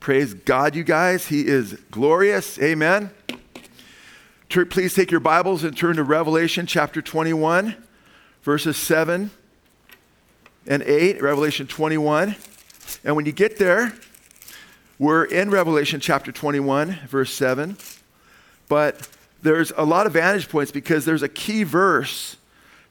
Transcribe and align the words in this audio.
Praise 0.00 0.34
God, 0.34 0.76
you 0.76 0.84
guys. 0.84 1.26
He 1.26 1.46
is 1.46 1.74
glorious. 1.90 2.60
Amen. 2.60 3.10
Please 4.48 4.94
take 4.94 5.10
your 5.10 5.20
Bibles 5.20 5.64
and 5.64 5.76
turn 5.76 5.96
to 5.96 6.04
Revelation 6.04 6.66
chapter 6.66 7.02
21, 7.02 7.74
verses 8.42 8.76
7 8.76 9.30
and 10.66 10.82
8. 10.82 11.20
Revelation 11.20 11.66
21. 11.66 12.36
And 13.04 13.16
when 13.16 13.26
you 13.26 13.32
get 13.32 13.58
there, 13.58 13.92
we're 14.98 15.24
in 15.24 15.50
Revelation 15.50 15.98
chapter 15.98 16.30
21, 16.30 17.00
verse 17.08 17.32
7. 17.32 17.76
But 18.68 19.08
there's 19.42 19.72
a 19.76 19.84
lot 19.84 20.06
of 20.06 20.12
vantage 20.12 20.48
points 20.48 20.70
because 20.70 21.04
there's 21.04 21.22
a 21.22 21.28
key 21.28 21.64
verse 21.64 22.36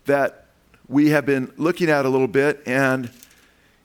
that 0.05 0.47
we 0.87 1.09
have 1.11 1.25
been 1.25 1.51
looking 1.57 1.89
at 1.89 2.05
a 2.05 2.09
little 2.09 2.27
bit, 2.27 2.61
and 2.65 3.09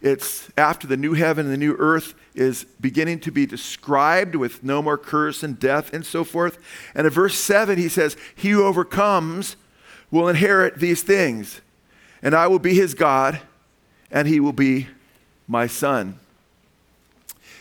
it's 0.03 0.51
after 0.59 0.87
the 0.87 0.97
new 0.97 1.15
heaven 1.15 1.47
and 1.47 1.55
the 1.55 1.59
new 1.59 1.77
earth 1.79 2.15
is 2.35 2.65
beginning 2.81 3.21
to 3.21 3.33
be 3.33 3.47
described 3.47 4.35
with 4.35 4.63
no 4.63 4.81
more 4.83 4.99
curse 4.99 5.43
and 5.43 5.59
death 5.59 5.93
and 5.93 6.05
so 6.05 6.25
forth. 6.25 6.59
And 6.95 7.07
in 7.07 7.13
verse 7.13 7.35
7, 7.37 7.79
he 7.79 7.89
says, 7.89 8.17
He 8.35 8.51
who 8.51 8.65
overcomes 8.65 9.57
will 10.11 10.29
inherit 10.29 10.79
these 10.79 11.03
things, 11.03 11.61
and 12.23 12.35
I 12.35 12.47
will 12.47 12.59
be 12.59 12.75
his 12.75 12.95
God, 12.95 13.41
and 14.11 14.27
he 14.27 14.41
will 14.41 14.53
be 14.53 14.89
my 15.47 15.67
son. 15.67 16.19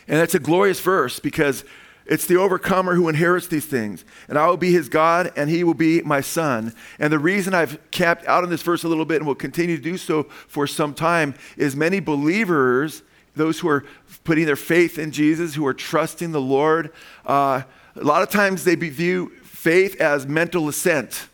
And 0.08 0.18
that's 0.18 0.34
a 0.34 0.40
glorious 0.40 0.80
verse 0.80 1.20
because 1.20 1.64
it's 2.10 2.26
the 2.26 2.36
overcomer 2.36 2.96
who 2.96 3.08
inherits 3.08 3.46
these 3.46 3.66
things. 3.66 4.04
And 4.28 4.36
I 4.36 4.48
will 4.48 4.56
be 4.56 4.72
his 4.72 4.88
God, 4.88 5.32
and 5.36 5.48
he 5.48 5.62
will 5.62 5.74
be 5.74 6.02
my 6.02 6.20
son. 6.20 6.74
And 6.98 7.12
the 7.12 7.20
reason 7.20 7.54
I've 7.54 7.78
camped 7.92 8.26
out 8.26 8.42
on 8.42 8.50
this 8.50 8.62
verse 8.62 8.82
a 8.82 8.88
little 8.88 9.04
bit 9.04 9.18
and 9.18 9.26
will 9.26 9.36
continue 9.36 9.76
to 9.76 9.82
do 9.82 9.96
so 9.96 10.24
for 10.24 10.66
some 10.66 10.92
time 10.92 11.34
is 11.56 11.76
many 11.76 12.00
believers, 12.00 13.04
those 13.36 13.60
who 13.60 13.68
are 13.68 13.84
putting 14.24 14.46
their 14.46 14.56
faith 14.56 14.98
in 14.98 15.12
Jesus, 15.12 15.54
who 15.54 15.66
are 15.66 15.74
trusting 15.74 16.32
the 16.32 16.40
Lord, 16.40 16.92
uh, 17.26 17.62
a 17.96 18.04
lot 18.04 18.22
of 18.22 18.30
times 18.30 18.64
they 18.64 18.74
view 18.74 19.32
faith 19.42 20.00
as 20.00 20.26
mental 20.26 20.68
assent, 20.68 21.28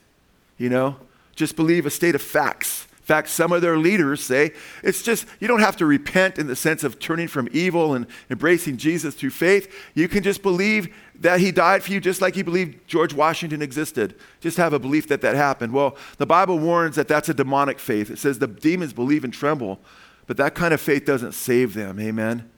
you 0.58 0.69
know, 0.69 0.97
just 1.34 1.56
believe 1.56 1.86
a 1.86 1.91
state 1.91 2.14
of 2.14 2.22
facts 2.22 2.86
In 3.06 3.06
fact, 3.06 3.28
some 3.28 3.53
of 3.53 3.62
their 3.62 3.78
leaders 3.78 4.20
say 4.20 4.50
it's 4.83 5.00
just, 5.00 5.28
you 5.38 5.47
don't 5.47 5.61
have 5.61 5.77
to 5.77 5.86
repent 5.86 6.41
in 6.41 6.48
the 6.48 6.56
sense 6.56 6.83
of 6.83 6.98
turning 6.98 7.28
from 7.28 7.48
evil 7.53 7.94
and 7.94 8.05
embracing 8.31 8.78
Jesus 8.78 9.14
through 9.14 9.31
faith. 9.31 9.72
You 9.94 10.08
can 10.08 10.25
just 10.25 10.42
believe 10.42 10.92
that 11.20 11.38
he 11.38 11.53
died 11.53 11.84
for 11.84 11.92
you 11.92 12.00
just 12.00 12.20
like 12.20 12.34
you 12.34 12.42
believed 12.42 12.88
George 12.88 13.14
Washington 13.14 13.62
existed. 13.62 14.16
Just 14.41 14.56
have 14.56 14.72
a 14.72 14.81
belief 14.81 15.06
that 15.06 15.20
that 15.20 15.36
happened. 15.36 15.72
Well, 15.72 15.97
the 16.19 16.27
Bible 16.27 16.58
warns 16.58 16.97
that 16.97 17.06
that's 17.06 17.28
a 17.28 17.34
demonic 17.34 17.78
faith. 17.78 18.10
It 18.10 18.19
says 18.19 18.41
the 18.41 18.48
demons 18.48 18.92
believe 18.92 19.22
and 19.22 19.33
tremble, 19.33 19.78
but 20.27 20.36
that 20.36 20.55
kind 20.55 20.74
of 20.74 20.80
faith 20.80 21.05
doesn't 21.05 21.32
save 21.32 21.74
them. 21.74 22.00
Amen. 22.00 22.50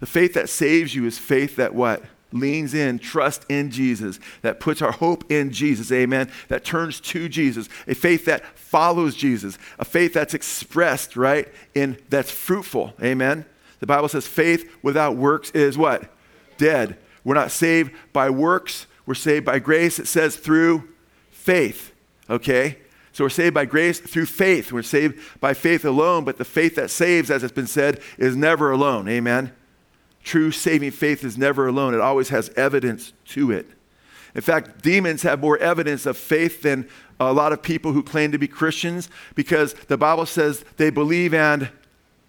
The 0.00 0.06
faith 0.06 0.34
that 0.34 0.48
saves 0.48 0.94
you 0.94 1.06
is 1.06 1.18
faith 1.18 1.56
that 1.56 1.74
what? 1.74 2.02
leans 2.32 2.74
in, 2.74 2.98
trust 2.98 3.44
in 3.48 3.70
Jesus, 3.70 4.20
that 4.42 4.60
puts 4.60 4.82
our 4.82 4.92
hope 4.92 5.30
in 5.30 5.50
Jesus, 5.50 5.90
amen, 5.90 6.30
that 6.48 6.64
turns 6.64 7.00
to 7.00 7.28
Jesus, 7.28 7.68
a 7.86 7.94
faith 7.94 8.24
that 8.26 8.44
follows 8.58 9.14
Jesus, 9.14 9.58
a 9.78 9.84
faith 9.84 10.12
that's 10.12 10.34
expressed, 10.34 11.16
right, 11.16 11.48
in 11.74 11.96
that's 12.08 12.30
fruitful, 12.30 12.92
amen. 13.02 13.44
The 13.80 13.86
Bible 13.86 14.08
says 14.08 14.26
faith 14.26 14.70
without 14.82 15.16
works 15.16 15.50
is 15.52 15.78
what? 15.78 16.10
Dead. 16.58 16.98
We're 17.24 17.34
not 17.34 17.50
saved 17.50 17.92
by 18.12 18.30
works, 18.30 18.86
we're 19.06 19.14
saved 19.14 19.46
by 19.46 19.58
grace. 19.58 19.98
It 19.98 20.06
says 20.06 20.36
through 20.36 20.88
faith, 21.30 21.92
okay? 22.28 22.78
So 23.18 23.24
we're 23.24 23.30
saved 23.30 23.54
by 23.54 23.64
grace 23.64 23.98
through 23.98 24.26
faith. 24.26 24.70
We're 24.70 24.82
saved 24.84 25.40
by 25.40 25.52
faith 25.52 25.84
alone, 25.84 26.22
but 26.22 26.38
the 26.38 26.44
faith 26.44 26.76
that 26.76 26.88
saves, 26.88 27.32
as 27.32 27.42
it's 27.42 27.52
been 27.52 27.66
said, 27.66 27.98
is 28.16 28.36
never 28.36 28.70
alone, 28.70 29.08
amen. 29.08 29.50
True 30.22 30.52
saving 30.52 30.92
faith 30.92 31.24
is 31.24 31.36
never 31.36 31.66
alone, 31.66 31.94
it 31.94 32.00
always 32.00 32.28
has 32.28 32.48
evidence 32.50 33.12
to 33.30 33.50
it. 33.50 33.66
In 34.36 34.40
fact, 34.40 34.82
demons 34.82 35.22
have 35.22 35.40
more 35.40 35.58
evidence 35.58 36.06
of 36.06 36.16
faith 36.16 36.62
than 36.62 36.88
a 37.18 37.32
lot 37.32 37.52
of 37.52 37.60
people 37.60 37.92
who 37.92 38.04
claim 38.04 38.30
to 38.30 38.38
be 38.38 38.46
Christians 38.46 39.10
because 39.34 39.72
the 39.88 39.98
Bible 39.98 40.24
says 40.24 40.64
they 40.76 40.90
believe 40.90 41.34
and 41.34 41.70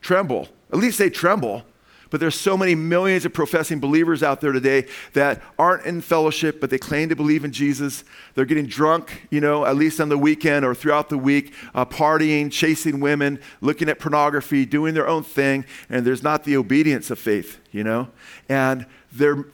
tremble. 0.02 0.47
At 0.74 0.80
least 0.80 0.97
they 0.97 1.12
tremble. 1.12 1.66
But 2.09 2.20
there's 2.20 2.40
so 2.40 2.58
many 2.58 2.74
millions 2.74 3.25
of 3.25 3.34
professing 3.34 3.80
believers 3.80 4.24
out 4.24 4.42
there 4.42 4.52
today 4.52 4.88
that 5.14 5.42
aren't 5.59 5.86
in 5.86 6.02
fellowship, 6.02 6.59
but 6.59 6.72
they 6.72 6.80
claim 6.80 7.09
to 7.09 7.16
believe 7.16 7.46
in 7.46 7.52
Jesus. 7.52 8.03
They're 8.34 8.46
getting 8.46 8.66
drunk, 8.66 9.28
you 9.30 9.40
know, 9.42 9.66
at 9.66 9.75
least 9.75 10.02
on 10.02 10.09
the 10.09 10.18
weekend 10.18 10.66
or 10.66 10.74
throughout 10.74 11.09
the 11.09 11.18
week, 11.18 11.53
uh, 11.75 11.86
partying, 11.86 12.52
chasing 12.52 13.00
women, 13.00 13.40
looking 13.62 13.90
at 13.90 14.00
pornography, 14.00 14.66
doing 14.66 14.96
their 14.96 15.08
own 15.08 15.22
thing, 15.22 15.66
and 15.90 16.06
there's 16.06 16.24
not 16.24 16.46
the 16.46 16.58
obedience 16.58 17.12
of 17.12 17.20
faith, 17.20 17.59
you 17.72 17.84
know? 17.84 18.08
And 18.47 18.88
they're, 19.12 19.46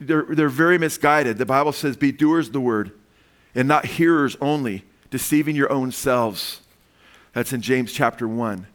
they're, 0.00 0.26
they're 0.28 0.48
very 0.48 0.78
misguided. 0.78 1.38
The 1.38 1.46
Bible 1.46 1.72
says, 1.72 1.96
be 1.96 2.10
doers 2.10 2.48
of 2.48 2.52
the 2.52 2.60
word 2.60 2.92
and 3.54 3.68
not 3.68 3.84
hearers 3.84 4.36
only, 4.40 4.84
deceiving 5.10 5.54
your 5.54 5.70
own 5.72 5.92
selves. 5.92 6.60
That's 7.32 7.52
in 7.52 7.62
James 7.62 7.92
chapter 7.92 8.26
1. 8.26 8.66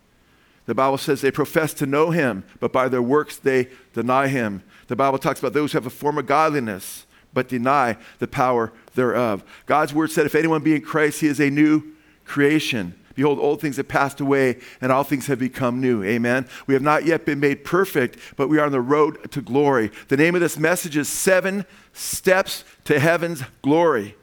The 0.65 0.75
Bible 0.75 0.97
says 0.97 1.21
they 1.21 1.31
profess 1.31 1.73
to 1.75 1.85
know 1.85 2.11
him, 2.11 2.43
but 2.59 2.73
by 2.73 2.87
their 2.89 3.01
works 3.01 3.37
they 3.37 3.69
deny 3.93 4.27
him. 4.27 4.63
The 4.87 4.95
Bible 4.95 5.19
talks 5.19 5.39
about 5.39 5.53
those 5.53 5.71
who 5.71 5.77
have 5.77 5.85
a 5.85 5.91
form 5.91 6.17
of 6.17 6.25
godliness, 6.25 7.05
but 7.33 7.47
deny 7.47 7.97
the 8.19 8.27
power 8.27 8.71
thereof. 8.95 9.43
God's 9.65 9.93
word 9.93 10.11
said, 10.11 10.25
if 10.25 10.35
anyone 10.35 10.63
be 10.63 10.75
in 10.75 10.81
Christ, 10.81 11.21
he 11.21 11.27
is 11.27 11.39
a 11.39 11.49
new 11.49 11.83
creation. 12.23 12.95
Behold, 13.13 13.39
old 13.39 13.61
things 13.61 13.77
have 13.77 13.87
passed 13.87 14.19
away, 14.19 14.59
and 14.81 14.91
all 14.91 15.03
things 15.03 15.27
have 15.27 15.39
become 15.39 15.79
new. 15.79 16.03
Amen. 16.03 16.47
We 16.67 16.73
have 16.73 16.83
not 16.83 17.05
yet 17.05 17.25
been 17.25 17.39
made 17.39 17.63
perfect, 17.63 18.17
but 18.35 18.49
we 18.49 18.59
are 18.59 18.65
on 18.65 18.71
the 18.71 18.81
road 18.81 19.31
to 19.31 19.41
glory. 19.41 19.91
The 20.09 20.17
name 20.17 20.35
of 20.35 20.41
this 20.41 20.57
message 20.57 20.97
is 20.97 21.07
Seven 21.07 21.65
Steps 21.93 22.65
to 22.85 22.99
Heaven's 22.99 23.43
Glory. 23.61 24.15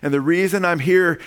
And 0.00 0.14
the 0.14 0.20
reason 0.20 0.64
I'm 0.64 0.78
here 0.78 1.20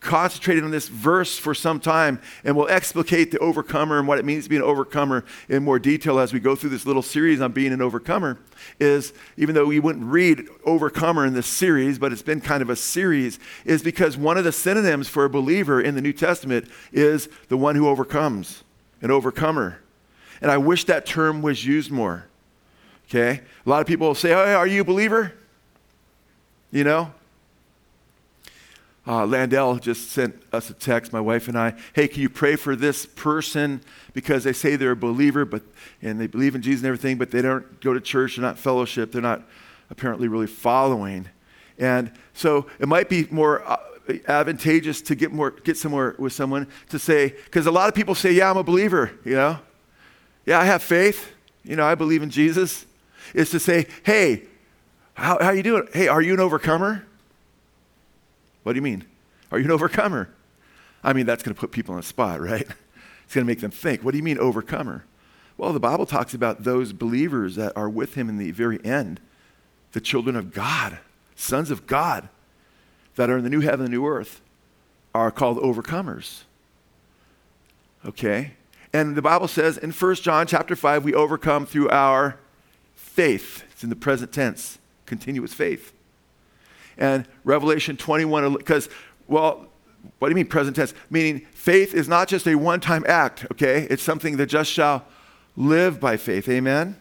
concentrated 0.00 0.62
on 0.62 0.70
this 0.70 0.88
verse 0.88 1.36
for 1.36 1.54
some 1.54 1.80
time 1.80 2.20
and 2.44 2.56
we'll 2.56 2.68
explicate 2.68 3.32
the 3.32 3.38
overcomer 3.38 3.98
and 3.98 4.06
what 4.06 4.18
it 4.18 4.24
means 4.24 4.44
to 4.44 4.50
be 4.50 4.56
an 4.56 4.62
overcomer 4.62 5.24
in 5.48 5.64
more 5.64 5.78
detail 5.78 6.20
as 6.20 6.32
we 6.32 6.38
go 6.38 6.54
through 6.54 6.70
this 6.70 6.86
little 6.86 7.02
series 7.02 7.40
on 7.40 7.50
being 7.50 7.72
an 7.72 7.82
overcomer 7.82 8.38
is 8.78 9.12
even 9.36 9.56
though 9.56 9.66
we 9.66 9.80
wouldn't 9.80 10.04
read 10.04 10.46
overcomer 10.64 11.26
in 11.26 11.34
this 11.34 11.48
series 11.48 11.98
but 11.98 12.12
it's 12.12 12.22
been 12.22 12.40
kind 12.40 12.62
of 12.62 12.70
a 12.70 12.76
series 12.76 13.40
is 13.64 13.82
because 13.82 14.16
one 14.16 14.38
of 14.38 14.44
the 14.44 14.52
synonyms 14.52 15.08
for 15.08 15.24
a 15.24 15.30
believer 15.30 15.80
in 15.80 15.96
the 15.96 16.02
new 16.02 16.12
testament 16.12 16.68
is 16.92 17.28
the 17.48 17.56
one 17.56 17.74
who 17.74 17.88
overcomes 17.88 18.62
an 19.02 19.10
overcomer. 19.10 19.80
And 20.40 20.50
i 20.50 20.58
wish 20.58 20.84
that 20.84 21.06
term 21.06 21.42
was 21.42 21.66
used 21.66 21.90
more 21.90 22.26
okay? 23.08 23.40
A 23.64 23.68
lot 23.68 23.80
of 23.80 23.86
people 23.86 24.06
will 24.06 24.14
say 24.14 24.32
oh, 24.32 24.54
are 24.54 24.66
you 24.66 24.82
a 24.82 24.84
believer? 24.84 25.32
You 26.70 26.84
know 26.84 27.12
uh, 29.08 29.24
Landell 29.24 29.76
just 29.76 30.10
sent 30.10 30.40
us 30.52 30.68
a 30.68 30.74
text, 30.74 31.14
my 31.14 31.20
wife 31.20 31.48
and 31.48 31.58
I. 31.58 31.74
Hey, 31.94 32.08
can 32.08 32.20
you 32.20 32.28
pray 32.28 32.56
for 32.56 32.76
this 32.76 33.06
person 33.06 33.80
because 34.12 34.44
they 34.44 34.52
say 34.52 34.76
they're 34.76 34.90
a 34.90 34.96
believer, 34.96 35.46
but 35.46 35.62
and 36.02 36.20
they 36.20 36.26
believe 36.26 36.54
in 36.54 36.60
Jesus 36.60 36.82
and 36.82 36.88
everything, 36.88 37.16
but 37.16 37.30
they 37.30 37.40
don't 37.40 37.80
go 37.80 37.94
to 37.94 38.00
church, 38.02 38.36
they're 38.36 38.44
not 38.44 38.58
fellowship, 38.58 39.10
they're 39.10 39.22
not 39.22 39.42
apparently 39.88 40.28
really 40.28 40.46
following. 40.46 41.26
And 41.78 42.12
so 42.34 42.66
it 42.78 42.86
might 42.86 43.08
be 43.08 43.26
more 43.30 43.66
uh, 43.66 43.78
advantageous 44.26 45.00
to 45.02 45.14
get 45.14 45.32
more, 45.32 45.52
get 45.52 45.78
somewhere 45.78 46.14
with 46.18 46.34
someone 46.34 46.66
to 46.90 46.98
say, 46.98 47.34
because 47.46 47.64
a 47.66 47.70
lot 47.70 47.88
of 47.88 47.94
people 47.94 48.14
say, 48.14 48.32
yeah, 48.32 48.50
I'm 48.50 48.58
a 48.58 48.62
believer, 48.62 49.12
you 49.24 49.36
know, 49.36 49.58
yeah, 50.44 50.60
I 50.60 50.66
have 50.66 50.82
faith, 50.82 51.32
you 51.64 51.76
know, 51.76 51.86
I 51.86 51.94
believe 51.94 52.22
in 52.22 52.28
Jesus. 52.30 52.84
Is 53.34 53.50
to 53.50 53.60
say, 53.60 53.86
hey, 54.04 54.42
how, 55.14 55.38
how 55.40 55.50
you 55.50 55.62
doing? 55.62 55.88
Hey, 55.92 56.08
are 56.08 56.22
you 56.22 56.34
an 56.34 56.40
overcomer? 56.40 57.04
What 58.68 58.74
do 58.74 58.76
you 58.76 58.82
mean? 58.82 59.06
Are 59.50 59.58
you 59.58 59.64
an 59.64 59.70
overcomer? 59.70 60.28
I 61.02 61.14
mean, 61.14 61.24
that's 61.24 61.42
going 61.42 61.54
to 61.54 61.58
put 61.58 61.70
people 61.70 61.94
on 61.94 62.00
the 62.02 62.06
spot, 62.06 62.38
right? 62.38 62.68
It's 63.24 63.34
going 63.34 63.46
to 63.46 63.50
make 63.50 63.60
them 63.60 63.70
think. 63.70 64.04
What 64.04 64.10
do 64.12 64.18
you 64.18 64.22
mean, 64.22 64.38
overcomer? 64.38 65.06
Well, 65.56 65.72
the 65.72 65.80
Bible 65.80 66.04
talks 66.04 66.34
about 66.34 66.64
those 66.64 66.92
believers 66.92 67.56
that 67.56 67.74
are 67.76 67.88
with 67.88 68.14
him 68.14 68.28
in 68.28 68.36
the 68.36 68.50
very 68.50 68.82
end, 68.84 69.20
the 69.92 70.02
children 70.02 70.36
of 70.36 70.52
God, 70.52 70.98
sons 71.34 71.70
of 71.70 71.86
God, 71.86 72.28
that 73.16 73.30
are 73.30 73.38
in 73.38 73.44
the 73.44 73.50
new 73.50 73.60
heaven 73.60 73.86
and 73.86 73.90
new 73.90 74.06
earth, 74.06 74.42
are 75.14 75.30
called 75.30 75.56
overcomers. 75.58 76.42
Okay? 78.04 78.52
And 78.92 79.16
the 79.16 79.22
Bible 79.22 79.48
says 79.48 79.78
in 79.78 79.92
1 79.92 80.14
John 80.16 80.46
chapter 80.46 80.76
5, 80.76 81.04
we 81.04 81.14
overcome 81.14 81.64
through 81.64 81.88
our 81.88 82.38
faith. 82.94 83.64
It's 83.72 83.82
in 83.82 83.88
the 83.88 83.96
present 83.96 84.30
tense, 84.30 84.78
continuous 85.06 85.54
faith 85.54 85.94
and 86.98 87.26
Revelation 87.44 87.96
21, 87.96 88.54
because, 88.54 88.88
well, 89.26 89.66
what 90.18 90.28
do 90.28 90.32
you 90.32 90.36
mean 90.36 90.46
present 90.46 90.76
tense? 90.76 90.94
Meaning 91.10 91.46
faith 91.52 91.94
is 91.94 92.08
not 92.08 92.28
just 92.28 92.46
a 92.46 92.54
one 92.54 92.80
time 92.80 93.04
act, 93.08 93.46
okay? 93.52 93.86
It's 93.90 94.02
something 94.02 94.36
that 94.36 94.46
just 94.46 94.70
shall 94.70 95.04
live 95.56 96.00
by 96.00 96.16
faith. 96.16 96.48
Amen? 96.48 96.96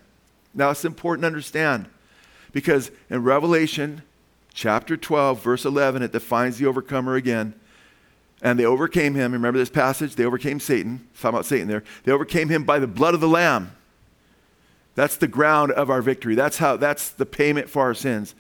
Now 0.54 0.72
it's 0.72 0.86
important 0.86 1.24
to 1.24 1.28
understand 1.28 1.88
because 2.52 2.92
in 3.10 3.24
Revelation 3.24 4.02
chapter 4.54 4.98
12, 4.98 5.42
verse 5.44 5.66
11, 5.66 6.02
it 6.02 6.12
defines 6.12 6.58
the 6.58 6.66
overcomer 6.66 7.16
again. 7.16 7.54
And 8.42 8.60
they 8.60 8.66
overcame 8.66 9.16
him. 9.16 9.32
Remember 9.32 9.58
this 9.58 9.70
passage? 9.70 10.16
They 10.16 10.26
overcame 10.26 10.60
Satan. 10.60 11.08
Talking 11.16 11.30
about 11.30 11.46
Satan 11.46 11.68
there. 11.68 11.84
They 12.04 12.12
overcame 12.12 12.50
him 12.50 12.64
by 12.64 12.78
the 12.80 12.88
blood 12.88 13.14
of 13.16 13.20
the 13.20 13.28
Lamb 13.28 13.72
That's 14.94 15.18
the 15.18 15.28
ground 15.28 15.72
of 15.72 15.90
our 15.90 16.02
victory. 16.02 16.36
That's 16.36 16.58
how 16.58 16.78
that's 16.78 17.10
the 17.10 17.26
payment 17.26 17.70
for 17.70 17.82
our 17.84 17.94
sins. 17.94 18.36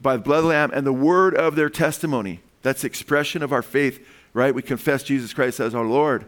By 0.00 0.16
the 0.16 0.22
blood 0.22 0.38
of 0.38 0.44
the 0.44 0.50
Lamb 0.50 0.70
and 0.72 0.86
the 0.86 0.92
word 0.92 1.34
of 1.34 1.56
their 1.56 1.70
testimony. 1.70 2.40
That's 2.62 2.82
the 2.82 2.86
expression 2.86 3.42
of 3.42 3.52
our 3.52 3.62
faith, 3.62 4.06
right? 4.32 4.54
We 4.54 4.62
confess 4.62 5.02
Jesus 5.02 5.32
Christ 5.32 5.60
as 5.60 5.74
our 5.74 5.84
Lord. 5.84 6.26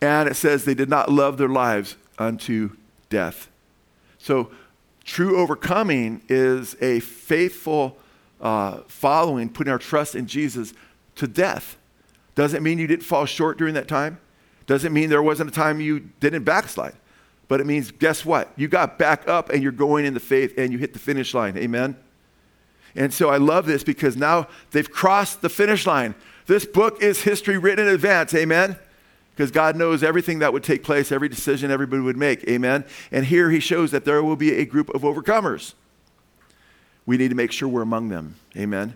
And 0.00 0.28
it 0.28 0.34
says 0.34 0.64
they 0.64 0.74
did 0.74 0.88
not 0.88 1.10
love 1.10 1.38
their 1.38 1.48
lives 1.48 1.96
unto 2.18 2.76
death. 3.08 3.48
So 4.18 4.50
true 5.04 5.36
overcoming 5.36 6.22
is 6.28 6.76
a 6.80 7.00
faithful 7.00 7.96
uh, 8.40 8.78
following, 8.88 9.48
putting 9.48 9.72
our 9.72 9.78
trust 9.78 10.14
in 10.14 10.26
Jesus 10.26 10.74
to 11.16 11.26
death. 11.26 11.76
Doesn't 12.34 12.62
mean 12.62 12.78
you 12.78 12.86
didn't 12.86 13.04
fall 13.04 13.26
short 13.26 13.58
during 13.58 13.74
that 13.74 13.88
time. 13.88 14.18
Doesn't 14.66 14.92
mean 14.92 15.10
there 15.10 15.22
wasn't 15.22 15.50
a 15.50 15.52
time 15.52 15.80
you 15.80 16.10
didn't 16.20 16.44
backslide. 16.44 16.94
But 17.48 17.60
it 17.60 17.66
means, 17.66 17.90
guess 17.90 18.24
what? 18.24 18.50
You 18.56 18.68
got 18.68 18.98
back 18.98 19.28
up 19.28 19.50
and 19.50 19.62
you're 19.62 19.72
going 19.72 20.06
in 20.06 20.14
the 20.14 20.20
faith 20.20 20.54
and 20.56 20.72
you 20.72 20.78
hit 20.78 20.92
the 20.94 20.98
finish 20.98 21.34
line. 21.34 21.56
Amen? 21.58 21.96
And 22.94 23.12
so 23.12 23.30
I 23.30 23.38
love 23.38 23.66
this 23.66 23.82
because 23.82 24.16
now 24.16 24.48
they've 24.70 24.90
crossed 24.90 25.40
the 25.40 25.48
finish 25.48 25.86
line. 25.86 26.14
This 26.46 26.66
book 26.66 27.02
is 27.02 27.22
history 27.22 27.56
written 27.56 27.86
in 27.86 27.94
advance. 27.94 28.34
Amen? 28.34 28.76
Because 29.34 29.50
God 29.50 29.76
knows 29.76 30.02
everything 30.02 30.40
that 30.40 30.52
would 30.52 30.62
take 30.62 30.82
place, 30.82 31.10
every 31.10 31.28
decision 31.28 31.70
everybody 31.70 32.02
would 32.02 32.16
make. 32.16 32.46
Amen? 32.48 32.84
And 33.10 33.26
here 33.26 33.50
he 33.50 33.60
shows 33.60 33.90
that 33.90 34.04
there 34.04 34.22
will 34.22 34.36
be 34.36 34.52
a 34.56 34.64
group 34.64 34.90
of 34.90 35.02
overcomers. 35.02 35.74
We 37.06 37.16
need 37.16 37.28
to 37.28 37.34
make 37.34 37.50
sure 37.50 37.68
we're 37.68 37.82
among 37.82 38.10
them. 38.10 38.36
Amen? 38.56 38.94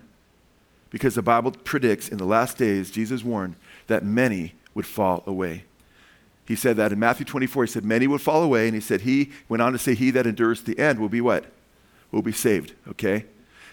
Because 0.89 1.15
the 1.15 1.21
Bible 1.21 1.51
predicts 1.51 2.07
in 2.07 2.17
the 2.17 2.25
last 2.25 2.57
days, 2.57 2.91
Jesus 2.91 3.23
warned 3.23 3.55
that 3.87 4.05
many 4.05 4.53
would 4.73 4.85
fall 4.85 5.23
away. 5.25 5.63
He 6.47 6.55
said 6.55 6.77
that 6.77 6.93
in 6.93 6.99
Matthew 6.99 7.25
24, 7.25 7.65
he 7.65 7.71
said, 7.71 7.83
Many 7.83 8.07
would 8.07 8.21
fall 8.21 8.41
away. 8.41 8.67
And 8.67 8.75
he 8.75 8.79
said, 8.79 9.01
He 9.01 9.31
went 9.49 9.61
on 9.61 9.73
to 9.73 9.79
say, 9.79 9.95
He 9.95 10.11
that 10.11 10.25
endures 10.25 10.63
the 10.63 10.79
end 10.79 10.99
will 10.99 11.09
be 11.09 11.19
what? 11.19 11.45
Will 12.11 12.21
be 12.21 12.31
saved. 12.31 12.73
Okay? 12.87 13.25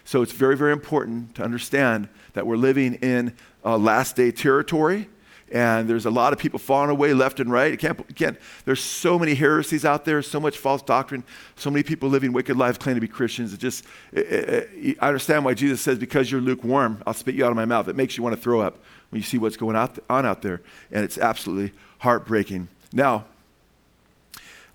So 0.05 0.23
it's 0.23 0.33
very, 0.33 0.57
very 0.57 0.73
important 0.73 1.35
to 1.37 1.43
understand 1.43 2.09
that 2.35 2.47
we're 2.47 2.57
living 2.57 2.95
in 2.95 3.35
a 3.65 3.79
last 3.79 4.17
day 4.17 4.31
territory 4.31 5.09
and 5.55 5.89
there's 5.89 6.05
a 6.05 6.11
lot 6.11 6.33
of 6.33 6.39
people 6.39 6.59
falling 6.59 6.91
away 6.91 7.15
left 7.15 7.39
and 7.39 7.51
right. 7.51 7.71
You 7.81 7.95
can't, 8.15 8.39
there's 8.65 8.83
so 8.83 9.19
many 9.19 9.35
heresies 9.35 9.85
out 9.85 10.05
there, 10.05 10.21
so 10.23 10.41
much 10.41 10.59
false 10.59 10.83
doctrine, 10.83 11.23
so 11.55 11.71
many 11.71 11.85
people 11.85 12.09
living 12.09 12.33
wicked 12.33 12.57
lives 12.57 12.77
claiming 12.77 12.97
to 12.97 13.07
be 13.07 13.13
Christians. 13.13 13.53
It 13.53 13.61
just, 13.61 13.85
it, 14.13 14.21
it, 14.21 14.99
I 15.01 15.07
understand 15.07 15.45
why 15.45 15.55
Jesus 15.55 15.81
says, 15.81 15.99
because 15.99 16.31
you're 16.31 16.41
lukewarm, 16.41 17.03
I'll 17.07 17.15
spit 17.15 17.37
you 17.37 17.45
out 17.45 17.51
of 17.51 17.57
my 17.57 17.67
mouth. 17.67 17.87
It 17.89 17.95
makes 17.95 18.17
you 18.17 18.23
want 18.25 18.35
to 18.35 18.41
throw 18.41 18.61
up 18.61 18.79
when 19.11 19.21
you 19.21 19.25
see 19.25 19.39
what's 19.39 19.57
going 19.57 19.77
out, 19.77 19.97
on 20.11 20.27
out 20.27 20.43
there. 20.43 20.61
And 20.91 21.05
it's 21.05 21.19
absolutely 21.19 21.79
heartbreaking. 21.99 22.69
Now, 22.93 23.27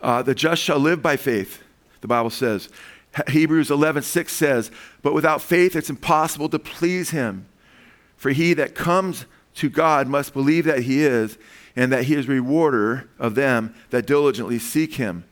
uh, 0.01 0.21
the 0.21 0.33
just 0.33 0.61
shall 0.61 0.79
live 0.79 1.01
by 1.01 1.17
faith, 1.17 1.61
the 1.99 2.07
Bible 2.07 2.29
says. 2.29 2.69
Hebrews 3.29 3.71
11, 3.71 4.03
6 4.03 4.31
says, 4.31 4.71
But 5.01 5.13
without 5.13 5.41
faith 5.41 5.75
it's 5.75 5.89
impossible 5.89 6.50
to 6.50 6.59
please 6.59 7.09
him. 7.11 7.47
For 8.15 8.31
he 8.31 8.53
that 8.53 8.75
comes 8.75 9.25
to 9.56 9.69
God 9.69 10.07
must 10.07 10.33
believe 10.33 10.65
that 10.65 10.83
he 10.83 11.03
is 11.03 11.38
and 11.75 11.91
that 11.91 12.06
he 12.06 12.15
is 12.15 12.27
rewarder 12.27 13.09
of 13.17 13.35
them 13.35 13.73
that 13.89 14.06
diligently 14.06 14.59
seek 14.59 14.95
him. 14.95 15.23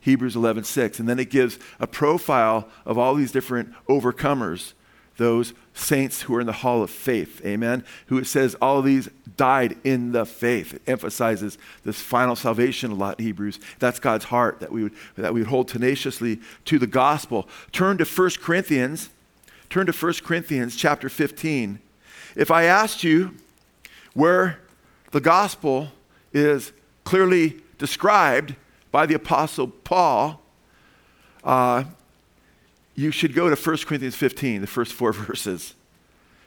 Hebrews 0.00 0.34
11:6 0.34 0.98
and 0.98 1.08
then 1.08 1.18
it 1.18 1.30
gives 1.30 1.58
a 1.78 1.86
profile 1.86 2.68
of 2.86 2.96
all 2.96 3.14
these 3.14 3.32
different 3.32 3.74
overcomers, 3.88 4.72
those 5.20 5.52
saints 5.74 6.22
who 6.22 6.34
are 6.34 6.40
in 6.40 6.46
the 6.46 6.52
hall 6.52 6.82
of 6.82 6.88
faith. 6.88 7.44
Amen. 7.44 7.84
Who 8.06 8.16
it 8.16 8.26
says 8.26 8.54
all 8.54 8.80
these 8.80 9.10
died 9.36 9.76
in 9.84 10.12
the 10.12 10.24
faith. 10.24 10.72
It 10.72 10.82
emphasizes 10.86 11.58
this 11.84 12.00
final 12.00 12.34
salvation 12.34 12.90
a 12.90 12.94
lot 12.94 13.20
in 13.20 13.26
Hebrews. 13.26 13.60
That's 13.78 14.00
God's 14.00 14.24
heart 14.24 14.60
that 14.60 14.72
we 14.72 14.82
would 14.82 14.94
that 15.16 15.34
we 15.34 15.40
would 15.40 15.50
hold 15.50 15.68
tenaciously 15.68 16.40
to 16.64 16.78
the 16.78 16.86
gospel. 16.86 17.46
Turn 17.70 17.98
to 17.98 18.04
1 18.06 18.30
Corinthians. 18.40 19.10
Turn 19.68 19.84
to 19.84 19.92
1 19.92 20.14
Corinthians 20.24 20.74
chapter 20.74 21.10
15. 21.10 21.80
If 22.34 22.50
I 22.50 22.64
asked 22.64 23.04
you 23.04 23.34
where 24.14 24.58
the 25.10 25.20
gospel 25.20 25.88
is 26.32 26.72
clearly 27.04 27.60
described 27.76 28.54
by 28.90 29.04
the 29.04 29.14
Apostle 29.14 29.68
Paul, 29.68 30.40
uh, 31.44 31.84
you 33.00 33.10
should 33.10 33.34
go 33.34 33.48
to 33.48 33.56
1 33.56 33.78
Corinthians 33.86 34.14
15, 34.14 34.60
the 34.60 34.66
first 34.66 34.92
four 34.92 35.12
verses. 35.14 35.74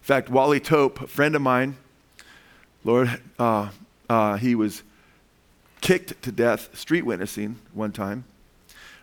In 0.02 0.06
fact, 0.06 0.30
Wally 0.30 0.60
Tope, 0.60 1.02
a 1.02 1.08
friend 1.08 1.36
of 1.36 1.42
mine, 1.42 1.78
Lord, 2.84 3.22
uh, 3.40 3.70
uh, 4.08 4.38
he 4.38 4.54
was 4.54 4.84
kicked 5.82 6.22
to 6.22 6.32
death 6.32 6.78
street 6.78 7.06
witnessing 7.06 7.58
one 7.74 7.92
time 7.92 8.26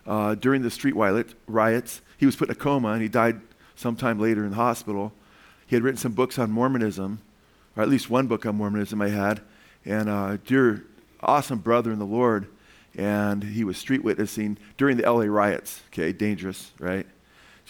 uh, 0.06 0.34
during 0.36 0.62
the 0.62 0.70
street 0.70 0.94
riots. 0.94 2.00
He 2.16 2.26
was 2.26 2.36
put 2.36 2.48
in 2.48 2.52
a 2.52 2.54
coma 2.54 2.88
and 2.88 3.02
he 3.02 3.08
died 3.08 3.40
sometime 3.74 4.20
later 4.20 4.44
in 4.44 4.50
the 4.50 4.56
hospital. 4.56 5.12
He 5.66 5.74
had 5.74 5.82
written 5.82 5.98
some 5.98 6.12
books 6.12 6.38
on 6.38 6.50
Mormonism 6.50 7.20
or 7.76 7.82
at 7.82 7.88
least 7.88 8.10
one 8.10 8.26
book 8.26 8.46
on 8.46 8.56
Mormonism 8.56 9.00
I 9.00 9.08
had, 9.08 9.40
and 9.84 10.08
a 10.08 10.12
uh, 10.12 10.36
dear, 10.44 10.84
awesome 11.20 11.58
brother 11.58 11.92
in 11.92 11.98
the 11.98 12.06
Lord, 12.06 12.46
and 12.96 13.42
he 13.42 13.64
was 13.64 13.78
street 13.78 14.04
witnessing 14.04 14.58
during 14.76 14.96
the 14.96 15.10
LA 15.10 15.24
riots. 15.24 15.80
Okay, 15.88 16.12
dangerous, 16.12 16.72
right? 16.78 17.06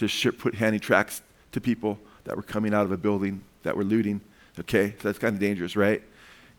Just 0.06 0.38
put 0.38 0.54
handing 0.54 0.80
tracts 0.80 1.22
to 1.52 1.60
people 1.60 1.98
that 2.24 2.36
were 2.36 2.42
coming 2.42 2.72
out 2.72 2.84
of 2.84 2.92
a 2.92 2.96
building 2.96 3.42
that 3.62 3.76
were 3.76 3.84
looting. 3.84 4.20
Okay, 4.58 4.94
so 4.98 5.08
that's 5.08 5.18
kind 5.18 5.34
of 5.34 5.40
dangerous, 5.40 5.76
right? 5.76 6.02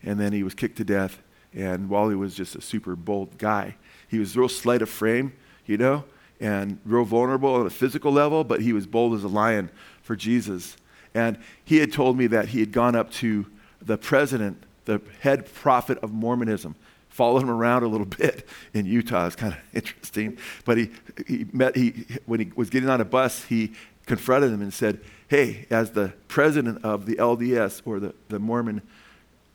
And 0.02 0.18
then 0.18 0.32
he 0.32 0.42
was 0.42 0.54
kicked 0.54 0.76
to 0.76 0.84
death, 0.84 1.20
and 1.52 1.88
Wally 1.88 2.14
was 2.14 2.34
just 2.34 2.56
a 2.56 2.60
super 2.60 2.96
bold 2.96 3.38
guy. 3.38 3.76
He 4.08 4.18
was 4.18 4.36
real 4.36 4.48
slight 4.48 4.82
of 4.82 4.88
frame, 4.88 5.32
you 5.66 5.76
know, 5.76 6.04
and 6.40 6.78
real 6.84 7.04
vulnerable 7.04 7.54
on 7.54 7.66
a 7.66 7.70
physical 7.70 8.12
level, 8.12 8.44
but 8.44 8.60
he 8.60 8.72
was 8.72 8.86
bold 8.86 9.14
as 9.14 9.24
a 9.24 9.28
lion 9.28 9.70
for 10.02 10.16
Jesus. 10.16 10.76
And 11.14 11.38
he 11.64 11.78
had 11.78 11.92
told 11.92 12.16
me 12.16 12.26
that 12.28 12.48
he 12.48 12.60
had 12.60 12.72
gone 12.72 12.96
up 12.96 13.10
to 13.12 13.46
the 13.80 13.98
president, 13.98 14.62
the 14.84 15.00
head 15.20 15.52
prophet 15.52 15.98
of 15.98 16.12
Mormonism, 16.12 16.74
followed 17.12 17.42
him 17.42 17.50
around 17.50 17.82
a 17.82 17.88
little 17.88 18.06
bit 18.18 18.48
in 18.74 18.86
Utah. 18.86 19.26
It's 19.26 19.36
kind 19.36 19.52
of 19.52 19.60
interesting. 19.72 20.38
But 20.64 20.78
he, 20.78 20.90
he 21.26 21.46
met, 21.52 21.76
he, 21.76 22.06
when 22.26 22.40
he 22.40 22.52
was 22.56 22.70
getting 22.70 22.88
on 22.88 23.00
a 23.00 23.04
bus, 23.04 23.44
he 23.44 23.72
confronted 24.06 24.50
him 24.50 24.62
and 24.62 24.72
said, 24.72 25.00
Hey, 25.28 25.66
as 25.70 25.92
the 25.92 26.12
president 26.28 26.84
of 26.84 27.06
the 27.06 27.16
LDS 27.16 27.82
or 27.84 28.00
the, 28.00 28.14
the 28.28 28.38
Mormon, 28.38 28.82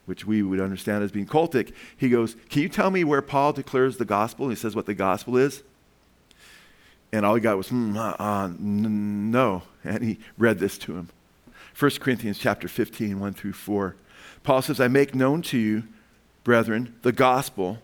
which 0.06 0.26
we 0.26 0.42
would 0.42 0.60
understand 0.60 1.04
as 1.04 1.12
being 1.12 1.28
cultic, 1.28 1.74
he 1.98 2.10
goes, 2.10 2.36
Can 2.50 2.62
you 2.62 2.70
tell 2.70 2.92
me 2.92 3.04
where 3.04 3.22
Paul 3.22 3.54
declares 3.54 3.98
the 3.98 4.06
gospel? 4.06 4.46
And 4.46 4.56
he 4.56 4.60
says 4.60 4.76
what 4.76 4.86
the 4.86 4.94
gospel 4.94 5.38
is. 5.38 5.64
And 7.12 7.26
all 7.26 7.36
he 7.36 7.42
got 7.42 7.58
was, 7.58 7.70
mm, 7.70 7.96
uh, 7.96 8.16
uh, 8.22 8.46
n- 8.46 9.32
no. 9.32 9.64
And 9.84 10.04
he 10.04 10.20
read 10.38 10.60
this 10.60 10.78
to 10.80 10.96
him. 10.96 11.10
1 11.78 11.92
Corinthians 12.00 12.38
chapter 12.38 12.68
15, 12.68 13.20
1 13.20 13.34
through 13.34 13.54
4. 13.54 13.96
Paul 14.44 14.62
says, 14.62 14.80
I 14.80 14.88
make 14.88 15.16
known 15.16 15.42
to 15.44 15.58
you, 15.58 15.84
brethren, 16.48 16.96
the 17.02 17.12
gospel 17.12 17.80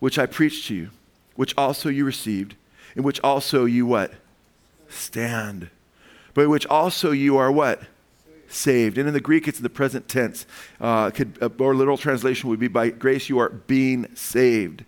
which 0.00 0.18
I 0.18 0.26
preached 0.26 0.66
to 0.66 0.74
you, 0.74 0.90
which 1.34 1.54
also 1.56 1.88
you 1.88 2.04
received, 2.04 2.54
in 2.94 3.02
which 3.02 3.18
also 3.20 3.64
you 3.64 3.86
what? 3.86 4.12
Stand. 4.90 5.70
By 6.34 6.44
which 6.44 6.66
also 6.66 7.10
you 7.12 7.38
are 7.38 7.50
what? 7.50 7.80
Saved. 8.48 8.98
And 8.98 9.08
in 9.08 9.14
the 9.14 9.20
Greek, 9.20 9.48
it's 9.48 9.58
in 9.58 9.62
the 9.62 9.70
present 9.70 10.08
tense. 10.08 10.44
Uh, 10.78 11.10
could, 11.10 11.38
a 11.40 11.50
more 11.58 11.74
literal 11.74 11.96
translation 11.96 12.50
would 12.50 12.60
be 12.60 12.68
by 12.68 12.90
grace 12.90 13.30
you 13.30 13.38
are 13.38 13.48
being 13.48 14.14
saved. 14.14 14.84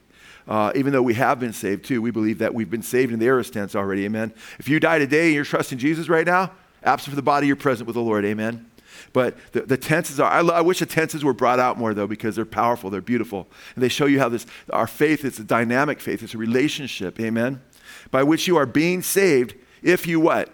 Uh, 0.47 0.73
even 0.75 0.93
though 0.93 1.03
we 1.03 1.15
have 1.15 1.41
been 1.41 1.55
saved 1.55 1.87
too, 1.87 2.03
we 2.03 2.11
believe 2.11 2.39
that 2.41 2.53
we've 2.53 2.71
been 2.71 2.83
saved 2.83 3.11
in 3.11 3.19
the 3.19 3.27
aorist 3.27 3.55
tense 3.55 3.75
already. 3.75 4.05
Amen. 4.05 4.35
If 4.59 4.69
you 4.69 4.79
die 4.79 4.99
today 4.99 5.29
and 5.29 5.35
you're 5.35 5.45
trusting 5.47 5.79
Jesus 5.79 6.11
right 6.11 6.27
now, 6.27 6.53
Absent 6.83 7.11
for 7.11 7.17
the 7.17 7.23
body, 7.23 7.47
you're 7.47 7.57
present 7.57 7.87
with 7.87 7.95
the 7.95 8.03
Lord. 8.03 8.25
Amen. 8.25 8.68
But 9.13 9.37
the, 9.53 9.63
the 9.63 9.77
tenses 9.77 10.21
are, 10.21 10.31
I, 10.31 10.41
I, 10.41 10.61
wish 10.61 10.79
the 10.79 10.87
tenses 10.87 11.25
were 11.25 11.33
brought 11.33 11.59
out 11.59 11.79
more 11.79 11.95
though, 11.95 12.07
because 12.07 12.37
they're 12.37 12.45
powerful, 12.45 12.91
they're 12.91 13.01
beautiful. 13.01 13.49
And 13.75 13.83
they 13.83 13.89
show 13.89 14.07
you 14.07 14.19
how 14.19 14.29
this, 14.29 14.47
our 14.71 14.87
faith 14.87 15.25
is 15.25 15.39
a 15.39 15.45
dynamic 15.45 16.01
faith, 16.01 16.23
it's 16.23 16.35
a 16.35 16.39
relationship, 16.39 17.21
amen? 17.21 17.61
By 18.11 18.23
which 18.23 18.47
you 18.47 18.57
are 18.57 18.67
being 18.67 19.03
saved 19.03 19.55
if 19.83 20.07
you 20.07 20.21
what? 20.21 20.51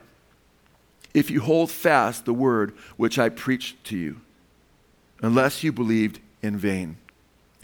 If 1.13 1.31
you 1.31 1.41
hold 1.41 1.71
fast 1.71 2.25
the 2.25 2.35
word 2.35 2.75
which 2.97 3.19
I 3.19 3.29
preached 3.29 3.85
to 3.85 3.97
you, 3.97 4.21
unless 5.23 5.63
you 5.63 5.73
believed 5.73 6.21
in 6.43 6.57
vain. 6.57 6.97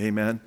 Amen. 0.00 0.40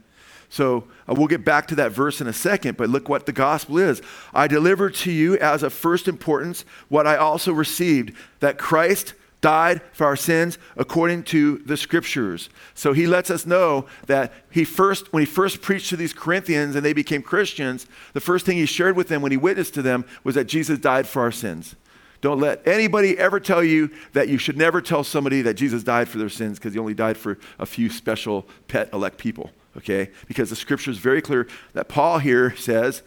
So 0.49 0.83
uh, 1.09 1.15
we'll 1.17 1.27
get 1.27 1.43
back 1.43 1.67
to 1.69 1.75
that 1.75 1.91
verse 1.91 2.21
in 2.21 2.27
a 2.27 2.33
second, 2.33 2.77
but 2.77 2.87
look 2.87 3.09
what 3.09 3.25
the 3.25 3.31
gospel 3.31 3.79
is. 3.79 4.03
I 4.35 4.47
delivered 4.47 4.93
to 4.95 5.11
you 5.11 5.35
as 5.39 5.63
of 5.63 5.73
first 5.73 6.07
importance 6.07 6.63
what 6.89 7.07
I 7.07 7.15
also 7.17 7.51
received 7.51 8.13
that 8.39 8.59
Christ 8.59 9.15
died 9.43 9.81
for 9.91 10.07
our 10.07 10.15
sins 10.15 10.57
according 10.77 11.21
to 11.23 11.59
the 11.59 11.77
scriptures. 11.77 12.49
So 12.73 12.93
he 12.93 13.05
lets 13.05 13.29
us 13.29 13.45
know 13.45 13.85
that 14.07 14.33
he 14.49 14.63
first, 14.63 15.13
when 15.13 15.21
he 15.21 15.27
first 15.27 15.61
preached 15.61 15.89
to 15.89 15.97
these 15.97 16.13
Corinthians 16.13 16.75
and 16.75 16.83
they 16.83 16.93
became 16.93 17.21
Christians, 17.21 17.85
the 18.13 18.21
first 18.21 18.45
thing 18.45 18.57
he 18.57 18.65
shared 18.65 18.95
with 18.95 19.09
them 19.09 19.21
when 19.21 19.31
he 19.31 19.37
witnessed 19.37 19.75
to 19.75 19.81
them 19.81 20.05
was 20.23 20.33
that 20.33 20.45
Jesus 20.45 20.79
died 20.79 21.05
for 21.05 21.21
our 21.21 21.31
sins. 21.31 21.75
Don't 22.21 22.39
let 22.39 22.65
anybody 22.65 23.19
ever 23.19 23.39
tell 23.39 23.63
you 23.63 23.91
that 24.13 24.29
you 24.29 24.37
should 24.37 24.57
never 24.57 24.81
tell 24.81 25.03
somebody 25.03 25.41
that 25.41 25.55
Jesus 25.55 25.83
died 25.83 26.07
for 26.07 26.17
their 26.17 26.29
sins 26.29 26.57
because 26.57 26.73
he 26.73 26.79
only 26.79 26.93
died 26.93 27.17
for 27.17 27.37
a 27.59 27.65
few 27.65 27.89
special 27.89 28.47
pet 28.67 28.89
elect 28.93 29.17
people 29.17 29.51
okay? 29.77 30.11
Because 30.27 30.49
the 30.49 30.55
scripture 30.55 30.91
is 30.91 30.97
very 30.97 31.21
clear 31.21 31.47
that 31.73 31.87
Paul 31.87 32.19
here 32.19 32.55
says, 32.55 33.01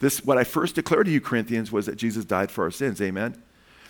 This, 0.00 0.24
what 0.24 0.38
I 0.38 0.44
first 0.44 0.74
declared 0.74 1.06
to 1.06 1.12
you, 1.12 1.20
Corinthians, 1.20 1.70
was 1.70 1.86
that 1.86 1.96
Jesus 1.96 2.24
died 2.24 2.50
for 2.50 2.64
our 2.64 2.70
sins. 2.70 3.00
Amen. 3.00 3.40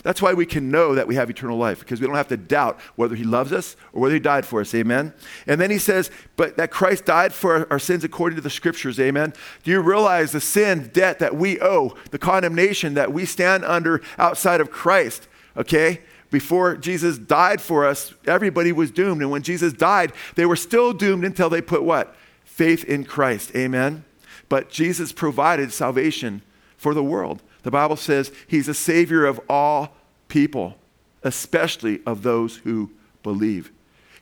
That's 0.03 0.23
why 0.23 0.33
we 0.33 0.47
can 0.47 0.71
know 0.71 0.95
that 0.95 1.07
we 1.07 1.17
have 1.17 1.29
eternal 1.29 1.59
life, 1.59 1.81
because 1.81 2.01
we 2.01 2.07
don't 2.07 2.17
have 2.17 2.29
to 2.29 2.37
doubt 2.37 2.81
whether 2.97 3.15
he 3.15 3.25
loves 3.25 3.53
us 3.53 3.77
or 3.93 4.01
whether 4.01 4.15
he 4.15 4.21
died 4.21 4.47
for 4.47 4.61
us. 4.61 4.75
Amen. 4.75 5.13
And 5.47 5.61
then 5.61 5.71
he 5.71 5.79
says, 5.79 6.11
but 6.37 6.57
that 6.57 6.71
Christ 6.71 7.05
died 7.05 7.35
for 7.35 7.71
our 7.71 7.79
sins 7.79 8.03
according 8.03 8.37
to 8.37 8.43
the 8.43 8.49
scriptures. 8.49 8.99
Amen. 8.99 9.35
Do 9.63 9.71
you 9.71 9.81
realize 9.81 10.33
the 10.33 10.41
sin, 10.41 10.91
debt 10.95 11.19
that 11.19 11.37
we 11.37 11.61
owe, 11.61 11.95
the 12.11 12.19
condemnation 12.19 12.95
that 12.95 13.13
we 13.13 13.27
stand 13.27 13.65
under 13.65 14.01
outside 14.17 14.63
of 14.63 14.71
Christ? 14.71 15.29
Okay? 15.57 16.01
Before 16.31 16.77
Jesus 16.77 17.19
died 17.19 17.61
for 17.61 17.85
us, 17.85 18.15
everybody 18.25 18.73
was 18.73 18.91
doomed. 18.91 19.21
And 19.21 19.31
when 19.31 19.43
Jesus 19.43 19.73
died, 19.73 20.13
they 20.37 20.47
were 20.47 20.57
still 20.57 20.93
doomed 20.93 21.25
until 21.25 21.51
they 21.51 21.61
put 21.61 21.83
what? 21.83 22.17
Faith 22.45 22.85
in 22.85 23.05
Christ. 23.05 23.55
Amen. 23.55 24.05
But 24.49 24.71
Jesus 24.71 25.13
provided 25.13 25.73
salvation 25.73 26.43
for 26.77 26.95
the 26.95 27.05
world. 27.05 27.43
The 27.63 27.71
Bible 27.71 27.97
says 27.97 28.33
he's 28.47 28.69
a 28.69 28.75
savior 28.75 29.27
of 29.27 29.41
all 29.49 29.95
people, 30.29 30.77
especially 31.23 32.01
of 32.07 32.23
those 32.23 32.59
who 32.59 32.91
believe. 33.23 33.71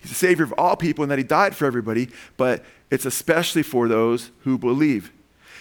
He's 0.03 0.13
a 0.13 0.15
savior 0.15 0.45
of 0.45 0.55
all 0.57 0.77
people 0.77 1.03
in 1.03 1.09
that 1.11 1.19
he 1.19 1.25
died 1.25 1.57
for 1.57 1.67
everybody, 1.67 2.09
but 2.37 2.65
it's 2.91 3.05
especially 3.05 3.63
for 3.63 3.89
those 3.89 4.31
who 4.45 4.59
believe. 4.59 5.13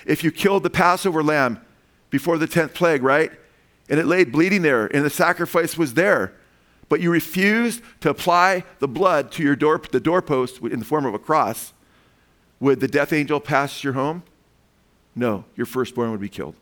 If 0.05 0.24
you 0.24 0.31
killed 0.31 0.63
the 0.63 0.69
Passover 0.69 1.24
lamb 1.24 1.60
before 2.10 2.38
the 2.38 2.48
10th 2.48 2.74
plague, 2.74 3.03
right? 3.03 3.31
And 3.89 4.00
it 4.00 4.05
laid 4.05 4.31
bleeding 4.31 4.62
there 4.62 4.86
and 4.88 5.03
the 5.03 5.10
sacrifice 5.10 5.77
was 5.77 5.93
there, 5.96 6.34
but 6.89 7.01
you 7.01 7.12
refused 7.12 7.81
to 8.01 8.10
apply 8.10 8.63
the 8.79 8.88
blood 8.88 9.31
to 9.34 9.43
your 9.43 9.55
door, 9.55 9.81
the 9.91 10.00
doorpost 10.00 10.62
in 10.62 10.79
the 10.79 10.86
form 10.86 11.05
of 11.05 11.13
a 11.13 11.19
cross, 11.19 11.74
would 12.60 12.79
the 12.79 12.88
death 12.88 13.13
angel 13.13 13.39
pass 13.39 13.84
your 13.84 13.93
home? 13.93 14.24
No, 15.15 15.46
your 15.55 15.65
firstborn 15.65 16.12
would 16.12 16.22
be 16.22 16.29
killed. 16.29 16.55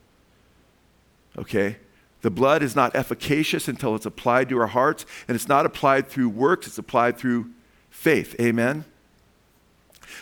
Okay? 1.38 1.77
The 2.22 2.32
blood 2.32 2.63
is 2.63 2.75
not 2.75 2.96
efficacious 2.96 3.68
until 3.68 3.96
it's 3.96 4.06
applied 4.06 4.50
to 4.50 4.60
our 4.60 4.68
hearts, 4.68 5.06
and 5.27 5.36
it's 5.36 5.48
not 5.48 5.65
applied 5.65 6.08
through 6.08 6.30
works, 6.30 6.65
it's 6.65 6.77
applied 6.77 7.18
through 7.18 7.51
faith. 7.89 8.36
Amen? 8.39 8.86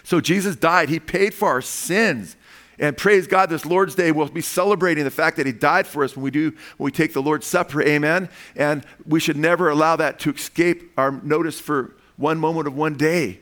So 0.04 0.20
Jesus 0.20 0.56
died, 0.56 0.90
He 0.90 1.00
paid 1.00 1.34
for 1.34 1.48
our 1.48 1.62
sins. 1.62 2.36
And 2.80 2.98
praise 2.98 3.28
God, 3.28 3.50
this 3.50 3.66
Lord's 3.66 3.96
Day, 3.96 4.12
we'll 4.12 4.28
be 4.28 4.42
celebrating 4.42 5.04
the 5.04 5.12
fact 5.12 5.38
that 5.38 5.46
He 5.46 5.52
died 5.52 5.86
for 5.88 6.04
us 6.04 6.16
when 6.16 6.24
we 6.24 6.32
do 6.32 6.52
when 6.78 6.86
we 6.86 6.92
take 6.92 7.14
the 7.14 7.22
Lord's 7.22 7.46
Supper. 7.46 7.82
Amen. 7.82 8.30
And 8.56 8.86
we 9.06 9.20
should 9.20 9.38
never 9.38 9.70
allow 9.70 9.96
that 9.96 10.20
to 10.20 10.32
escape 10.32 10.92
our 10.98 11.12
notice 11.12 11.60
for 11.60 11.96
one 12.18 12.40
moment 12.40 12.68
of 12.68 12.76
one 12.76 12.96
day. 12.96 13.40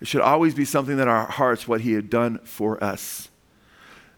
It 0.00 0.06
should 0.06 0.20
always 0.20 0.54
be 0.54 0.64
something 0.64 0.96
that 0.96 1.08
our 1.08 1.26
hearts, 1.26 1.66
what 1.66 1.82
He 1.82 1.92
had 1.92 2.10
done 2.10 2.38
for 2.40 2.82
us. 2.82 3.28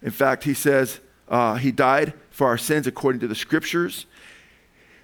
In 0.03 0.11
fact, 0.11 0.45
He 0.45 0.55
says 0.55 1.01
uh, 1.31 1.55
He 1.55 1.73
died 1.73 2.13
for 2.31 2.47
our 2.47 2.59
sins 2.59 2.87
according 2.87 3.21
to 3.21 3.29
the 3.29 3.35
scriptures. 3.35 4.07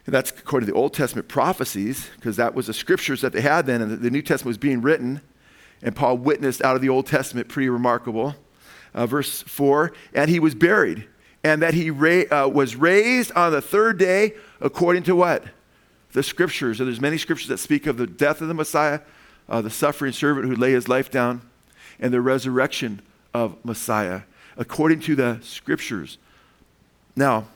And 0.06 0.14
that's 0.14 0.30
according 0.30 0.66
to 0.66 0.72
the 0.72 0.78
Old 0.78 0.94
Testament 0.94 1.26
prophecies, 1.26 2.08
because 2.14 2.36
that 2.36 2.54
was 2.54 2.68
the 2.68 2.74
scriptures 2.74 3.20
that 3.22 3.32
they 3.32 3.40
had 3.40 3.66
then, 3.66 3.82
and 3.82 4.00
the 4.00 4.10
New 4.10 4.22
Testament 4.22 4.48
was 4.48 4.58
being 4.58 4.80
written. 4.80 5.20
And 5.82 5.96
Paul 5.96 6.18
witnessed 6.18 6.62
out 6.62 6.76
of 6.76 6.82
the 6.82 6.88
Old 6.88 7.06
Testament, 7.06 7.48
pretty 7.48 7.68
remarkable. 7.68 8.36
Uh, 8.94 9.06
verse 9.06 9.42
4 9.42 9.92
And 10.14 10.30
he 10.30 10.40
was 10.40 10.54
buried, 10.54 11.06
and 11.44 11.60
that 11.60 11.74
he 11.74 11.90
ra- 11.90 12.24
uh, 12.30 12.48
was 12.48 12.76
raised 12.76 13.32
on 13.32 13.52
the 13.52 13.60
third 13.60 13.98
day 13.98 14.34
according 14.60 15.02
to 15.04 15.16
what? 15.16 15.44
The 16.12 16.22
scriptures. 16.22 16.80
And 16.80 16.88
there's 16.88 17.00
many 17.00 17.18
scriptures 17.18 17.48
that 17.48 17.58
speak 17.58 17.86
of 17.86 17.96
the 17.98 18.06
death 18.06 18.40
of 18.40 18.48
the 18.48 18.54
Messiah, 18.54 19.00
uh, 19.48 19.60
the 19.60 19.70
suffering 19.70 20.12
servant 20.12 20.46
who 20.46 20.54
lay 20.54 20.72
his 20.72 20.88
life 20.88 21.10
down, 21.10 21.42
and 21.98 22.12
the 22.12 22.20
resurrection 22.20 23.02
of 23.34 23.56
Messiah, 23.64 24.22
according 24.56 25.00
to 25.00 25.14
the 25.14 25.38
scriptures. 25.42 26.18
Now, 27.14 27.46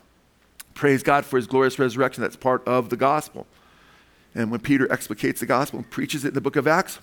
praise 0.75 1.02
God 1.02 1.25
for 1.25 1.37
his 1.37 1.47
glorious 1.47 1.78
resurrection. 1.78 2.23
That's 2.23 2.37
part 2.37 2.66
of 2.66 2.88
the 2.88 2.97
gospel. 2.97 3.47
And 4.35 4.50
when 4.50 4.61
Peter 4.61 4.90
explicates 4.90 5.40
the 5.40 5.47
gospel 5.47 5.78
and 5.80 5.90
preaches 5.90 6.25
it 6.25 6.28
in 6.28 6.35
the 6.35 6.40
book 6.40 6.57
of 6.57 6.66
Acts, 6.66 7.00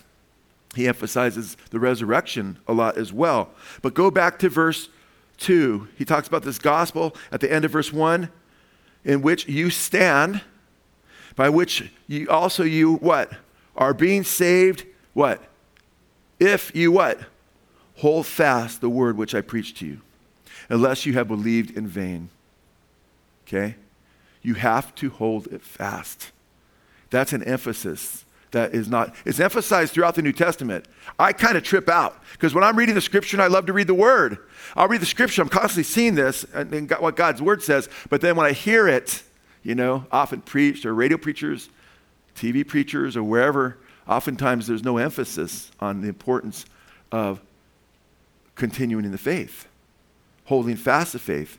he 0.76 0.88
emphasizes 0.88 1.58
the 1.72 1.80
resurrection 1.80 2.60
a 2.68 2.74
lot 2.74 2.98
as 2.98 3.12
well. 3.12 3.50
But 3.82 3.94
go 3.94 4.12
back 4.12 4.40
to 4.40 4.50
verse 4.50 4.90
2. 5.38 5.90
He 5.98 6.06
talks 6.06 6.28
about 6.28 6.44
this 6.44 6.60
gospel 6.60 7.16
at 7.32 7.42
the 7.42 7.52
end 7.52 7.66
of 7.66 7.72
verse 7.72 7.92
1 7.92 8.30
in 9.04 9.22
which 9.22 9.48
you 9.48 9.70
stand 9.70 10.42
by 11.36 11.50
which 11.50 11.92
you 12.08 12.30
also 12.30 12.64
you 12.64 12.96
what 12.96 13.32
are 13.76 13.94
being 13.94 14.24
saved 14.24 14.86
what 15.14 15.42
if 16.40 16.76
you 16.76 16.92
what 16.92 17.20
hold 17.98 18.26
fast 18.26 18.82
the 18.82 18.90
word 18.90 19.18
which 19.18 19.36
I 19.36 19.42
preached 19.42 19.78
to 19.78 19.86
you 19.86 20.02
unless 20.70 21.06
you 21.06 21.14
have 21.14 21.28
believed 21.28 21.78
in 21.78 21.88
vain 21.88 22.30
okay? 23.48 23.76
You 24.42 24.56
have 24.56 24.94
to 24.96 25.10
hold 25.10 25.48
it 25.48 25.62
fast. 25.62 26.32
That's 27.10 27.34
an 27.34 27.44
emphasis 27.44 28.26
that 28.52 28.74
is 28.74 28.88
not, 28.88 29.14
it's 29.26 29.40
emphasized 29.40 29.94
throughout 29.94 30.16
the 30.16 30.22
New 30.22 30.32
Testament. 30.32 30.86
I 31.20 31.34
kind 31.34 31.58
of 31.58 31.64
trip 31.64 31.90
out 31.90 32.22
because 32.34 32.54
when 32.54 32.64
I'm 32.64 32.78
reading 32.78 32.96
the 32.96 33.02
scripture 33.02 33.36
and 33.36 33.42
I 33.42 33.48
love 33.48 33.66
to 33.66 33.74
read 33.74 33.88
the 33.88 33.94
word, 33.94 34.38
I'll 34.76 34.88
read 34.88 35.02
the 35.02 35.06
scripture, 35.06 35.42
I'm 35.42 35.50
constantly 35.50 35.84
seeing 35.84 36.16
this 36.16 36.46
and 36.54 36.90
what 37.00 37.16
God's 37.16 37.42
word 37.42 37.64
says, 37.64 37.90
but 38.10 38.22
then 38.22 38.36
when 38.36 38.46
I 38.46 38.52
hear 38.52 38.88
it, 38.88 39.24
you 39.64 39.76
know, 39.76 40.06
often 40.12 40.42
preached 40.42 40.86
or 40.86 40.94
radio 40.94 41.18
preachers, 41.18 41.70
TV 42.36 42.66
preachers, 42.66 43.18
or 43.18 43.24
wherever, 43.24 43.78
oftentimes 44.08 44.68
there's 44.68 44.84
no 44.84 44.98
emphasis 44.98 45.72
on 45.80 46.02
the 46.02 46.08
importance 46.08 46.66
of 47.12 47.42
continuing 48.58 49.06
in 49.06 49.12
the 49.12 49.18
faith, 49.18 49.68
holding 50.46 50.76
fast 50.76 51.14
the 51.14 51.20
faith. 51.20 51.58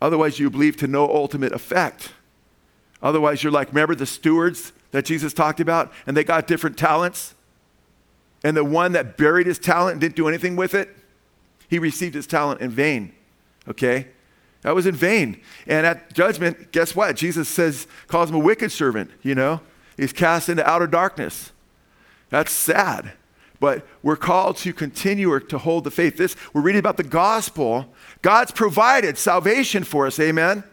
Otherwise, 0.00 0.38
you 0.38 0.50
believe 0.50 0.76
to 0.78 0.86
no 0.86 1.04
ultimate 1.04 1.52
effect. 1.52 2.12
Otherwise, 3.02 3.42
you're 3.42 3.52
like, 3.52 3.68
remember 3.68 3.94
the 3.94 4.06
stewards 4.06 4.72
that 4.90 5.04
Jesus 5.04 5.32
talked 5.32 5.60
about? 5.60 5.92
And 6.06 6.16
they 6.16 6.24
got 6.24 6.46
different 6.46 6.76
talents? 6.76 7.34
And 8.42 8.56
the 8.56 8.64
one 8.64 8.92
that 8.92 9.16
buried 9.16 9.46
his 9.46 9.58
talent 9.58 9.92
and 9.92 10.00
didn't 10.00 10.16
do 10.16 10.28
anything 10.28 10.56
with 10.56 10.74
it, 10.74 10.96
he 11.68 11.78
received 11.78 12.14
his 12.14 12.26
talent 12.26 12.60
in 12.60 12.70
vain. 12.70 13.12
Okay? 13.68 14.08
That 14.62 14.74
was 14.74 14.86
in 14.86 14.94
vain. 14.94 15.40
And 15.66 15.86
at 15.86 16.14
judgment, 16.14 16.72
guess 16.72 16.94
what? 16.96 17.14
Jesus 17.16 17.48
says, 17.48 17.86
calls 18.06 18.30
him 18.30 18.36
a 18.36 18.40
wicked 18.40 18.72
servant, 18.72 19.10
you 19.22 19.34
know? 19.34 19.60
He's 19.96 20.12
cast 20.12 20.48
into 20.48 20.68
outer 20.68 20.86
darkness. 20.86 21.52
That's 22.30 22.52
sad. 22.52 23.12
But 23.60 23.86
we're 24.02 24.16
called 24.16 24.56
to 24.58 24.72
continue 24.72 25.32
or 25.32 25.40
to 25.40 25.58
hold 25.58 25.84
the 25.84 25.90
faith. 25.90 26.16
This, 26.16 26.36
we're 26.52 26.60
reading 26.60 26.78
about 26.78 26.96
the 26.96 27.02
gospel 27.02 27.92
God's 28.22 28.52
provided 28.52 29.18
salvation 29.18 29.84
for 29.84 30.06
us, 30.06 30.18
amen? 30.18 30.64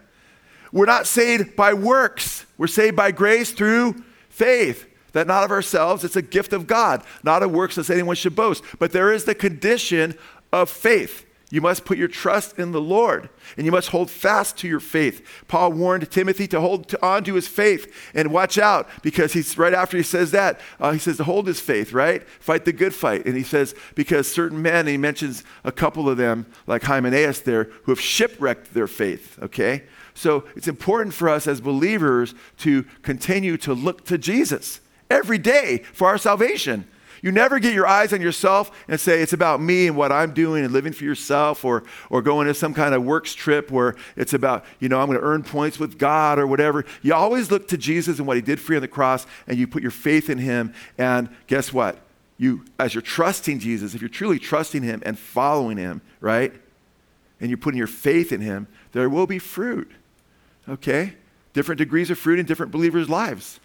We're 0.72 0.86
not 0.86 1.06
saved 1.06 1.56
by 1.56 1.74
works, 1.74 2.46
we're 2.58 2.66
saved 2.66 2.96
by 2.96 3.10
grace 3.10 3.52
through 3.52 4.04
faith. 4.28 4.86
That 5.12 5.26
not 5.26 5.44
of 5.44 5.50
ourselves, 5.50 6.04
it's 6.04 6.16
a 6.16 6.22
gift 6.22 6.52
of 6.52 6.66
God, 6.66 7.02
not 7.22 7.42
of 7.42 7.50
works 7.50 7.76
that 7.76 7.88
anyone 7.88 8.16
should 8.16 8.36
boast. 8.36 8.62
But 8.78 8.92
there 8.92 9.10
is 9.12 9.24
the 9.24 9.34
condition 9.34 10.14
of 10.52 10.68
faith. 10.68 11.25
You 11.48 11.60
must 11.60 11.84
put 11.84 11.96
your 11.96 12.08
trust 12.08 12.58
in 12.58 12.72
the 12.72 12.80
Lord 12.80 13.28
and 13.56 13.64
you 13.64 13.70
must 13.70 13.90
hold 13.90 14.10
fast 14.10 14.56
to 14.58 14.68
your 14.68 14.80
faith. 14.80 15.24
Paul 15.46 15.72
warned 15.72 16.10
Timothy 16.10 16.48
to 16.48 16.60
hold 16.60 16.92
on 17.00 17.22
to 17.22 17.34
his 17.34 17.46
faith 17.46 18.10
and 18.14 18.32
watch 18.32 18.58
out 18.58 18.88
because 19.02 19.32
he's 19.32 19.56
right 19.56 19.72
after 19.72 19.96
he 19.96 20.02
says 20.02 20.32
that, 20.32 20.58
uh, 20.80 20.90
he 20.90 20.98
says 20.98 21.18
to 21.18 21.24
hold 21.24 21.46
his 21.46 21.60
faith, 21.60 21.92
right? 21.92 22.28
Fight 22.40 22.64
the 22.64 22.72
good 22.72 22.94
fight. 22.94 23.26
And 23.26 23.36
he 23.36 23.44
says, 23.44 23.76
because 23.94 24.30
certain 24.30 24.60
men, 24.60 24.88
he 24.88 24.96
mentions 24.96 25.44
a 25.62 25.70
couple 25.70 26.08
of 26.08 26.16
them, 26.16 26.46
like 26.66 26.82
Hymenaeus 26.82 27.40
there, 27.40 27.64
who 27.84 27.92
have 27.92 28.00
shipwrecked 28.00 28.74
their 28.74 28.88
faith, 28.88 29.38
okay? 29.40 29.84
So 30.14 30.44
it's 30.56 30.66
important 30.66 31.14
for 31.14 31.28
us 31.28 31.46
as 31.46 31.60
believers 31.60 32.34
to 32.58 32.84
continue 33.02 33.56
to 33.58 33.72
look 33.72 34.04
to 34.06 34.18
Jesus 34.18 34.80
every 35.08 35.38
day 35.38 35.84
for 35.92 36.08
our 36.08 36.18
salvation. 36.18 36.88
You 37.26 37.32
never 37.32 37.58
get 37.58 37.74
your 37.74 37.88
eyes 37.88 38.12
on 38.12 38.20
yourself 38.20 38.70
and 38.86 39.00
say, 39.00 39.20
it's 39.20 39.32
about 39.32 39.60
me 39.60 39.88
and 39.88 39.96
what 39.96 40.12
I'm 40.12 40.32
doing 40.32 40.62
and 40.62 40.72
living 40.72 40.92
for 40.92 41.02
yourself 41.02 41.64
or, 41.64 41.82
or 42.08 42.22
going 42.22 42.46
to 42.46 42.54
some 42.54 42.72
kind 42.72 42.94
of 42.94 43.02
works 43.02 43.34
trip 43.34 43.68
where 43.68 43.96
it's 44.14 44.32
about, 44.32 44.64
you 44.78 44.88
know, 44.88 45.00
I'm 45.00 45.08
going 45.08 45.18
to 45.18 45.24
earn 45.24 45.42
points 45.42 45.80
with 45.80 45.98
God 45.98 46.38
or 46.38 46.46
whatever. 46.46 46.84
You 47.02 47.14
always 47.14 47.50
look 47.50 47.66
to 47.66 47.76
Jesus 47.76 48.18
and 48.20 48.28
what 48.28 48.36
he 48.36 48.42
did 48.42 48.60
for 48.60 48.74
you 48.74 48.76
on 48.76 48.82
the 48.82 48.86
cross 48.86 49.26
and 49.48 49.58
you 49.58 49.66
put 49.66 49.82
your 49.82 49.90
faith 49.90 50.30
in 50.30 50.38
him. 50.38 50.72
And 50.98 51.28
guess 51.48 51.72
what? 51.72 51.98
You, 52.38 52.64
as 52.78 52.94
you're 52.94 53.02
trusting 53.02 53.58
Jesus, 53.58 53.92
if 53.96 54.00
you're 54.00 54.08
truly 54.08 54.38
trusting 54.38 54.84
him 54.84 55.02
and 55.04 55.18
following 55.18 55.78
him, 55.78 56.02
right? 56.20 56.52
And 57.40 57.50
you're 57.50 57.58
putting 57.58 57.78
your 57.78 57.88
faith 57.88 58.30
in 58.30 58.40
him, 58.40 58.68
there 58.92 59.10
will 59.10 59.26
be 59.26 59.40
fruit. 59.40 59.90
Okay? 60.68 61.14
Different 61.54 61.80
degrees 61.80 62.08
of 62.08 62.20
fruit 62.20 62.38
in 62.38 62.46
different 62.46 62.70
believers' 62.70 63.10
lives. 63.10 63.58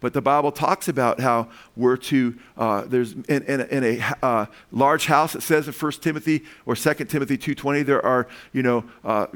But 0.00 0.14
the 0.14 0.22
Bible 0.22 0.50
talks 0.50 0.88
about 0.88 1.20
how 1.20 1.48
we're 1.76 1.98
to, 1.98 2.36
uh, 2.56 2.82
there's 2.86 3.12
in, 3.12 3.42
in, 3.42 3.60
in 3.60 3.84
a 3.84 4.16
uh, 4.22 4.46
large 4.72 5.06
house, 5.06 5.34
it 5.34 5.42
says 5.42 5.68
in 5.68 5.74
1 5.74 5.92
Timothy 5.92 6.44
or 6.66 6.74
2 6.74 6.94
Timothy 7.04 7.36
2.20, 7.36 7.84
there 7.84 8.04
are, 8.04 8.26
you 8.52 8.62
know, 8.62 8.84
uh, 9.04 9.26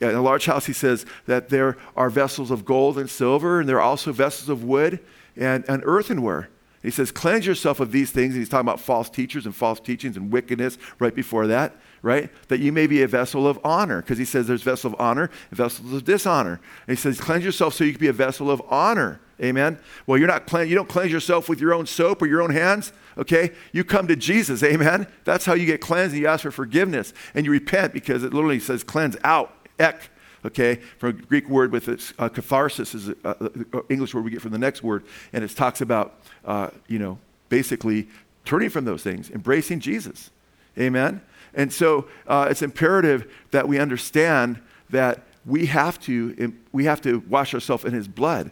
in 0.00 0.14
a 0.14 0.22
large 0.22 0.46
house, 0.46 0.66
he 0.66 0.72
says 0.72 1.04
that 1.26 1.50
there 1.50 1.76
are 1.96 2.08
vessels 2.10 2.50
of 2.50 2.64
gold 2.64 2.98
and 2.98 3.08
silver, 3.08 3.60
and 3.60 3.68
there 3.68 3.76
are 3.76 3.82
also 3.82 4.12
vessels 4.12 4.48
of 4.48 4.64
wood 4.64 4.98
and, 5.36 5.64
and 5.68 5.82
earthenware. 5.84 6.48
He 6.82 6.90
says, 6.90 7.12
cleanse 7.12 7.46
yourself 7.46 7.78
of 7.80 7.92
these 7.92 8.10
things. 8.10 8.32
And 8.32 8.40
he's 8.40 8.48
talking 8.48 8.66
about 8.66 8.80
false 8.80 9.10
teachers 9.10 9.44
and 9.44 9.54
false 9.54 9.80
teachings 9.80 10.16
and 10.16 10.32
wickedness 10.32 10.78
right 10.98 11.14
before 11.14 11.46
that, 11.48 11.76
right? 12.00 12.30
That 12.48 12.60
you 12.60 12.72
may 12.72 12.86
be 12.86 13.02
a 13.02 13.06
vessel 13.06 13.46
of 13.46 13.58
honor, 13.62 14.00
because 14.00 14.16
he 14.16 14.24
says 14.24 14.46
there's 14.46 14.62
vessel 14.62 14.94
of 14.94 15.00
honor 15.00 15.30
and 15.50 15.56
vessels 15.56 15.92
of 15.92 16.04
dishonor. 16.04 16.58
And 16.86 16.96
he 16.96 17.00
says, 17.00 17.20
cleanse 17.20 17.44
yourself 17.44 17.74
so 17.74 17.84
you 17.84 17.92
can 17.92 18.00
be 18.00 18.08
a 18.08 18.14
vessel 18.14 18.50
of 18.50 18.62
honor. 18.70 19.20
Amen. 19.42 19.78
Well, 20.06 20.18
you're 20.18 20.28
not 20.28 20.50
you 20.68 20.74
don't 20.74 20.88
cleanse 20.88 21.10
yourself 21.10 21.48
with 21.48 21.60
your 21.60 21.72
own 21.72 21.86
soap 21.86 22.20
or 22.20 22.26
your 22.26 22.42
own 22.42 22.50
hands. 22.50 22.92
Okay, 23.16 23.52
you 23.72 23.84
come 23.84 24.06
to 24.08 24.16
Jesus. 24.16 24.62
Amen. 24.62 25.06
That's 25.24 25.46
how 25.46 25.54
you 25.54 25.66
get 25.66 25.80
cleansed. 25.80 26.12
And 26.12 26.22
you 26.22 26.28
ask 26.28 26.42
for 26.42 26.50
forgiveness 26.50 27.14
and 27.34 27.46
you 27.46 27.52
repent 27.52 27.92
because 27.92 28.22
it 28.22 28.34
literally 28.34 28.60
says 28.60 28.84
cleanse 28.84 29.16
out. 29.24 29.54
Ek. 29.78 30.10
Okay, 30.42 30.76
from 30.96 31.10
a 31.10 31.12
Greek 31.12 31.50
word 31.50 31.70
with 31.70 31.86
its 31.88 32.14
uh, 32.18 32.28
catharsis 32.28 32.94
is 32.94 33.08
an 33.08 33.66
English 33.90 34.14
word 34.14 34.24
we 34.24 34.30
get 34.30 34.40
from 34.40 34.52
the 34.52 34.58
next 34.58 34.82
word, 34.82 35.04
and 35.34 35.44
it 35.44 35.50
talks 35.50 35.82
about 35.82 36.18
uh, 36.46 36.70
you 36.88 36.98
know 36.98 37.18
basically 37.50 38.08
turning 38.46 38.70
from 38.70 38.86
those 38.86 39.02
things, 39.02 39.30
embracing 39.30 39.80
Jesus. 39.80 40.30
Amen. 40.78 41.20
And 41.52 41.70
so 41.72 42.08
uh, 42.26 42.48
it's 42.50 42.62
imperative 42.62 43.30
that 43.50 43.68
we 43.68 43.78
understand 43.78 44.60
that 44.88 45.22
we 45.44 45.66
have 45.66 46.00
to 46.00 46.54
we 46.72 46.84
have 46.84 47.02
to 47.02 47.22
wash 47.28 47.52
ourselves 47.52 47.84
in 47.84 47.92
His 47.92 48.08
blood. 48.08 48.50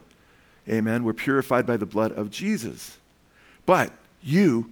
Amen. 0.68 1.04
We're 1.04 1.14
purified 1.14 1.66
by 1.66 1.76
the 1.76 1.86
blood 1.86 2.12
of 2.12 2.30
Jesus. 2.30 2.98
But 3.64 3.92
you, 4.22 4.70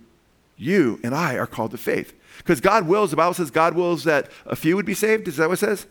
you 0.56 1.00
and 1.02 1.14
I 1.14 1.36
are 1.36 1.46
called 1.46 1.70
to 1.70 1.78
faith. 1.78 2.12
Because 2.38 2.60
God 2.60 2.86
wills, 2.86 3.10
the 3.10 3.16
Bible 3.16 3.34
says 3.34 3.50
God 3.50 3.74
wills 3.74 4.04
that 4.04 4.30
a 4.44 4.56
few 4.56 4.76
would 4.76 4.86
be 4.86 4.94
saved. 4.94 5.26
Is 5.28 5.36
that 5.36 5.48
what 5.48 5.54
it 5.54 5.66
says? 5.66 5.86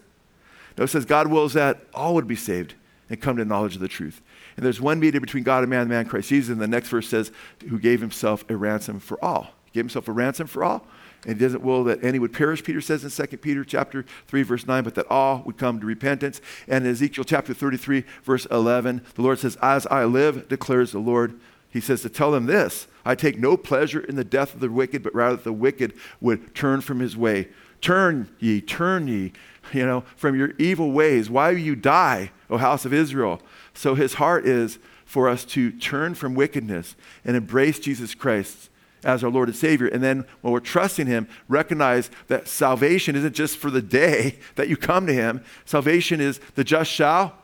No, 0.78 0.84
it 0.84 0.88
says 0.88 1.06
God 1.06 1.28
wills 1.28 1.54
that 1.54 1.80
all 1.94 2.14
would 2.16 2.28
be 2.28 2.36
saved 2.36 2.76
and 3.10 3.22
come 3.22 3.38
to 3.38 3.46
knowledge 3.46 3.76
of 3.76 3.82
the 3.82 3.88
truth. 3.88 4.22
And 4.58 4.66
there's 4.66 4.82
one 4.82 5.00
mediator 5.00 5.22
between 5.22 5.44
God 5.44 5.64
and 5.64 5.70
man, 5.70 5.88
the 5.88 5.94
man 5.94 6.06
Christ 6.06 6.30
Jesus. 6.30 6.52
And 6.52 6.62
the 6.62 6.68
next 6.68 6.90
verse 6.90 7.08
says, 7.08 7.32
who 7.68 7.80
gave 7.80 8.02
himself 8.02 8.46
a 8.50 8.56
ransom 8.56 9.00
for 9.00 9.24
all. 9.24 9.54
He 9.66 9.72
gave 9.72 9.86
himself 9.86 10.08
a 10.08 10.12
ransom 10.12 10.48
for 10.48 10.64
all 10.64 10.86
and 11.26 11.40
doesn't 11.40 11.64
will 11.64 11.84
that 11.86 12.04
any 12.04 12.20
would 12.20 12.34
perish, 12.34 12.64
Peter 12.64 12.82
says 12.82 13.04
in 13.04 13.28
2 13.28 13.38
Peter 13.38 13.64
chapter 13.64 14.06
3, 14.28 14.44
verse 14.44 14.68
9, 14.68 14.84
but 14.84 14.96
that 14.96 15.10
all 15.10 15.42
would 15.46 15.58
come 15.58 15.80
to 15.80 15.86
repentance. 15.86 16.42
And 16.68 16.86
in 16.86 16.92
Ezekiel 16.92 17.24
chapter 17.24 17.54
33, 17.54 18.04
verse 18.24 18.46
11, 18.52 19.02
the 19.16 19.22
Lord 19.22 19.40
says, 19.40 19.58
As 19.62 19.88
I 19.88 20.06
live, 20.06 20.48
declares 20.48 20.92
the 20.92 21.00
Lord, 21.00 21.40
he 21.70 21.82
says 21.82 22.02
to 22.04 22.10
tell 22.10 22.32
them 22.32 22.46
this 22.46 22.88
I 23.04 23.16
take 23.16 23.38
no 23.38 23.58
pleasure 23.58 24.00
in 24.00 24.16
the 24.16 24.24
death 24.24 24.54
of 24.54 24.60
the 24.60 24.72
wicked, 24.72 25.04
but 25.04 25.14
rather 25.14 25.36
that 25.36 25.44
the 25.44 25.54
wicked 25.54 25.94
would 26.22 26.56
turn 26.56 26.82
from 26.82 27.00
his 27.00 27.18
way. 27.18 27.50
Turn 27.82 28.30
ye, 28.40 28.62
turn 28.62 29.08
ye, 29.08 29.34
you 29.74 29.86
know, 29.86 30.06
from 30.16 30.38
your 30.38 30.54
evil 30.58 30.92
ways. 30.92 31.30
Why 31.30 31.52
will 31.52 31.60
you 31.60 31.76
die, 31.76 32.32
O 32.50 32.58
house 32.58 32.86
of 32.86 32.94
Israel? 32.94 33.42
So 33.74 33.94
his 33.94 34.16
heart 34.16 34.46
is 34.46 34.80
for 35.06 35.30
us 35.30 35.46
to 35.46 35.72
turn 35.72 36.16
from 36.16 36.34
wickedness 36.34 36.96
and 37.24 37.36
embrace 37.36 37.78
Jesus 37.78 38.16
Christ 38.16 38.70
as 39.06 39.24
our 39.24 39.30
Lord 39.30 39.48
and 39.48 39.56
Savior. 39.56 39.88
And 39.88 40.04
then 40.04 40.26
when 40.42 40.52
we're 40.52 40.60
trusting 40.60 41.08
Him, 41.08 41.28
recognize 41.48 42.10
that 42.28 42.48
salvation 42.48 43.16
isn't 43.16 43.34
just 43.34 43.58
for 43.58 43.70
the 43.70 43.82
day 43.82 44.40
that 44.56 44.68
you 44.68 44.76
come 44.76 45.08
to 45.08 45.14
Him. 45.14 45.44
Salvation 45.64 46.20
is 46.20 46.40
the 46.56 46.64
just 46.64 46.92
shall 46.92 47.36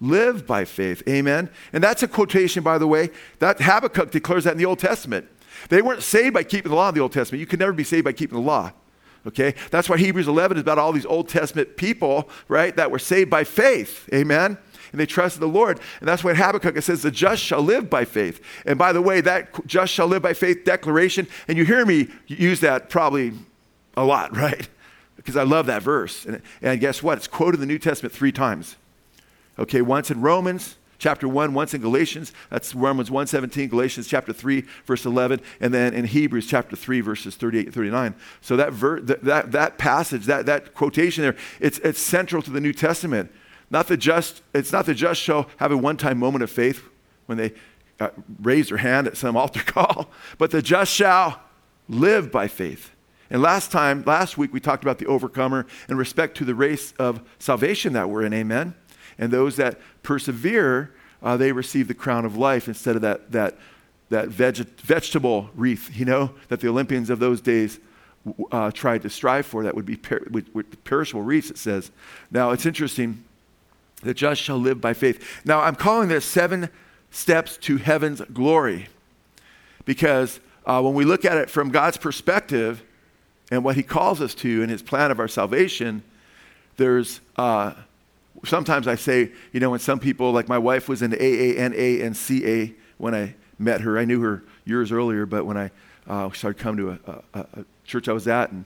live 0.00 0.46
by 0.46 0.64
faith. 0.64 1.02
Amen. 1.08 1.48
And 1.72 1.82
that's 1.82 2.02
a 2.02 2.08
quotation, 2.08 2.62
by 2.62 2.78
the 2.78 2.86
way, 2.86 3.10
that 3.38 3.60
Habakkuk 3.60 4.10
declares 4.10 4.44
that 4.44 4.52
in 4.52 4.58
the 4.58 4.66
Old 4.66 4.80
Testament. 4.80 5.28
They 5.68 5.80
weren't 5.80 6.02
saved 6.02 6.34
by 6.34 6.42
keeping 6.42 6.70
the 6.70 6.76
law 6.76 6.88
in 6.88 6.94
the 6.94 7.00
Old 7.00 7.12
Testament. 7.12 7.40
You 7.40 7.46
can 7.46 7.60
never 7.60 7.72
be 7.72 7.84
saved 7.84 8.04
by 8.04 8.12
keeping 8.12 8.36
the 8.36 8.44
law. 8.44 8.72
Okay? 9.26 9.54
That's 9.70 9.88
why 9.88 9.96
Hebrews 9.96 10.28
11 10.28 10.58
is 10.58 10.60
about 10.60 10.78
all 10.78 10.92
these 10.92 11.06
Old 11.06 11.28
Testament 11.28 11.76
people, 11.76 12.28
right, 12.48 12.76
that 12.76 12.90
were 12.90 12.98
saved 12.98 13.30
by 13.30 13.44
faith. 13.44 14.08
Amen 14.12 14.58
and 14.94 15.00
they 15.00 15.06
trusted 15.06 15.42
the 15.42 15.48
Lord. 15.48 15.80
And 15.98 16.08
that's 16.08 16.22
what 16.22 16.36
Habakkuk 16.36 16.80
says, 16.80 17.02
the 17.02 17.10
just 17.10 17.42
shall 17.42 17.60
live 17.60 17.90
by 17.90 18.04
faith. 18.04 18.40
And 18.64 18.78
by 18.78 18.92
the 18.92 19.02
way, 19.02 19.20
that 19.22 19.66
just 19.66 19.92
shall 19.92 20.06
live 20.06 20.22
by 20.22 20.34
faith 20.34 20.64
declaration, 20.64 21.26
and 21.48 21.58
you 21.58 21.64
hear 21.64 21.84
me 21.84 22.10
use 22.28 22.60
that 22.60 22.90
probably 22.90 23.32
a 23.96 24.04
lot, 24.04 24.36
right? 24.36 24.68
Because 25.16 25.36
I 25.36 25.42
love 25.42 25.66
that 25.66 25.82
verse. 25.82 26.24
And, 26.24 26.40
and 26.62 26.78
guess 26.78 27.02
what? 27.02 27.18
It's 27.18 27.26
quoted 27.26 27.56
in 27.56 27.62
the 27.62 27.66
New 27.66 27.80
Testament 27.80 28.14
three 28.14 28.30
times. 28.30 28.76
Okay, 29.58 29.82
once 29.82 30.12
in 30.12 30.20
Romans, 30.20 30.76
chapter 30.98 31.26
1 31.26 31.52
once 31.52 31.74
in 31.74 31.80
galatians 31.80 32.32
that's 32.50 32.72
romans 32.72 33.10
1.17 33.10 33.68
galatians 33.68 34.06
chapter 34.06 34.32
3 34.32 34.64
verse 34.86 35.04
11 35.04 35.40
and 35.60 35.74
then 35.74 35.92
in 35.92 36.06
hebrews 36.06 36.46
chapter 36.46 36.76
3 36.76 37.00
verses 37.00 37.34
38 37.34 37.66
and 37.66 37.74
39 37.74 38.14
so 38.40 38.56
that, 38.56 38.72
ver- 38.72 39.00
that, 39.00 39.50
that 39.50 39.76
passage 39.76 40.24
that, 40.24 40.46
that 40.46 40.72
quotation 40.72 41.22
there 41.22 41.36
it's, 41.60 41.78
it's 41.80 42.00
central 42.00 42.40
to 42.40 42.50
the 42.50 42.60
new 42.60 42.72
testament 42.72 43.30
not 43.70 43.88
the 43.88 43.96
just, 43.96 44.42
it's 44.54 44.72
not 44.72 44.86
the 44.86 44.94
just 44.94 45.20
shall 45.20 45.48
have 45.56 45.72
a 45.72 45.76
one 45.76 45.96
time 45.96 46.18
moment 46.18 46.42
of 46.42 46.50
faith 46.50 46.82
when 47.26 47.38
they 47.38 47.52
uh, 48.00 48.10
raise 48.42 48.68
their 48.68 48.78
hand 48.78 49.06
at 49.06 49.16
some 49.16 49.36
altar 49.36 49.62
call, 49.62 50.10
but 50.38 50.50
the 50.50 50.62
just 50.62 50.92
shall 50.92 51.40
live 51.88 52.30
by 52.30 52.48
faith. 52.48 52.90
And 53.30 53.42
last 53.42 53.72
time, 53.72 54.04
last 54.06 54.36
week, 54.36 54.52
we 54.52 54.60
talked 54.60 54.84
about 54.84 54.98
the 54.98 55.06
overcomer 55.06 55.66
in 55.88 55.96
respect 55.96 56.36
to 56.38 56.44
the 56.44 56.54
race 56.54 56.92
of 56.98 57.22
salvation 57.38 57.92
that 57.94 58.08
we're 58.08 58.22
in, 58.22 58.32
amen? 58.32 58.74
And 59.18 59.32
those 59.32 59.56
that 59.56 59.80
persevere, 60.02 60.92
uh, 61.22 61.36
they 61.36 61.52
receive 61.52 61.88
the 61.88 61.94
crown 61.94 62.24
of 62.24 62.36
life 62.36 62.68
instead 62.68 62.96
of 62.96 63.02
that, 63.02 63.32
that, 63.32 63.58
that 64.10 64.28
veget- 64.28 64.80
vegetable 64.80 65.50
wreath, 65.54 65.90
you 65.96 66.04
know, 66.04 66.34
that 66.48 66.60
the 66.60 66.68
Olympians 66.68 67.10
of 67.10 67.18
those 67.18 67.40
days 67.40 67.80
uh, 68.52 68.70
tried 68.70 69.02
to 69.02 69.10
strive 69.10 69.46
for. 69.46 69.64
That 69.64 69.74
would 69.74 69.86
be 69.86 69.96
per- 69.96 70.26
with, 70.30 70.48
with 70.54 70.84
perishable 70.84 71.22
wreaths, 71.22 71.50
it 71.50 71.58
says. 71.58 71.90
Now, 72.30 72.50
it's 72.50 72.66
interesting 72.66 73.24
the 74.04 74.14
just 74.14 74.40
shall 74.40 74.58
live 74.58 74.80
by 74.80 74.92
faith. 74.92 75.42
Now, 75.44 75.60
I'm 75.60 75.74
calling 75.74 76.08
this 76.08 76.24
seven 76.24 76.68
steps 77.10 77.56
to 77.58 77.78
heaven's 77.78 78.20
glory 78.32 78.88
because 79.84 80.40
uh, 80.66 80.80
when 80.82 80.94
we 80.94 81.04
look 81.04 81.24
at 81.24 81.36
it 81.36 81.50
from 81.50 81.70
God's 81.70 81.96
perspective 81.96 82.82
and 83.50 83.64
what 83.64 83.76
He 83.76 83.82
calls 83.82 84.20
us 84.20 84.34
to 84.36 84.62
in 84.62 84.68
His 84.68 84.82
plan 84.82 85.10
of 85.10 85.18
our 85.18 85.28
salvation, 85.28 86.02
there's 86.76 87.20
uh, 87.36 87.72
sometimes 88.44 88.86
I 88.86 88.94
say, 88.94 89.32
you 89.52 89.60
know, 89.60 89.70
when 89.70 89.80
some 89.80 89.98
people, 89.98 90.32
like 90.32 90.48
my 90.48 90.58
wife 90.58 90.88
was 90.88 91.02
in 91.02 91.12
AA, 91.14 91.60
and 91.60 92.16
CA 92.16 92.74
when 92.98 93.14
I 93.14 93.34
met 93.58 93.82
her. 93.82 93.98
I 93.98 94.04
knew 94.04 94.20
her 94.20 94.42
years 94.64 94.92
earlier, 94.92 95.26
but 95.26 95.46
when 95.46 95.56
I 95.56 95.70
uh, 96.06 96.30
started 96.32 96.60
coming 96.60 96.78
to 96.78 96.90
a, 96.90 97.22
a, 97.34 97.40
a, 97.40 97.64
church 97.84 98.08
I 98.08 98.12
was 98.12 98.26
at, 98.28 98.50
and, 98.50 98.64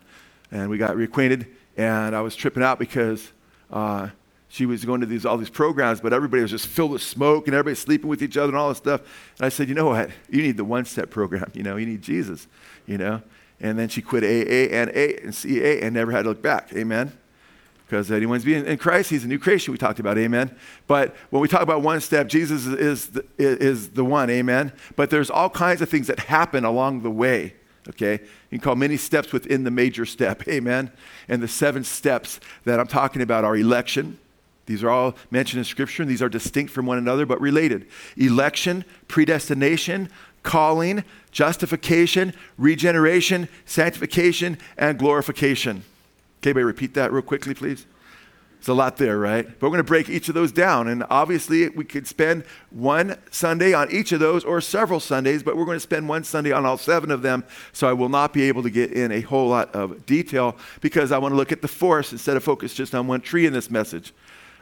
and 0.50 0.70
we 0.70 0.78
got 0.78 0.96
reacquainted, 0.96 1.46
and 1.76 2.14
I 2.14 2.20
was 2.20 2.34
tripping 2.34 2.62
out 2.62 2.78
because 2.78 3.32
uh, 3.70 4.08
she 4.48 4.66
was 4.66 4.84
going 4.84 5.00
to 5.00 5.06
these 5.06 5.26
all 5.26 5.36
these 5.36 5.50
programs, 5.50 6.00
but 6.00 6.12
everybody 6.12 6.42
was 6.42 6.50
just 6.50 6.66
filled 6.66 6.92
with 6.92 7.02
smoke 7.02 7.46
and 7.46 7.54
everybody 7.54 7.76
sleeping 7.76 8.08
with 8.08 8.22
each 8.22 8.36
other 8.36 8.48
and 8.48 8.56
all 8.56 8.70
this 8.70 8.78
stuff. 8.78 9.02
And 9.38 9.46
I 9.46 9.48
said, 9.50 9.68
you 9.68 9.74
know 9.74 9.86
what? 9.86 10.10
You 10.30 10.42
need 10.42 10.56
the 10.56 10.64
one 10.64 10.84
step 10.84 11.10
program. 11.10 11.50
You 11.54 11.62
know, 11.62 11.76
you 11.76 11.86
need 11.86 12.02
Jesus. 12.02 12.46
You 12.86 12.98
know. 12.98 13.22
And 13.60 13.78
then 13.78 13.88
she 13.88 14.02
quit 14.02 14.22
AA 14.22 14.72
and 14.74 14.90
A 14.90 15.16
and 15.22 15.34
CA 15.34 15.80
and 15.82 15.94
never 15.94 16.12
had 16.12 16.22
to 16.22 16.28
look 16.28 16.42
back. 16.42 16.72
Amen. 16.74 17.12
Because 17.88 18.10
anyone's 18.10 18.44
being 18.44 18.66
in 18.66 18.76
Christ, 18.76 19.08
he's 19.08 19.24
a 19.24 19.28
new 19.28 19.38
creation. 19.38 19.72
We 19.72 19.78
talked 19.78 19.98
about, 19.98 20.18
amen. 20.18 20.54
But 20.86 21.16
when 21.30 21.40
we 21.40 21.48
talk 21.48 21.62
about 21.62 21.80
one 21.80 22.00
step, 22.02 22.28
Jesus 22.28 22.66
is 22.66 23.08
the, 23.08 23.24
is 23.38 23.90
the 23.90 24.04
one, 24.04 24.28
amen. 24.28 24.72
But 24.94 25.08
there's 25.08 25.30
all 25.30 25.48
kinds 25.48 25.80
of 25.80 25.88
things 25.88 26.06
that 26.08 26.20
happen 26.20 26.66
along 26.66 27.02
the 27.02 27.10
way. 27.10 27.54
Okay, 27.88 28.20
you 28.50 28.58
can 28.58 28.60
call 28.60 28.76
many 28.76 28.98
steps 28.98 29.32
within 29.32 29.64
the 29.64 29.70
major 29.70 30.04
step, 30.04 30.46
amen. 30.48 30.92
And 31.28 31.42
the 31.42 31.48
seven 31.48 31.82
steps 31.82 32.40
that 32.64 32.78
I'm 32.78 32.86
talking 32.86 33.22
about 33.22 33.44
are 33.44 33.56
election, 33.56 34.18
these 34.68 34.84
are 34.84 34.90
all 34.90 35.16
mentioned 35.30 35.58
in 35.58 35.64
Scripture, 35.64 36.02
and 36.02 36.10
these 36.10 36.20
are 36.20 36.28
distinct 36.28 36.70
from 36.72 36.84
one 36.84 36.98
another 36.98 37.24
but 37.24 37.40
related. 37.40 37.86
Election, 38.18 38.84
predestination, 39.08 40.10
calling, 40.42 41.04
justification, 41.32 42.34
regeneration, 42.58 43.48
sanctification, 43.64 44.58
and 44.76 44.98
glorification. 44.98 45.84
Okay, 46.42 46.50
I 46.50 46.62
repeat 46.62 46.92
that 46.94 47.12
real 47.12 47.22
quickly, 47.22 47.54
please? 47.54 47.86
It's 48.58 48.68
a 48.68 48.74
lot 48.74 48.98
there, 48.98 49.18
right? 49.18 49.46
But 49.46 49.62
we're 49.62 49.70
going 49.70 49.78
to 49.78 49.84
break 49.84 50.10
each 50.10 50.28
of 50.28 50.34
those 50.34 50.52
down. 50.52 50.88
And 50.88 51.02
obviously, 51.08 51.70
we 51.70 51.84
could 51.84 52.06
spend 52.06 52.44
one 52.70 53.16
Sunday 53.30 53.72
on 53.72 53.90
each 53.90 54.12
of 54.12 54.20
those 54.20 54.44
or 54.44 54.60
several 54.60 55.00
Sundays, 55.00 55.42
but 55.42 55.56
we're 55.56 55.64
going 55.64 55.76
to 55.76 55.80
spend 55.80 56.08
one 56.10 56.24
Sunday 56.24 56.52
on 56.52 56.66
all 56.66 56.76
seven 56.76 57.10
of 57.10 57.22
them. 57.22 57.44
So 57.72 57.88
I 57.88 57.94
will 57.94 58.10
not 58.10 58.34
be 58.34 58.42
able 58.42 58.64
to 58.64 58.70
get 58.70 58.92
in 58.92 59.12
a 59.12 59.22
whole 59.22 59.48
lot 59.48 59.74
of 59.74 60.04
detail 60.04 60.56
because 60.82 61.10
I 61.10 61.18
want 61.18 61.32
to 61.32 61.36
look 61.36 61.52
at 61.52 61.62
the 61.62 61.68
forest 61.68 62.12
instead 62.12 62.36
of 62.36 62.44
focus 62.44 62.74
just 62.74 62.94
on 62.94 63.06
one 63.06 63.22
tree 63.22 63.46
in 63.46 63.54
this 63.54 63.70
message 63.70 64.12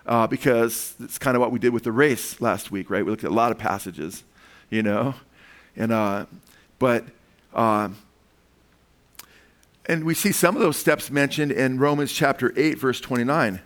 uh, 0.06 0.26
because 0.26 0.94
it's 1.00 1.18
kind 1.18 1.36
of 1.36 1.40
what 1.40 1.52
we 1.52 1.58
did 1.58 1.72
with 1.72 1.82
the 1.82 1.92
race 1.92 2.40
last 2.40 2.70
week, 2.70 2.90
right? 2.90 3.04
We 3.04 3.10
looked 3.10 3.24
at 3.24 3.30
a 3.30 3.34
lot 3.34 3.52
of 3.52 3.58
passages, 3.58 4.24
you 4.70 4.82
know, 4.82 5.14
and 5.76 5.92
uh, 5.92 6.26
but 6.78 7.04
uh, 7.52 7.90
and 9.86 10.04
we 10.04 10.14
see 10.14 10.32
some 10.32 10.56
of 10.56 10.62
those 10.62 10.76
steps 10.76 11.10
mentioned 11.10 11.52
in 11.52 11.78
Romans 11.78 12.12
chapter 12.12 12.52
eight, 12.56 12.78
verse 12.78 13.00
twenty-nine. 13.00 13.60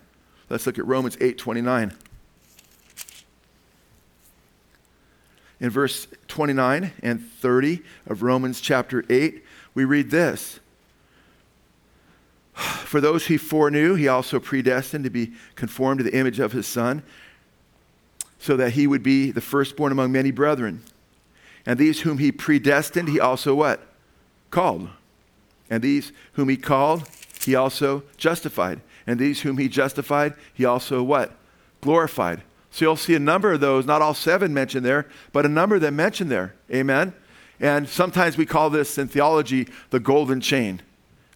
Let's 0.49 0.67
look 0.67 0.79
at 0.79 0.87
Romans 0.87 1.17
eight 1.21 1.39
twenty-nine. 1.39 1.93
In 5.61 5.69
verse 5.69 6.07
29 6.29 6.93
and 7.03 7.21
30 7.21 7.83
of 8.07 8.23
Romans 8.23 8.63
chapter 8.63 9.05
8, 9.11 9.45
we 9.75 9.85
read 9.85 10.11
this 10.11 10.59
for 12.61 13.01
those 13.01 13.27
he 13.27 13.37
foreknew, 13.37 13.95
he 13.95 14.09
also 14.09 14.39
predestined 14.39 15.05
to 15.05 15.11
be 15.11 15.33
conformed 15.55 15.99
to 15.99 16.05
the 16.05 16.17
image 16.17 16.39
of 16.41 16.53
his 16.53 16.67
Son, 16.67 17.03
so 18.39 18.57
that 18.57 18.73
he 18.73 18.87
would 18.87 19.03
be 19.03 19.31
the 19.31 19.41
firstborn 19.41 19.93
among 19.93 20.13
many 20.13 20.31
brethren. 20.31 20.83
And 21.67 21.79
these 21.79 22.01
whom 22.01 22.19
he 22.19 22.33
predestined, 22.33 23.09
he 23.09 23.21
also 23.21 23.55
what? 23.55 23.87
Called. 24.51 24.89
And 25.69 25.83
these 25.83 26.13
whom 26.33 26.49
he 26.49 26.57
called, 26.57 27.09
he 27.43 27.55
also 27.55 28.03
justified. 28.17 28.81
And 29.07 29.19
these 29.19 29.43
whom 29.43 29.59
he 29.59 29.69
justified, 29.69 30.35
he 30.55 30.65
also 30.65 31.03
what? 31.03 31.37
Glorified. 31.81 32.43
So 32.71 32.85
you'll 32.85 32.97
see 32.97 33.15
a 33.15 33.21
number 33.21 33.53
of 33.53 33.61
those, 33.61 33.87
not 33.87 34.03
all 34.03 34.15
seven 34.15 34.55
mentioned 34.55 34.87
there, 34.87 35.07
but 35.33 35.45
a 35.45 35.49
number 35.49 35.79
that 35.79 35.93
mentioned 35.93 36.31
there. 36.31 36.55
Amen? 36.73 37.13
And 37.59 37.89
sometimes 37.89 38.37
we 38.37 38.47
call 38.47 38.71
this 38.71 38.97
in 38.97 39.09
theology 39.09 39.69
the 39.91 40.01
golden 40.01 40.41
chain. 40.41 40.81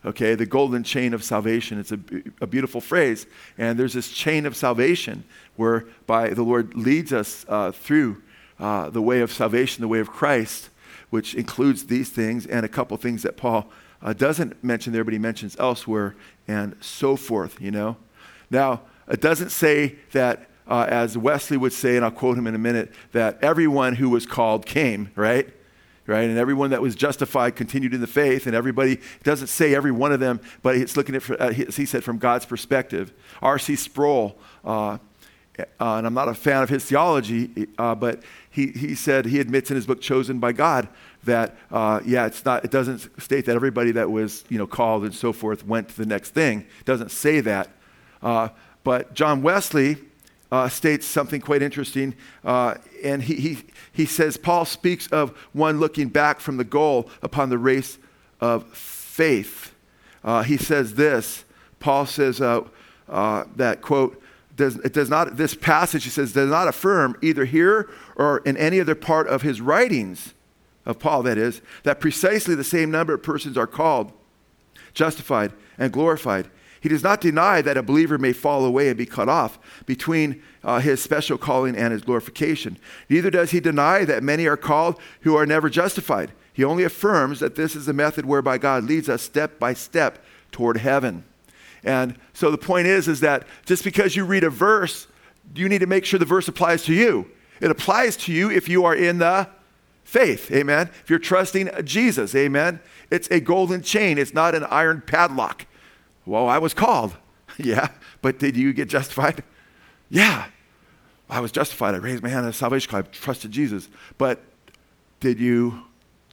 Okay, 0.06 0.34
the 0.34 0.46
golden 0.46 0.84
chain 0.84 1.14
of 1.14 1.24
salvation. 1.24 1.78
It's 1.78 1.92
a, 1.92 1.98
a 2.40 2.46
beautiful 2.46 2.80
phrase. 2.80 3.26
And 3.56 3.78
there's 3.78 3.94
this 3.94 4.10
chain 4.10 4.44
of 4.44 4.54
salvation 4.54 5.24
whereby 5.56 6.30
the 6.30 6.42
Lord 6.42 6.74
leads 6.74 7.12
us 7.12 7.46
uh, 7.48 7.72
through 7.72 8.22
uh, 8.58 8.90
the 8.90 9.00
way 9.00 9.20
of 9.20 9.32
salvation, 9.32 9.80
the 9.80 9.88
way 9.88 10.00
of 10.00 10.10
Christ, 10.10 10.68
which 11.10 11.34
includes 11.34 11.86
these 11.86 12.10
things 12.10 12.46
and 12.46 12.66
a 12.66 12.68
couple 12.68 12.96
things 12.96 13.22
that 13.22 13.36
Paul 13.36 13.70
uh, 14.02 14.12
doesn't 14.12 14.62
mention 14.62 14.92
there, 14.92 15.04
but 15.04 15.12
he 15.12 15.18
mentions 15.18 15.56
elsewhere, 15.58 16.14
and 16.46 16.76
so 16.82 17.16
forth, 17.16 17.60
you 17.60 17.70
know. 17.70 17.96
Now, 18.50 18.82
it 19.08 19.20
doesn't 19.20 19.50
say 19.50 19.96
that, 20.12 20.50
uh, 20.68 20.86
as 20.88 21.16
Wesley 21.16 21.56
would 21.56 21.72
say, 21.72 21.96
and 21.96 22.04
I'll 22.04 22.10
quote 22.10 22.36
him 22.36 22.46
in 22.46 22.54
a 22.54 22.58
minute, 22.58 22.92
that 23.12 23.38
everyone 23.42 23.94
who 23.94 24.10
was 24.10 24.26
called 24.26 24.66
came, 24.66 25.10
right? 25.16 25.48
Right? 26.06 26.28
And 26.28 26.36
everyone 26.36 26.70
that 26.70 26.82
was 26.82 26.94
justified 26.94 27.56
continued 27.56 27.94
in 27.94 28.02
the 28.02 28.06
faith, 28.06 28.46
and 28.46 28.54
everybody, 28.54 29.00
doesn't 29.22 29.46
say 29.46 29.74
every 29.74 29.90
one 29.90 30.12
of 30.12 30.20
them, 30.20 30.38
but 30.62 30.76
it's 30.76 30.98
looking 30.98 31.14
at, 31.14 31.40
uh, 31.40 31.48
he 31.50 31.86
said, 31.86 32.04
from 32.04 32.18
God's 32.18 32.44
perspective. 32.44 33.10
R.C. 33.40 33.76
Sproul, 33.76 34.36
uh, 34.66 34.98
uh, 35.58 35.64
and 35.78 36.06
I'm 36.06 36.12
not 36.12 36.28
a 36.28 36.34
fan 36.34 36.62
of 36.62 36.68
his 36.68 36.84
theology, 36.84 37.68
uh, 37.78 37.94
but 37.94 38.22
he, 38.50 38.66
he 38.72 38.94
said, 38.94 39.24
he 39.24 39.40
admits 39.40 39.70
in 39.70 39.76
his 39.76 39.86
book, 39.86 40.02
Chosen 40.02 40.40
by 40.40 40.52
God, 40.52 40.88
that, 41.22 41.56
uh, 41.70 42.00
yeah, 42.04 42.26
it's 42.26 42.44
not, 42.44 42.64
it 42.66 42.70
doesn't 42.70 43.22
state 43.22 43.46
that 43.46 43.54
everybody 43.56 43.92
that 43.92 44.10
was, 44.10 44.44
you 44.50 44.58
know, 44.58 44.66
called 44.66 45.04
and 45.04 45.14
so 45.14 45.32
forth 45.32 45.66
went 45.66 45.88
to 45.88 45.96
the 45.96 46.06
next 46.06 46.30
thing. 46.30 46.66
It 46.80 46.84
doesn't 46.84 47.12
say 47.12 47.40
that. 47.40 47.70
But 48.20 49.14
John 49.14 49.40
Wesley 49.40 49.96
states 50.68 51.06
something 51.06 51.40
quite 51.40 51.62
interesting. 51.62 52.14
And 52.44 53.22
he, 53.22 53.36
he, 53.36 53.58
he 53.94 54.06
says, 54.06 54.36
Paul 54.36 54.64
speaks 54.64 55.06
of 55.06 55.30
one 55.52 55.80
looking 55.80 56.08
back 56.08 56.40
from 56.40 56.56
the 56.58 56.64
goal 56.64 57.08
upon 57.22 57.48
the 57.48 57.58
race 57.58 57.96
of 58.40 58.66
faith. 58.76 59.72
Uh, 60.22 60.42
he 60.42 60.56
says 60.56 60.94
this 60.94 61.44
Paul 61.78 62.04
says 62.04 62.40
uh, 62.40 62.62
uh, 63.08 63.44
that, 63.56 63.80
quote, 63.82 64.20
does, 64.56 64.76
it 64.76 64.92
does 64.92 65.08
not, 65.08 65.36
this 65.36 65.54
passage, 65.54 66.04
he 66.04 66.10
says, 66.10 66.32
does 66.32 66.50
not 66.50 66.68
affirm 66.68 67.16
either 67.22 67.44
here 67.44 67.88
or 68.16 68.38
in 68.38 68.56
any 68.56 68.80
other 68.80 68.94
part 68.94 69.28
of 69.28 69.42
his 69.42 69.60
writings, 69.60 70.34
of 70.86 70.98
Paul, 70.98 71.22
that 71.22 71.38
is, 71.38 71.62
that 71.84 72.00
precisely 72.00 72.54
the 72.54 72.64
same 72.64 72.90
number 72.90 73.14
of 73.14 73.22
persons 73.22 73.56
are 73.56 73.66
called, 73.66 74.12
justified, 74.92 75.52
and 75.78 75.92
glorified. 75.92 76.48
He 76.84 76.90
does 76.90 77.02
not 77.02 77.22
deny 77.22 77.62
that 77.62 77.78
a 77.78 77.82
believer 77.82 78.18
may 78.18 78.34
fall 78.34 78.62
away 78.62 78.88
and 78.88 78.98
be 78.98 79.06
cut 79.06 79.26
off 79.26 79.58
between 79.86 80.42
uh, 80.62 80.80
his 80.80 81.02
special 81.02 81.38
calling 81.38 81.74
and 81.74 81.94
his 81.94 82.02
glorification. 82.02 82.76
Neither 83.08 83.30
does 83.30 83.52
he 83.52 83.58
deny 83.58 84.04
that 84.04 84.22
many 84.22 84.46
are 84.46 84.58
called 84.58 85.00
who 85.22 85.34
are 85.34 85.46
never 85.46 85.70
justified. 85.70 86.32
He 86.52 86.62
only 86.62 86.84
affirms 86.84 87.40
that 87.40 87.54
this 87.54 87.74
is 87.74 87.86
the 87.86 87.94
method 87.94 88.26
whereby 88.26 88.58
God 88.58 88.84
leads 88.84 89.08
us 89.08 89.22
step 89.22 89.58
by 89.58 89.72
step 89.72 90.22
toward 90.52 90.76
heaven. 90.76 91.24
And 91.84 92.16
so 92.34 92.50
the 92.50 92.58
point 92.58 92.86
is, 92.86 93.08
is 93.08 93.20
that 93.20 93.46
just 93.64 93.82
because 93.82 94.14
you 94.14 94.26
read 94.26 94.44
a 94.44 94.50
verse, 94.50 95.06
you 95.54 95.70
need 95.70 95.80
to 95.80 95.86
make 95.86 96.04
sure 96.04 96.18
the 96.18 96.26
verse 96.26 96.48
applies 96.48 96.84
to 96.84 96.92
you. 96.92 97.30
It 97.62 97.70
applies 97.70 98.14
to 98.18 98.32
you 98.32 98.50
if 98.50 98.68
you 98.68 98.84
are 98.84 98.94
in 98.94 99.16
the 99.16 99.48
faith, 100.02 100.50
amen. 100.52 100.90
If 101.02 101.08
you're 101.08 101.18
trusting 101.18 101.70
Jesus, 101.82 102.34
amen. 102.34 102.80
It's 103.10 103.30
a 103.30 103.40
golden 103.40 103.80
chain, 103.80 104.18
it's 104.18 104.34
not 104.34 104.54
an 104.54 104.64
iron 104.64 105.02
padlock. 105.06 105.64
Well, 106.26 106.48
I 106.48 106.58
was 106.58 106.74
called. 106.74 107.16
yeah, 107.58 107.88
but 108.22 108.38
did 108.38 108.56
you 108.56 108.72
get 108.72 108.88
justified? 108.88 109.42
Yeah, 110.10 110.46
I 111.28 111.40
was 111.40 111.52
justified. 111.52 111.94
I 111.94 111.98
raised 111.98 112.22
my 112.22 112.28
hand 112.28 112.46
at 112.46 112.54
salvation 112.54 112.90
call. 112.90 113.00
I 113.00 113.02
trusted 113.02 113.50
Jesus. 113.50 113.88
But 114.18 114.42
did 115.20 115.40
you 115.40 115.84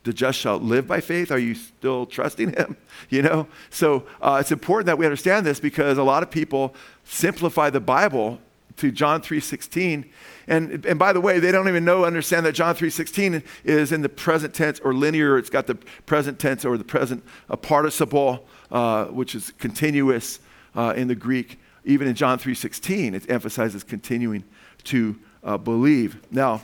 the 0.04 0.14
just 0.14 0.40
shall 0.40 0.58
live 0.58 0.88
by 0.88 1.00
faith. 1.00 1.32
Are 1.32 1.38
you 1.38 1.54
still 1.54 2.06
trusting 2.06 2.54
him? 2.54 2.78
You 3.10 3.24
know? 3.24 3.48
So 3.72 4.06
uh, 4.22 4.38
it's 4.40 4.52
important 4.52 4.86
that 4.86 4.98
we 4.98 5.06
understand 5.06 5.46
this 5.46 5.60
because 5.60 5.98
a 5.98 6.04
lot 6.04 6.24
of 6.24 6.32
people 6.32 6.74
simplify 7.04 7.70
the 7.70 7.80
Bible 7.80 8.40
to 8.78 8.92
John 8.92 9.22
3.16. 9.22 10.08
And, 10.48 10.86
and 10.86 11.00
by 11.00 11.12
the 11.12 11.20
way, 11.20 11.40
they 11.40 11.52
don't 11.52 11.68
even 11.68 11.84
know, 11.84 12.06
understand 12.06 12.46
that 12.46 12.54
John 12.54 12.76
3.16 12.76 13.44
is 13.64 13.92
in 13.92 14.02
the 14.02 14.08
present 14.08 14.54
tense 14.54 14.80
or 14.80 14.94
linear. 14.94 15.38
It's 15.38 15.50
got 15.50 15.68
the 15.68 15.76
present 16.06 16.40
tense 16.40 16.64
or 16.64 16.78
the 16.78 16.84
present 16.84 17.24
uh, 17.50 17.58
participle, 17.58 18.46
uh, 18.72 19.06
which 19.06 19.36
is 19.36 19.52
continuous 19.58 20.40
uh, 20.76 20.94
in 20.96 21.08
the 21.08 21.16
Greek. 21.16 21.60
Even 21.84 22.08
in 22.08 22.16
John 22.16 22.38
3.16, 22.38 23.14
it 23.14 23.30
emphasizes 23.30 23.84
continuing 23.84 24.44
to 24.84 25.20
uh, 25.44 25.58
believe. 25.58 26.22
Now, 26.32 26.62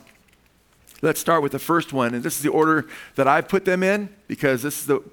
Let's 1.01 1.19
start 1.19 1.43
with 1.43 1.51
the 1.51 1.59
first 1.59 1.93
one. 1.93 2.15
And 2.15 2.23
this 2.23 2.37
is 2.37 2.41
the 2.41 2.49
order 2.49 2.87
that 3.15 3.27
I 3.27 3.41
put 3.41 3.65
them 3.65 3.83
in 3.83 4.09
because 4.27 4.63
this 4.63 4.79
is 4.79 4.85
the 4.87 5.03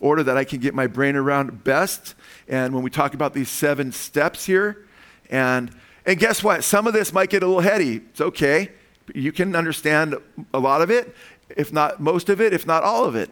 order 0.00 0.22
that 0.22 0.36
I 0.36 0.44
can 0.44 0.58
get 0.58 0.74
my 0.74 0.86
brain 0.86 1.16
around 1.16 1.64
best. 1.64 2.14
And 2.48 2.74
when 2.74 2.82
we 2.82 2.90
talk 2.90 3.14
about 3.14 3.34
these 3.34 3.50
seven 3.50 3.92
steps 3.92 4.46
here, 4.46 4.86
and, 5.28 5.70
and 6.06 6.18
guess 6.18 6.42
what? 6.42 6.64
Some 6.64 6.86
of 6.86 6.94
this 6.94 7.12
might 7.12 7.28
get 7.28 7.42
a 7.42 7.46
little 7.46 7.60
heady. 7.60 7.96
It's 7.96 8.20
okay. 8.20 8.70
You 9.14 9.32
can 9.32 9.54
understand 9.54 10.14
a 10.54 10.58
lot 10.58 10.80
of 10.80 10.90
it, 10.90 11.14
if 11.50 11.72
not 11.72 12.00
most 12.00 12.30
of 12.30 12.40
it, 12.40 12.54
if 12.54 12.66
not 12.66 12.82
all 12.82 13.04
of 13.04 13.14
it. 13.14 13.30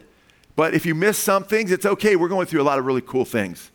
But 0.55 0.73
if 0.73 0.85
you 0.85 0.95
miss 0.95 1.17
some 1.17 1.43
things, 1.43 1.71
it's 1.71 1.85
okay. 1.85 2.15
We're 2.15 2.29
going 2.29 2.47
through 2.47 2.61
a 2.61 2.63
lot 2.63 2.79
of 2.79 2.85
really 2.85 3.01
cool 3.01 3.25
things. 3.25 3.71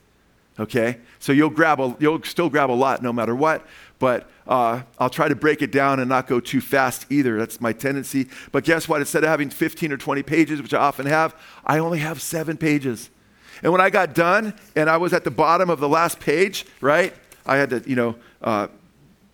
Okay? 0.58 0.98
So 1.18 1.32
you'll 1.32 1.50
grab 1.50 1.80
a, 1.80 1.96
you'll 1.98 2.22
still 2.22 2.48
grab 2.48 2.70
a 2.70 2.72
lot 2.72 3.02
no 3.02 3.12
matter 3.12 3.34
what 3.34 3.66
but 3.98 4.30
uh, 4.46 4.82
I'll 4.98 5.10
try 5.10 5.28
to 5.28 5.34
break 5.34 5.62
it 5.62 5.72
down 5.72 6.00
and 6.00 6.08
not 6.08 6.26
go 6.26 6.40
too 6.40 6.60
fast 6.60 7.06
either. 7.10 7.38
That's 7.38 7.60
my 7.60 7.72
tendency. 7.72 8.28
But 8.52 8.64
guess 8.64 8.88
what? 8.88 9.00
Instead 9.00 9.24
of 9.24 9.30
having 9.30 9.50
15 9.50 9.92
or 9.92 9.96
20 9.96 10.22
pages, 10.22 10.62
which 10.62 10.74
I 10.74 10.78
often 10.78 11.06
have, 11.06 11.34
I 11.64 11.78
only 11.78 11.98
have 11.98 12.22
seven 12.22 12.56
pages. 12.56 13.10
And 13.62 13.72
when 13.72 13.80
I 13.80 13.90
got 13.90 14.14
done 14.14 14.54
and 14.76 14.88
I 14.88 14.96
was 14.96 15.12
at 15.12 15.24
the 15.24 15.30
bottom 15.30 15.68
of 15.68 15.80
the 15.80 15.88
last 15.88 16.20
page, 16.20 16.64
right? 16.80 17.14
I 17.44 17.56
had 17.56 17.70
to, 17.70 17.82
you 17.86 17.96
know, 17.96 18.16
uh, 18.40 18.68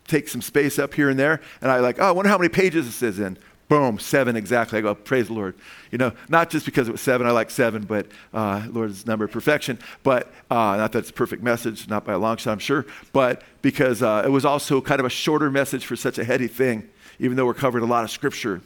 take 0.07 0.27
some 0.27 0.41
space 0.41 0.79
up 0.79 0.93
here 0.93 1.09
and 1.09 1.19
there. 1.19 1.41
And 1.61 1.71
I 1.71 1.79
like, 1.79 1.99
oh, 1.99 2.07
I 2.07 2.11
wonder 2.11 2.29
how 2.29 2.37
many 2.37 2.49
pages 2.49 2.85
this 2.85 3.03
is 3.03 3.19
in. 3.19 3.37
Boom, 3.67 3.97
seven 3.97 4.35
exactly. 4.35 4.77
I 4.77 4.81
go, 4.81 4.93
praise 4.93 5.27
the 5.27 5.33
Lord. 5.33 5.55
You 5.91 5.97
know, 5.97 6.11
not 6.29 6.51
just 6.51 6.65
because 6.65 6.87
it 6.87 6.91
was 6.91 7.01
seven, 7.01 7.25
I 7.25 7.31
like 7.31 7.49
seven, 7.49 7.83
but 7.83 8.05
uh, 8.31 8.67
Lord's 8.69 9.07
number 9.07 9.25
of 9.25 9.31
perfection. 9.31 9.79
But 10.03 10.31
uh, 10.51 10.77
not 10.77 10.91
that 10.91 10.99
it's 10.99 11.09
a 11.09 11.13
perfect 11.13 11.41
message, 11.41 11.89
not 11.89 12.05
by 12.05 12.13
a 12.13 12.19
long 12.19 12.37
shot, 12.37 12.51
I'm 12.51 12.59
sure, 12.59 12.85
but 13.11 13.41
because 13.63 14.03
uh, 14.03 14.21
it 14.23 14.29
was 14.29 14.45
also 14.45 14.81
kind 14.81 14.99
of 14.99 15.05
a 15.05 15.09
shorter 15.09 15.49
message 15.49 15.85
for 15.85 15.95
such 15.95 16.19
a 16.19 16.23
heady 16.23 16.47
thing, 16.47 16.87
even 17.17 17.37
though 17.37 17.45
we're 17.47 17.55
covering 17.55 17.83
a 17.83 17.87
lot 17.87 18.03
of 18.03 18.11
scripture. 18.11 18.61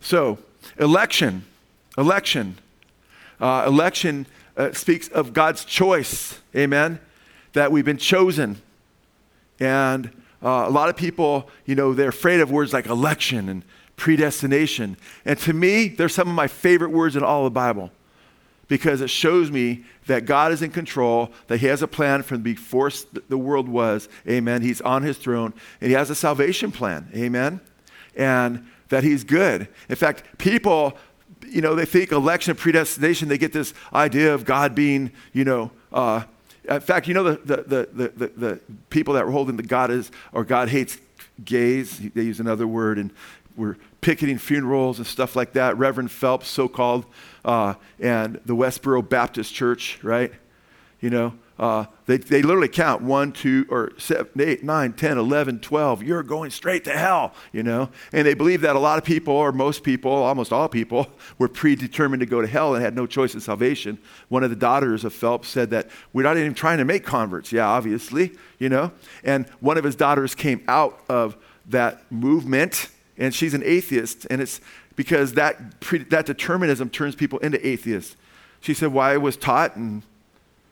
So, 0.00 0.38
election, 0.78 1.44
election, 1.98 2.58
uh, 3.40 3.64
election 3.66 4.26
uh, 4.56 4.72
speaks 4.72 5.08
of 5.08 5.32
God's 5.32 5.64
choice, 5.64 6.38
amen, 6.54 7.00
that 7.54 7.72
we've 7.72 7.84
been 7.84 7.98
chosen. 7.98 8.62
And 9.58 10.10
uh, 10.42 10.64
a 10.66 10.70
lot 10.70 10.88
of 10.88 10.96
people, 10.96 11.50
you 11.66 11.74
know, 11.74 11.92
they're 11.92 12.10
afraid 12.10 12.40
of 12.40 12.52
words 12.52 12.72
like 12.72 12.86
election 12.86 13.48
and 13.48 13.64
predestination. 13.96 14.96
And 15.24 15.38
to 15.40 15.52
me, 15.52 15.88
they're 15.88 16.08
some 16.08 16.28
of 16.28 16.34
my 16.34 16.48
favorite 16.48 16.90
words 16.90 17.16
in 17.16 17.22
all 17.22 17.44
the 17.44 17.50
Bible 17.50 17.90
because 18.68 19.00
it 19.00 19.10
shows 19.10 19.50
me 19.50 19.84
that 20.06 20.24
God 20.24 20.50
is 20.50 20.62
in 20.62 20.70
control, 20.70 21.30
that 21.48 21.58
He 21.58 21.66
has 21.66 21.82
a 21.82 21.86
plan 21.86 22.22
from 22.22 22.40
before 22.40 22.90
the 23.28 23.36
world 23.36 23.68
was. 23.68 24.08
Amen. 24.26 24.62
He's 24.62 24.80
on 24.80 25.02
His 25.02 25.18
throne, 25.18 25.52
and 25.80 25.88
He 25.88 25.94
has 25.94 26.08
a 26.08 26.14
salvation 26.14 26.72
plan. 26.72 27.10
Amen. 27.14 27.60
And 28.16 28.66
that 28.88 29.04
He's 29.04 29.24
good. 29.24 29.68
In 29.88 29.96
fact, 29.96 30.38
people, 30.38 30.96
you 31.46 31.60
know, 31.60 31.74
they 31.74 31.84
think 31.84 32.12
election 32.12 32.56
predestination, 32.56 33.28
they 33.28 33.36
get 33.36 33.52
this 33.52 33.74
idea 33.92 34.32
of 34.32 34.44
God 34.44 34.74
being, 34.74 35.12
you 35.32 35.44
know, 35.44 35.70
uh, 35.92 36.22
in 36.68 36.80
fact, 36.80 37.08
you 37.08 37.14
know, 37.14 37.24
the, 37.24 37.36
the, 37.44 37.88
the, 37.92 38.08
the, 38.08 38.28
the 38.28 38.60
people 38.88 39.14
that 39.14 39.26
were 39.26 39.32
holding 39.32 39.56
the 39.56 39.62
God 39.62 39.90
is, 39.90 40.10
or 40.32 40.44
God 40.44 40.68
hates 40.68 40.96
gays, 41.44 41.98
they 41.98 42.22
use 42.22 42.40
another 42.40 42.66
word, 42.66 42.98
and 42.98 43.10
we're 43.56 43.76
picketing 44.00 44.38
funerals 44.38 44.98
and 44.98 45.06
stuff 45.06 45.36
like 45.36 45.52
that. 45.52 45.76
Reverend 45.78 46.10
Phelps, 46.10 46.48
so 46.48 46.68
called, 46.68 47.06
uh, 47.44 47.74
and 47.98 48.40
the 48.44 48.54
Westboro 48.54 49.06
Baptist 49.08 49.54
Church, 49.54 49.98
right? 50.02 50.32
You 51.00 51.10
know, 51.10 51.34
uh, 51.58 51.84
they, 52.06 52.16
they 52.16 52.42
literally 52.42 52.68
count 52.68 53.02
1, 53.02 53.32
2, 53.32 53.66
or 53.68 53.92
7, 53.98 54.28
8, 54.40 54.64
9, 54.64 54.92
10, 54.94 55.18
11, 55.18 55.60
12. 55.60 56.02
You're 56.02 56.22
going 56.22 56.50
straight 56.50 56.84
to 56.84 56.90
hell, 56.90 57.34
you 57.52 57.62
know? 57.62 57.90
And 58.12 58.26
they 58.26 58.34
believe 58.34 58.62
that 58.62 58.74
a 58.74 58.78
lot 58.78 58.98
of 58.98 59.04
people, 59.04 59.34
or 59.34 59.52
most 59.52 59.84
people, 59.84 60.10
almost 60.10 60.52
all 60.52 60.68
people, 60.68 61.06
were 61.38 61.48
predetermined 61.48 62.20
to 62.20 62.26
go 62.26 62.40
to 62.40 62.48
hell 62.48 62.74
and 62.74 62.82
had 62.82 62.96
no 62.96 63.06
choice 63.06 63.34
in 63.34 63.40
salvation. 63.40 63.98
One 64.28 64.42
of 64.42 64.50
the 64.50 64.56
daughters 64.56 65.04
of 65.04 65.12
Phelps 65.12 65.48
said 65.48 65.70
that 65.70 65.88
we're 66.12 66.22
not 66.24 66.36
even 66.36 66.54
trying 66.54 66.78
to 66.78 66.84
make 66.84 67.04
converts. 67.04 67.52
Yeah, 67.52 67.68
obviously, 67.68 68.32
you 68.58 68.68
know? 68.68 68.90
And 69.22 69.48
one 69.60 69.78
of 69.78 69.84
his 69.84 69.94
daughters 69.94 70.34
came 70.34 70.64
out 70.66 71.00
of 71.08 71.36
that 71.68 72.10
movement 72.10 72.88
and 73.18 73.34
she's 73.34 73.54
an 73.54 73.62
atheist, 73.64 74.26
and 74.30 74.40
it's 74.40 74.60
because 74.96 75.34
that, 75.34 75.80
pre, 75.80 75.98
that 76.04 76.26
determinism 76.26 76.90
turns 76.90 77.14
people 77.14 77.38
into 77.40 77.64
atheists. 77.66 78.16
She 78.60 78.74
said, 78.74 78.92
Well, 78.92 79.06
I 79.06 79.16
was 79.16 79.36
taught, 79.36 79.76
and, 79.76 80.02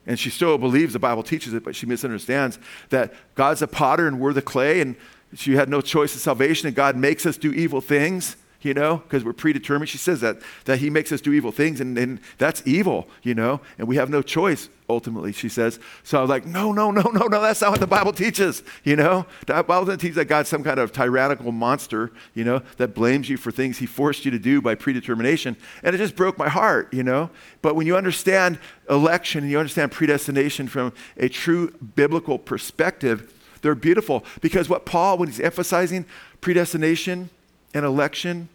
and 0.05 0.19
she 0.19 0.29
still 0.29 0.57
believes 0.57 0.93
the 0.93 0.99
Bible 0.99 1.23
teaches 1.23 1.53
it, 1.53 1.63
but 1.63 1.75
she 1.75 1.85
misunderstands 1.85 2.59
that 2.89 3.13
God's 3.35 3.61
a 3.61 3.67
potter 3.67 4.07
and 4.07 4.19
we're 4.19 4.33
the 4.33 4.41
clay, 4.41 4.81
and 4.81 4.95
she 5.33 5.55
had 5.55 5.69
no 5.69 5.81
choice 5.81 6.13
of 6.15 6.21
salvation, 6.21 6.67
and 6.67 6.75
God 6.75 6.95
makes 6.95 7.25
us 7.25 7.37
do 7.37 7.51
evil 7.51 7.81
things 7.81 8.35
you 8.61 8.73
know, 8.73 8.97
because 8.97 9.23
we're 9.23 9.33
predetermined. 9.33 9.89
She 9.89 9.97
says 9.97 10.21
that, 10.21 10.37
that 10.65 10.79
he 10.79 10.89
makes 10.89 11.11
us 11.11 11.21
do 11.21 11.33
evil 11.33 11.51
things, 11.51 11.81
and, 11.81 11.97
and 11.97 12.19
that's 12.37 12.61
evil, 12.65 13.07
you 13.23 13.33
know, 13.33 13.61
and 13.77 13.87
we 13.87 13.95
have 13.95 14.09
no 14.09 14.21
choice, 14.21 14.69
ultimately, 14.89 15.31
she 15.31 15.49
says. 15.49 15.79
So 16.03 16.17
I 16.17 16.21
was 16.21 16.29
like, 16.29 16.45
no, 16.45 16.71
no, 16.71 16.91
no, 16.91 17.01
no, 17.01 17.27
no, 17.27 17.41
that's 17.41 17.61
not 17.61 17.71
what 17.71 17.79
the 17.79 17.87
Bible 17.87 18.13
teaches, 18.13 18.63
you 18.83 18.95
know. 18.95 19.25
The 19.47 19.63
Bible 19.63 19.85
doesn't 19.85 19.99
teach 19.99 20.15
that 20.15 20.25
God's 20.25 20.49
some 20.49 20.63
kind 20.63 20.79
of 20.79 20.91
tyrannical 20.91 21.51
monster, 21.51 22.11
you 22.33 22.43
know, 22.43 22.61
that 22.77 22.93
blames 22.93 23.29
you 23.29 23.37
for 23.37 23.51
things 23.51 23.79
he 23.79 23.85
forced 23.85 24.25
you 24.25 24.31
to 24.31 24.39
do 24.39 24.61
by 24.61 24.75
predetermination. 24.75 25.55
And 25.83 25.95
it 25.95 25.97
just 25.97 26.15
broke 26.15 26.37
my 26.37 26.49
heart, 26.49 26.93
you 26.93 27.03
know. 27.03 27.29
But 27.61 27.75
when 27.75 27.87
you 27.87 27.97
understand 27.97 28.59
election 28.89 29.43
and 29.43 29.51
you 29.51 29.59
understand 29.59 29.91
predestination 29.91 30.67
from 30.67 30.93
a 31.17 31.29
true 31.29 31.71
biblical 31.95 32.37
perspective, 32.37 33.33
they're 33.61 33.75
beautiful 33.75 34.25
because 34.41 34.69
what 34.69 34.85
Paul, 34.85 35.17
when 35.17 35.29
he's 35.29 35.39
emphasizing 35.39 36.05
predestination, 36.41 37.29
and 37.73 37.85
election 37.85 38.49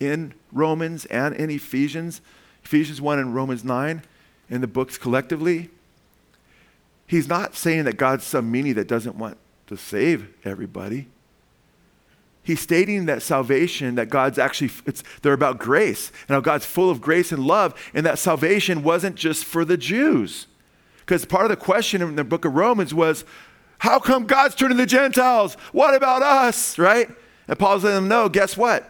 in 0.00 0.34
Romans 0.52 1.06
and 1.06 1.34
in 1.34 1.50
Ephesians, 1.50 2.20
Ephesians 2.64 3.00
1 3.00 3.18
and 3.18 3.34
Romans 3.34 3.64
9, 3.64 4.02
in 4.50 4.60
the 4.60 4.66
books 4.66 4.96
collectively, 4.96 5.70
he's 7.06 7.28
not 7.28 7.56
saying 7.56 7.84
that 7.84 7.96
God's 7.96 8.24
some 8.24 8.52
meanie 8.52 8.74
that 8.74 8.88
doesn't 8.88 9.16
want 9.16 9.36
to 9.66 9.76
save 9.76 10.32
everybody. 10.44 11.06
He's 12.42 12.60
stating 12.60 13.06
that 13.06 13.22
salvation, 13.22 13.96
that 13.96 14.08
God's 14.08 14.38
actually, 14.38 14.70
it's, 14.86 15.04
they're 15.20 15.34
about 15.34 15.58
grace, 15.58 16.10
and 16.28 16.34
how 16.34 16.40
God's 16.40 16.64
full 16.64 16.88
of 16.88 17.00
grace 17.00 17.30
and 17.30 17.46
love, 17.46 17.74
and 17.92 18.06
that 18.06 18.18
salvation 18.18 18.82
wasn't 18.82 19.16
just 19.16 19.44
for 19.44 19.64
the 19.64 19.76
Jews. 19.76 20.46
Because 21.00 21.24
part 21.26 21.44
of 21.44 21.50
the 21.50 21.56
question 21.56 22.00
in 22.00 22.16
the 22.16 22.24
book 22.24 22.44
of 22.44 22.54
Romans 22.54 22.94
was, 22.94 23.24
how 23.78 23.98
come 23.98 24.26
God's 24.26 24.54
turning 24.54 24.78
the 24.78 24.86
Gentiles? 24.86 25.54
What 25.72 25.94
about 25.94 26.22
us, 26.22 26.78
right? 26.78 27.10
And 27.48 27.58
Paul's 27.58 27.82
letting 27.82 27.96
them 27.96 28.08
know, 28.08 28.28
guess 28.28 28.56
what? 28.56 28.88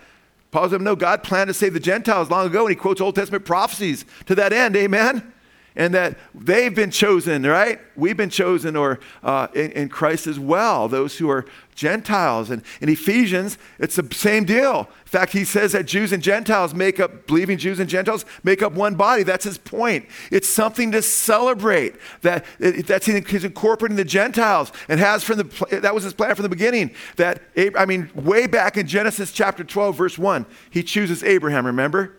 Paul's 0.51 0.73
letting 0.73 0.79
them 0.79 0.85
know 0.85 0.97
God 0.97 1.23
planned 1.23 1.49
to 1.49 1.55
save 1.55 1.75
the 1.75 1.81
Gentiles 1.81 2.31
long 2.31 2.47
ago, 2.47 2.62
and 2.62 2.71
he 2.71 2.77
quotes 2.77 3.01
Old 3.01 3.14
Testament 3.14 3.44
prophecies 3.44 4.05
to 4.27 4.35
that 4.35 4.53
end. 4.53 4.77
Amen? 4.77 5.33
and 5.79 5.94
that 5.94 6.18
they've 6.35 6.75
been 6.75 6.90
chosen, 6.90 7.44
right? 7.44 7.79
We've 7.94 8.16
been 8.16 8.31
chosen 8.31 8.75
or 8.75 8.99
uh, 9.23 9.47
in, 9.55 9.71
in, 9.71 9.88
Christ 9.88 10.27
as 10.27 10.38
well, 10.38 10.88
those 10.88 11.16
who 11.16 11.31
are 11.31 11.47
Gentiles. 11.79 12.51
And 12.51 12.62
in 12.81 12.88
Ephesians, 12.88 13.57
it's 13.79 13.95
the 13.95 14.12
same 14.12 14.45
deal. 14.45 14.81
In 14.81 15.07
fact, 15.07 15.33
he 15.33 15.45
says 15.45 15.73
that 15.73 15.87
Jews 15.87 16.12
and 16.12 16.21
Gentiles 16.21 16.75
make 16.75 16.99
up, 16.99 17.29
believing 17.29 17.57
Jews 17.57 17.79
and 17.79 17.88
Gentiles 17.88 18.25
make 18.43 18.62
up 18.62 18.73
one 18.73 18.97
body. 18.97 19.23
That's 19.23 19.45
his 19.45 19.59
point. 19.59 20.07
It's 20.33 20.49
something 20.49 20.91
to 20.91 21.01
celebrate 21.03 21.95
that 22.23 22.45
that's 22.59 23.07
he's 23.07 23.45
incorporating 23.45 23.97
the 23.97 24.05
Gentiles 24.05 24.73
and 24.88 24.99
has 24.99 25.23
from 25.23 25.38
the, 25.38 25.79
that 25.81 25.95
was 25.95 26.03
his 26.03 26.14
plan 26.14 26.35
from 26.35 26.43
the 26.43 26.49
beginning. 26.49 26.91
That, 27.14 27.43
I 27.77 27.87
mean, 27.87 28.11
way 28.12 28.49
back 28.49 28.77
in 28.77 28.88
Genesis 28.88 29.31
chapter 29.31 29.62
12, 29.62 29.97
verse 29.97 30.19
1, 30.19 30.47
he 30.71 30.83
chooses 30.83 31.23
Abraham, 31.23 31.64
remember? 31.64 32.17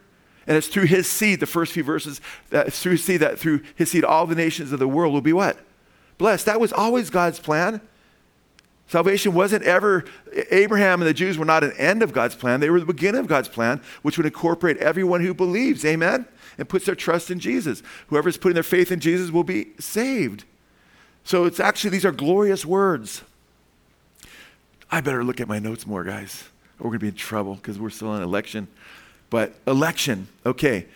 And 0.47 0.55
it's 0.55 0.67
through 0.67 0.85
his 0.85 1.05
seed, 1.05 1.41
the 1.41 1.45
first 1.45 1.73
few 1.73 1.83
verses, 1.83 2.21
that 2.49 2.71
through 2.71 2.93
his 2.93 3.03
seed 3.03 3.19
that 3.19 3.37
through 3.37 3.61
his 3.75 3.91
seed 3.91 4.05
all 4.05 4.25
the 4.25 4.35
nations 4.35 4.71
of 4.71 4.79
the 4.79 4.87
world 4.87 5.13
will 5.13 5.21
be 5.21 5.33
what? 5.33 5.59
Blessed. 6.17 6.45
That 6.45 6.61
was 6.61 6.71
always 6.71 7.09
God's 7.09 7.39
plan. 7.39 7.81
Salvation 8.89 9.35
wasn't 9.35 9.63
ever, 9.63 10.03
Abraham 10.49 10.99
and 10.99 11.07
the 11.07 11.13
Jews 11.13 11.37
were 11.37 11.45
not 11.45 11.63
an 11.63 11.73
end 11.73 12.01
of 12.01 12.11
God's 12.11 12.33
plan. 12.33 12.59
They 12.59 12.71
were 12.71 12.79
the 12.79 12.87
beginning 12.87 13.21
of 13.21 13.27
God's 13.27 13.47
plan, 13.47 13.81
which 14.01 14.17
would 14.17 14.25
incorporate 14.25 14.77
everyone 14.77 15.21
who 15.21 15.35
believes, 15.35 15.85
amen, 15.85 16.25
and 16.57 16.67
puts 16.67 16.87
their 16.87 16.95
trust 16.95 17.29
in 17.29 17.39
Jesus. 17.39 17.83
Whoever's 18.07 18.37
putting 18.37 18.55
their 18.55 18.63
faith 18.63 18.91
in 18.91 18.99
Jesus 18.99 19.29
will 19.29 19.43
be 19.43 19.67
saved. 19.79 20.43
So 21.23 21.45
it's 21.45 21.59
actually, 21.59 21.91
these 21.91 22.05
are 22.05 22.11
glorious 22.11 22.65
words. 22.65 23.21
I 24.91 25.01
better 25.01 25.23
look 25.23 25.39
at 25.39 25.47
my 25.47 25.59
notes 25.59 25.85
more, 25.85 26.03
guys, 26.03 26.49
or 26.79 26.85
we're 26.85 26.89
going 26.89 26.99
to 26.99 27.03
be 27.03 27.07
in 27.09 27.13
trouble 27.13 27.55
because 27.55 27.77
we're 27.77 27.91
still 27.91 28.15
in 28.15 28.23
election. 28.23 28.67
But 29.29 29.53
election, 29.67 30.29
okay. 30.47 30.87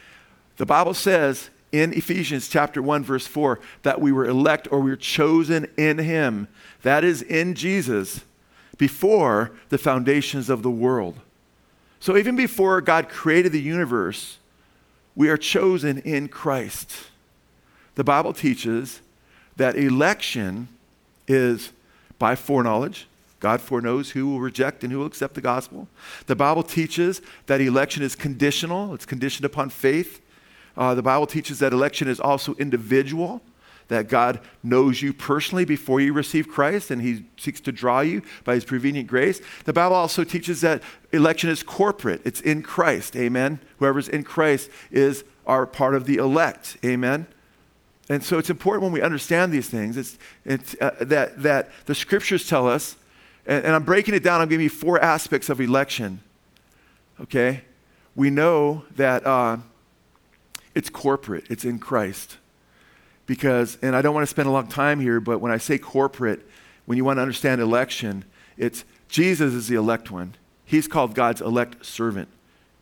The 0.58 0.66
Bible 0.66 0.96
says 0.96 1.52
in 1.72 1.94
Ephesians 1.94 2.48
chapter 2.48 2.82
1 2.82 3.04
verse 3.04 3.28
4 3.28 3.60
that 3.82 4.02
we 4.02 4.12
were 4.12 4.26
elect 4.26 4.68
or 4.72 4.80
we 4.80 4.90
were 4.90 4.96
chosen 4.96 5.68
in 5.78 5.98
him. 5.98 6.48
That 6.84 7.04
is 7.04 7.22
in 7.22 7.56
Jesus 7.56 8.22
before 8.78 9.52
the 9.70 9.78
foundations 9.78 10.50
of 10.50 10.64
the 10.64 10.72
world. 10.72 11.20
So 12.00 12.18
even 12.18 12.36
before 12.36 12.82
God 12.82 13.10
created 13.10 13.52
the 13.52 13.62
universe, 13.62 14.38
we 15.16 15.30
are 15.30 15.38
chosen 15.38 16.00
in 16.00 16.28
Christ. 16.28 16.92
The 17.96 18.04
Bible 18.04 18.34
teaches 18.34 19.02
that 19.56 19.76
election 19.76 20.68
is 21.28 21.72
by 22.20 22.36
foreknowledge, 22.36 23.08
God 23.40 23.62
foreknows 23.62 24.12
who 24.12 24.28
will 24.28 24.40
reject 24.40 24.84
and 24.84 24.92
who 24.92 25.00
will 25.00 25.06
accept 25.06 25.34
the 25.34 25.42
gospel. 25.42 25.88
The 26.28 26.36
Bible 26.36 26.64
teaches 26.64 27.22
that 27.46 27.62
election 27.62 28.02
is 28.02 28.16
conditional, 28.16 28.94
it's 28.94 29.06
conditioned 29.06 29.46
upon 29.46 29.70
faith. 29.70 30.22
Uh, 30.76 30.96
the 30.96 31.04
Bible 31.04 31.28
teaches 31.28 31.60
that 31.60 31.72
election 31.72 32.08
is 32.08 32.20
also 32.20 32.56
individual, 32.56 33.42
that 33.94 34.10
God 34.10 34.40
knows 34.62 35.02
you 35.02 35.14
personally 35.14 35.66
before 35.66 36.02
you 36.02 36.14
receive 36.14 36.48
Christ 36.48 36.92
and 36.92 37.02
he 37.02 37.26
seeks 37.38 37.62
to 37.62 37.72
draw 37.72 38.02
you 38.02 38.22
by 38.44 38.56
his 38.56 38.66
prevenient 38.66 39.08
grace. 39.08 39.42
The 39.66 39.74
Bible 39.74 39.96
also 39.96 40.24
teaches 40.24 40.62
that 40.62 40.82
election 41.12 41.50
is 41.50 41.64
corporate, 41.64 42.22
it's 42.26 42.42
in 42.42 42.64
Christ. 42.64 43.16
Amen. 43.16 43.60
Whoever's 43.78 44.10
in 44.10 44.24
Christ 44.24 44.70
is 44.92 45.24
our 45.46 45.66
part 45.66 45.96
of 45.96 46.06
the 46.06 46.18
elect. 46.18 46.78
Amen. 46.84 47.28
And 48.10 48.24
so 48.24 48.38
it's 48.38 48.50
important 48.50 48.84
when 48.84 48.92
we 48.92 49.02
understand 49.02 49.54
these 49.54 49.70
things 49.70 49.96
it's, 49.96 50.18
it's, 50.44 50.76
uh, 50.82 50.96
that, 51.02 51.42
that 51.44 51.70
the 51.86 51.96
scriptures 51.96 52.48
tell 52.48 52.68
us 52.68 52.98
and, 53.46 53.66
and 53.66 53.76
I'm 53.76 53.84
breaking 53.84 54.14
it 54.14 54.24
down. 54.24 54.42
I'm 54.42 54.50
giving 54.50 54.64
you 54.64 54.70
four 54.70 55.02
aspects 55.02 55.50
of 55.50 55.60
election. 55.60 56.22
Okay? 57.22 57.62
We 58.16 58.30
know 58.30 58.86
that 58.96 59.26
uh, 59.26 59.58
it's 60.76 60.90
corporate, 60.90 61.46
it's 61.50 61.66
in 61.66 61.80
Christ. 61.80 62.38
Because, 63.26 63.78
and 63.82 63.96
I 63.96 64.02
don't 64.02 64.14
want 64.14 64.24
to 64.24 64.30
spend 64.30 64.48
a 64.48 64.52
long 64.52 64.68
time 64.68 65.00
here, 65.00 65.20
but 65.20 65.40
when 65.40 65.52
I 65.52 65.58
say 65.58 65.78
corporate, 65.78 66.46
when 66.86 66.98
you 66.98 67.06
want 67.06 67.18
to 67.18 67.22
understand 67.22 67.62
election, 67.62 68.26
it's 68.58 68.84
Jesus 69.08 69.54
is 69.54 69.68
the 69.68 69.76
elect 69.76 70.12
one. 70.12 70.36
He's 70.66 70.88
called 70.88 71.16
God's 71.16 71.42
elect 71.42 71.86
servant. 71.86 72.28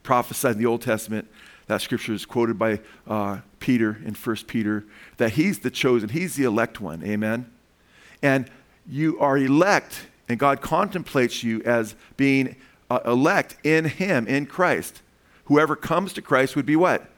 Prophesied 0.04 0.54
in 0.54 0.58
the 0.58 0.66
Old 0.66 0.82
Testament. 0.82 1.28
That 1.68 1.82
scripture 1.82 2.14
is 2.14 2.26
quoted 2.26 2.58
by 2.58 2.80
uh, 3.08 3.40
Peter 3.60 4.00
in 4.04 4.16
1 4.16 4.36
Peter, 4.48 4.84
that 5.18 5.34
he's 5.34 5.60
the 5.60 5.70
chosen, 5.70 6.10
he's 6.10 6.36
the 6.36 6.44
elect 6.44 6.82
one. 6.82 7.04
Amen? 7.04 7.50
And 8.22 8.50
you 8.88 9.20
are 9.20 9.38
elect 9.38 10.08
and 10.32 10.40
God 10.40 10.62
contemplates 10.62 11.44
you 11.44 11.62
as 11.64 11.94
being 12.16 12.56
uh, 12.90 13.02
elect 13.06 13.58
in 13.66 13.84
Him, 13.84 14.28
in 14.28 14.46
Christ. 14.46 15.02
Whoever 15.46 15.76
comes 15.76 16.14
to 16.14 16.22
Christ 16.22 16.56
would 16.56 16.66
be 16.66 16.78
what? 16.78 17.10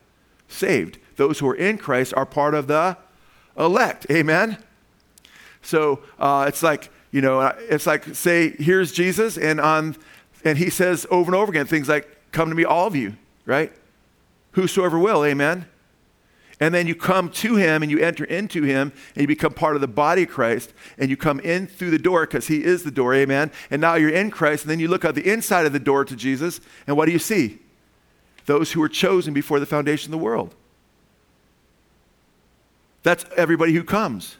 Saved. 0.48 0.98
Those 1.16 1.38
who 1.38 1.48
are 1.48 1.56
in 1.56 1.78
Christ 1.78 2.16
are 2.16 2.26
part 2.26 2.56
of 2.56 2.66
the 2.66 2.98
elect. 3.58 4.06
Amen? 4.10 4.58
So 5.62 6.02
uh, 6.20 6.46
it's 6.48 6.64
like, 6.64 6.92
you 7.12 7.22
know, 7.22 7.40
uh, 7.40 7.56
it's 7.60 7.86
like, 7.86 8.16
say, 8.16 8.50
here's 8.50 8.92
Jesus, 8.92 9.38
and, 9.38 9.60
on, 9.60 9.96
and 10.44 10.58
He 10.58 10.70
says 10.70 11.06
over 11.10 11.30
and 11.30 11.36
over 11.36 11.52
again 11.52 11.66
things 11.66 11.88
like, 11.88 12.10
Come 12.32 12.50
to 12.50 12.56
me, 12.56 12.66
all 12.66 12.88
of 12.88 12.96
you, 12.96 13.16
right? 13.46 13.72
Whosoever 14.54 14.98
will, 14.98 15.24
amen? 15.24 15.68
And 16.60 16.74
then 16.74 16.88
you 16.88 16.96
come 16.96 17.30
to 17.30 17.56
him 17.56 17.82
and 17.82 17.92
you 17.92 18.00
enter 18.00 18.24
into 18.24 18.64
him 18.64 18.94
and 19.16 19.22
you 19.22 19.28
become 19.28 19.54
part 19.54 19.76
of 19.76 19.82
the 19.82 19.88
body 19.88 20.24
of 20.24 20.30
Christ 20.30 20.72
and 20.98 21.10
you 21.10 21.18
come 21.18 21.40
in 21.40 21.68
through 21.68 21.92
the 21.92 22.00
door 22.00 22.26
because 22.26 22.48
he 22.48 22.64
is 22.64 22.84
the 22.84 22.92
door, 22.92 23.14
amen. 23.14 23.52
And 23.70 23.82
now 23.82 23.96
you're 23.96 24.10
in 24.10 24.32
Christ 24.32 24.64
and 24.64 24.72
then 24.72 24.80
you 24.80 24.88
look 24.88 25.04
out 25.04 25.16
the 25.16 25.30
inside 25.30 25.66
of 25.66 25.74
the 25.74 25.80
door 25.80 26.06
to 26.06 26.16
Jesus 26.16 26.62
and 26.88 26.96
what 26.96 27.06
do 27.06 27.12
you 27.12 27.20
see? 27.20 27.60
Those 28.46 28.72
who 28.72 28.80
were 28.80 28.90
chosen 28.90 29.34
before 29.34 29.60
the 29.60 29.66
foundation 29.66 30.14
of 30.14 30.20
the 30.20 30.24
world. 30.24 30.56
That's 33.04 33.26
everybody 33.36 33.74
who 33.74 33.84
comes. 33.84 34.38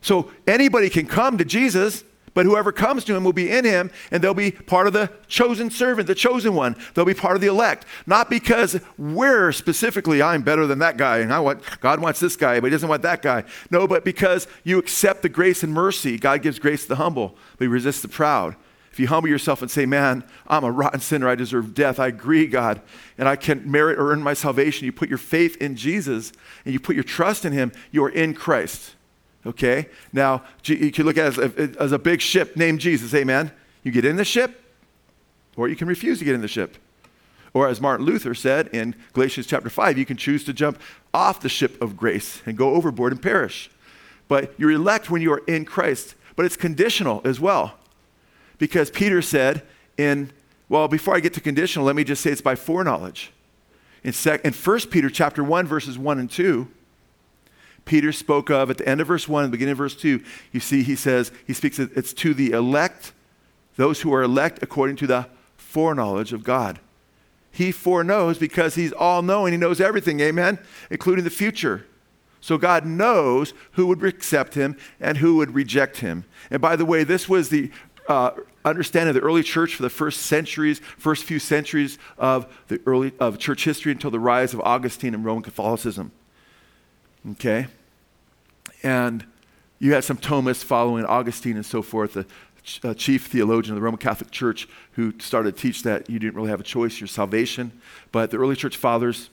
So 0.00 0.30
anybody 0.46 0.88
can 0.90 1.06
come 1.06 1.38
to 1.38 1.44
Jesus 1.44 2.04
but 2.34 2.46
whoever 2.46 2.72
comes 2.72 3.04
to 3.04 3.14
him 3.14 3.24
will 3.24 3.32
be 3.32 3.50
in 3.50 3.64
him, 3.64 3.90
and 4.10 4.22
they'll 4.22 4.34
be 4.34 4.52
part 4.52 4.86
of 4.86 4.92
the 4.92 5.10
chosen 5.28 5.70
servant, 5.70 6.06
the 6.06 6.14
chosen 6.14 6.54
one. 6.54 6.76
They'll 6.94 7.04
be 7.04 7.14
part 7.14 7.34
of 7.34 7.42
the 7.42 7.48
elect. 7.48 7.84
Not 8.06 8.30
because 8.30 8.80
we're 8.96 9.52
specifically, 9.52 10.22
I'm 10.22 10.42
better 10.42 10.66
than 10.66 10.78
that 10.78 10.96
guy, 10.96 11.18
and 11.18 11.32
I 11.32 11.40
want, 11.40 11.62
God 11.80 12.00
wants 12.00 12.20
this 12.20 12.36
guy, 12.36 12.60
but 12.60 12.66
he 12.66 12.70
doesn't 12.70 12.88
want 12.88 13.02
that 13.02 13.22
guy. 13.22 13.44
No, 13.70 13.86
but 13.86 14.04
because 14.04 14.46
you 14.64 14.78
accept 14.78 15.22
the 15.22 15.28
grace 15.28 15.62
and 15.62 15.72
mercy. 15.72 16.18
God 16.18 16.42
gives 16.42 16.58
grace 16.58 16.82
to 16.82 16.90
the 16.90 16.96
humble, 16.96 17.36
but 17.58 17.64
he 17.64 17.68
resists 17.68 18.02
the 18.02 18.08
proud. 18.08 18.56
If 18.92 19.00
you 19.00 19.08
humble 19.08 19.30
yourself 19.30 19.62
and 19.62 19.70
say, 19.70 19.86
Man, 19.86 20.22
I'm 20.46 20.64
a 20.64 20.70
rotten 20.70 21.00
sinner, 21.00 21.26
I 21.28 21.34
deserve 21.34 21.72
death, 21.74 21.98
I 21.98 22.08
agree, 22.08 22.46
God, 22.46 22.80
and 23.16 23.26
I 23.26 23.36
can 23.36 23.70
merit 23.70 23.98
or 23.98 24.12
earn 24.12 24.22
my 24.22 24.34
salvation, 24.34 24.84
you 24.84 24.92
put 24.92 25.08
your 25.08 25.18
faith 25.18 25.56
in 25.56 25.76
Jesus 25.76 26.32
and 26.64 26.74
you 26.74 26.80
put 26.80 26.94
your 26.94 27.04
trust 27.04 27.44
in 27.46 27.52
him, 27.52 27.72
you 27.90 28.04
are 28.04 28.10
in 28.10 28.34
Christ. 28.34 28.94
Okay? 29.46 29.88
Now, 30.12 30.44
you 30.64 30.92
can 30.92 31.06
look 31.06 31.16
at 31.16 31.38
it 31.38 31.38
as 31.38 31.58
a, 31.58 31.82
as 31.82 31.92
a 31.92 31.98
big 31.98 32.20
ship 32.20 32.54
named 32.54 32.80
Jesus. 32.80 33.14
Amen? 33.14 33.50
You 33.82 33.90
get 33.90 34.04
in 34.04 34.16
the 34.16 34.24
ship, 34.24 34.62
or 35.56 35.68
you 35.68 35.74
can 35.74 35.88
refuse 35.88 36.18
to 36.18 36.24
get 36.24 36.34
in 36.34 36.42
the 36.42 36.48
ship. 36.48 36.76
Or 37.54 37.68
as 37.68 37.80
Martin 37.80 38.06
Luther 38.06 38.34
said 38.34 38.68
in 38.68 38.94
Galatians 39.14 39.46
chapter 39.46 39.68
5, 39.68 39.98
you 39.98 40.06
can 40.06 40.16
choose 40.16 40.44
to 40.44 40.52
jump 40.52 40.78
off 41.12 41.40
the 41.40 41.48
ship 41.48 41.80
of 41.82 41.96
grace 41.96 42.42
and 42.46 42.56
go 42.56 42.74
overboard 42.74 43.12
and 43.12 43.20
perish. 43.20 43.70
But 44.28 44.54
you're 44.58 44.70
elect 44.70 45.10
when 45.10 45.22
you 45.22 45.32
are 45.32 45.42
in 45.46 45.64
Christ. 45.64 46.14
But 46.36 46.46
it's 46.46 46.56
conditional 46.56 47.20
as 47.24 47.40
well. 47.40 47.78
Because 48.58 48.90
Peter 48.90 49.22
said 49.22 49.62
in, 49.96 50.30
well, 50.68 50.88
before 50.88 51.14
I 51.16 51.20
get 51.20 51.34
to 51.34 51.40
conditional, 51.40 51.84
let 51.84 51.96
me 51.96 52.04
just 52.04 52.22
say 52.22 52.30
it's 52.30 52.40
by 52.40 52.54
foreknowledge. 52.54 53.32
In, 54.04 54.12
sec, 54.12 54.44
in 54.44 54.52
1 54.52 54.80
Peter 54.90 55.10
chapter 55.10 55.44
1, 55.44 55.66
verses 55.66 55.98
1 55.98 56.18
and 56.18 56.30
2, 56.30 56.68
Peter 57.84 58.12
spoke 58.12 58.50
of 58.50 58.70
at 58.70 58.78
the 58.78 58.88
end 58.88 59.00
of 59.00 59.08
verse 59.08 59.28
1, 59.28 59.44
the 59.44 59.50
beginning 59.50 59.72
of 59.72 59.78
verse 59.78 59.96
2, 59.96 60.22
you 60.52 60.60
see 60.60 60.82
he 60.82 60.96
says, 60.96 61.32
he 61.46 61.52
speaks, 61.52 61.78
it's 61.78 62.12
to 62.12 62.32
the 62.34 62.50
elect, 62.52 63.12
those 63.76 64.02
who 64.02 64.12
are 64.14 64.22
elect 64.22 64.62
according 64.62 64.96
to 64.96 65.06
the 65.06 65.26
foreknowledge 65.56 66.32
of 66.32 66.44
God. 66.44 66.78
He 67.50 67.70
foreknows 67.70 68.38
because 68.38 68.76
he's 68.76 68.92
all 68.92 69.20
knowing. 69.22 69.52
He 69.52 69.58
knows 69.58 69.80
everything, 69.80 70.20
amen, 70.20 70.58
including 70.90 71.24
the 71.24 71.30
future. 71.30 71.86
So 72.40 72.58
God 72.58 72.84
knows 72.84 73.52
who 73.72 73.86
would 73.86 74.02
accept 74.02 74.54
him 74.54 74.76
and 75.00 75.18
who 75.18 75.36
would 75.36 75.54
reject 75.54 75.98
him. 75.98 76.24
And 76.50 76.60
by 76.60 76.76
the 76.76 76.84
way, 76.84 77.04
this 77.04 77.28
was 77.28 77.50
the 77.50 77.70
uh, 78.12 78.34
understanding 78.64 79.08
of 79.08 79.14
the 79.14 79.26
early 79.26 79.42
church 79.42 79.74
for 79.74 79.82
the 79.82 79.90
first 79.90 80.22
centuries, 80.22 80.80
first 80.98 81.24
few 81.24 81.38
centuries 81.38 81.98
of 82.18 82.46
the 82.68 82.80
early 82.86 83.12
of 83.18 83.38
church 83.38 83.64
history 83.64 83.90
until 83.92 84.10
the 84.10 84.20
rise 84.20 84.52
of 84.52 84.60
Augustine 84.60 85.14
and 85.14 85.24
Roman 85.24 85.42
Catholicism. 85.42 86.12
Okay? 87.32 87.68
And 88.82 89.24
you 89.78 89.94
had 89.94 90.04
some 90.04 90.18
Thomists 90.18 90.62
following 90.62 91.04
Augustine 91.06 91.56
and 91.56 91.64
so 91.64 91.80
forth, 91.80 92.12
the 92.12 92.26
uh, 92.84 92.94
chief 92.94 93.26
theologian 93.26 93.72
of 93.72 93.76
the 93.80 93.84
Roman 93.84 93.98
Catholic 93.98 94.30
Church, 94.30 94.68
who 94.92 95.14
started 95.18 95.56
to 95.56 95.62
teach 95.62 95.82
that 95.82 96.08
you 96.10 96.18
didn't 96.18 96.36
really 96.36 96.50
have 96.50 96.60
a 96.60 96.64
choice, 96.64 97.00
your 97.00 97.08
salvation. 97.08 97.72
But 98.12 98.30
the 98.30 98.36
early 98.36 98.56
church 98.56 98.76
fathers, 98.76 99.30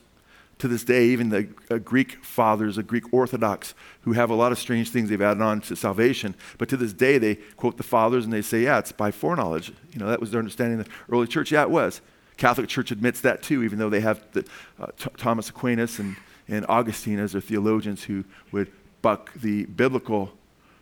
to 0.60 0.68
this 0.68 0.84
day, 0.84 1.06
even 1.06 1.28
the 1.28 1.48
uh, 1.70 1.78
Greek 1.78 2.24
fathers, 2.24 2.76
the 2.76 2.82
Greek 2.82 3.12
Orthodox, 3.12 3.74
who 4.02 4.12
have 4.12 4.30
a 4.30 4.34
lot 4.34 4.52
of 4.52 4.58
strange 4.58 4.90
things 4.90 5.10
they've 5.10 5.20
added 5.20 5.42
on 5.42 5.60
to 5.62 5.76
salvation, 5.76 6.34
but 6.58 6.68
to 6.68 6.76
this 6.76 6.92
day 6.92 7.18
they 7.18 7.34
quote 7.56 7.76
the 7.76 7.82
fathers 7.82 8.24
and 8.24 8.32
they 8.32 8.42
say, 8.42 8.62
yeah, 8.62 8.78
it's 8.78 8.92
by 8.92 9.10
foreknowledge. 9.10 9.72
You 9.92 9.98
know, 9.98 10.08
that 10.08 10.20
was 10.20 10.30
their 10.30 10.38
understanding 10.38 10.80
of 10.80 10.86
the 10.86 10.92
early 11.10 11.26
church. 11.26 11.52
Yeah, 11.52 11.62
it 11.62 11.70
was. 11.70 12.00
Catholic 12.36 12.68
Church 12.68 12.90
admits 12.90 13.20
that 13.20 13.42
too, 13.42 13.62
even 13.62 13.78
though 13.78 13.90
they 13.90 14.00
have 14.00 14.24
the, 14.32 14.46
uh, 14.78 14.86
T- 14.98 15.10
Thomas 15.16 15.50
Aquinas 15.50 15.98
and 15.98 16.16
and 16.50 16.66
Augustine 16.68 17.18
as 17.18 17.32
their 17.32 17.40
theologians 17.40 18.02
who 18.02 18.24
would 18.52 18.70
buck 19.02 19.32
the 19.34 19.64
biblical 19.66 20.32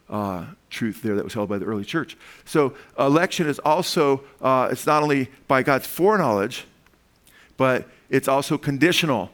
uh, 0.08 0.46
truth 0.70 1.02
there 1.02 1.14
that 1.14 1.24
was 1.24 1.34
held 1.34 1.48
by 1.48 1.58
the 1.58 1.66
early 1.66 1.84
church. 1.84 2.16
So 2.46 2.74
election 2.98 3.46
is 3.46 3.58
also, 3.58 4.24
uh, 4.40 4.70
it's 4.72 4.86
not 4.86 5.02
only 5.02 5.28
by 5.46 5.62
God's 5.62 5.86
foreknowledge, 5.86 6.64
but 7.58 7.86
it's 8.08 8.28
also 8.28 8.56
conditional, 8.56 9.30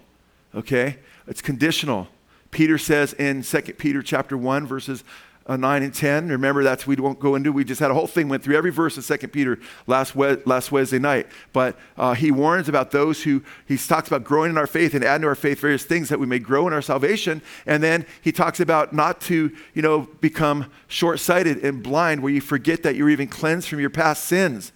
okay? 0.55 0.99
It's 1.27 1.43
conditional. 1.43 2.09
Peter 2.51 2.79
says 2.79 3.12
in 3.14 3.43
2 3.43 3.61
Peter 3.75 4.03
chapter 4.03 4.37
1, 4.37 4.67
verses 4.67 5.05
uh, 5.47 5.57
9 5.57 5.83
and 5.83 5.95
10. 5.95 6.29
Remember, 6.29 6.62
that's 6.62 6.87
we 6.87 6.97
won't 6.97 7.19
go 7.19 7.35
into. 7.35 7.53
We 7.53 7.64
just 7.64 7.81
had 7.81 7.90
a 7.90 7.95
whole 7.95 8.07
thing, 8.07 8.29
went 8.29 8.43
through 8.43 8.57
every 8.57 8.71
verse 8.71 8.97
of 8.97 9.07
2 9.07 9.29
Peter 9.29 9.59
last, 9.87 10.17
we- 10.17 10.37
last 10.47 10.73
Wednesday 10.73 10.99
night. 10.99 11.27
But 11.53 11.77
uh, 11.97 12.14
he 12.14 12.31
warns 12.31 12.69
about 12.69 12.90
those 12.93 13.23
who, 13.23 13.43
he 13.67 13.77
talks 13.77 14.09
about 14.09 14.25
growing 14.25 14.51
in 14.51 14.59
our 14.59 14.67
faith 14.67 14.95
and 14.95 15.05
adding 15.05 15.23
to 15.23 15.29
our 15.29 15.35
faith 15.35 15.61
various 15.61 15.85
things 15.85 16.09
that 16.09 16.19
we 16.19 16.27
may 16.27 16.38
grow 16.38 16.67
in 16.67 16.73
our 16.73 16.83
salvation. 16.83 17.43
And 17.67 17.83
then 17.83 18.07
he 18.23 18.33
talks 18.33 18.61
about 18.61 18.93
not 18.93 19.21
to, 19.23 19.55
you 19.75 19.83
know, 19.83 20.09
become 20.21 20.71
short 20.87 21.21
sighted 21.21 21.62
and 21.64 21.83
blind 21.83 22.23
where 22.23 22.33
you 22.33 22.40
forget 22.40 22.83
that 22.85 22.97
you're 22.97 23.11
even 23.11 23.29
cleansed 23.29 23.69
from 23.69 23.81
your 23.81 23.90
past 23.90 24.25
sins. 24.25 24.73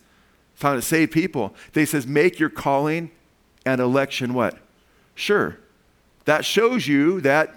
Found 0.56 0.82
to 0.82 0.86
save 0.86 1.12
people. 1.12 1.54
They 1.72 1.86
says, 1.86 2.06
make 2.06 2.38
your 2.38 2.50
calling 2.50 3.10
and 3.64 3.80
election 3.80 4.34
what? 4.34 4.58
Sure. 5.14 5.58
That 6.28 6.44
shows 6.44 6.86
you 6.86 7.22
that 7.22 7.54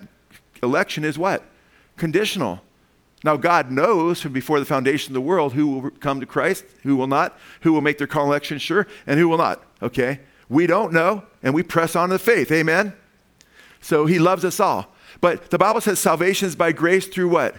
election 0.63 1.03
is 1.03 1.17
what? 1.17 1.43
Conditional. 1.97 2.61
Now, 3.21 3.35
God 3.35 3.69
knows 3.69 4.21
from 4.21 4.31
before 4.31 4.61
the 4.61 4.65
foundation 4.65 5.11
of 5.11 5.15
the 5.15 5.19
world 5.19 5.51
who 5.51 5.67
will 5.67 5.89
come 5.89 6.21
to 6.21 6.25
Christ, 6.25 6.63
who 6.83 6.95
will 6.95 7.07
not, 7.07 7.37
who 7.63 7.73
will 7.73 7.81
make 7.81 7.97
their 7.97 8.07
call 8.07 8.27
election 8.27 8.59
sure, 8.59 8.87
and 9.05 9.19
who 9.19 9.27
will 9.27 9.37
not. 9.37 9.61
Okay? 9.81 10.21
We 10.47 10.67
don't 10.67 10.93
know, 10.93 11.23
and 11.43 11.53
we 11.53 11.63
press 11.63 11.97
on 11.97 12.07
to 12.07 12.13
the 12.13 12.19
faith. 12.19 12.49
Amen? 12.49 12.93
So 13.81 14.05
he 14.05 14.19
loves 14.19 14.45
us 14.45 14.57
all. 14.61 14.95
But 15.19 15.49
the 15.49 15.57
Bible 15.57 15.81
says 15.81 15.99
salvation 15.99 16.47
is 16.47 16.55
by 16.55 16.71
grace 16.71 17.07
through 17.07 17.27
what? 17.27 17.57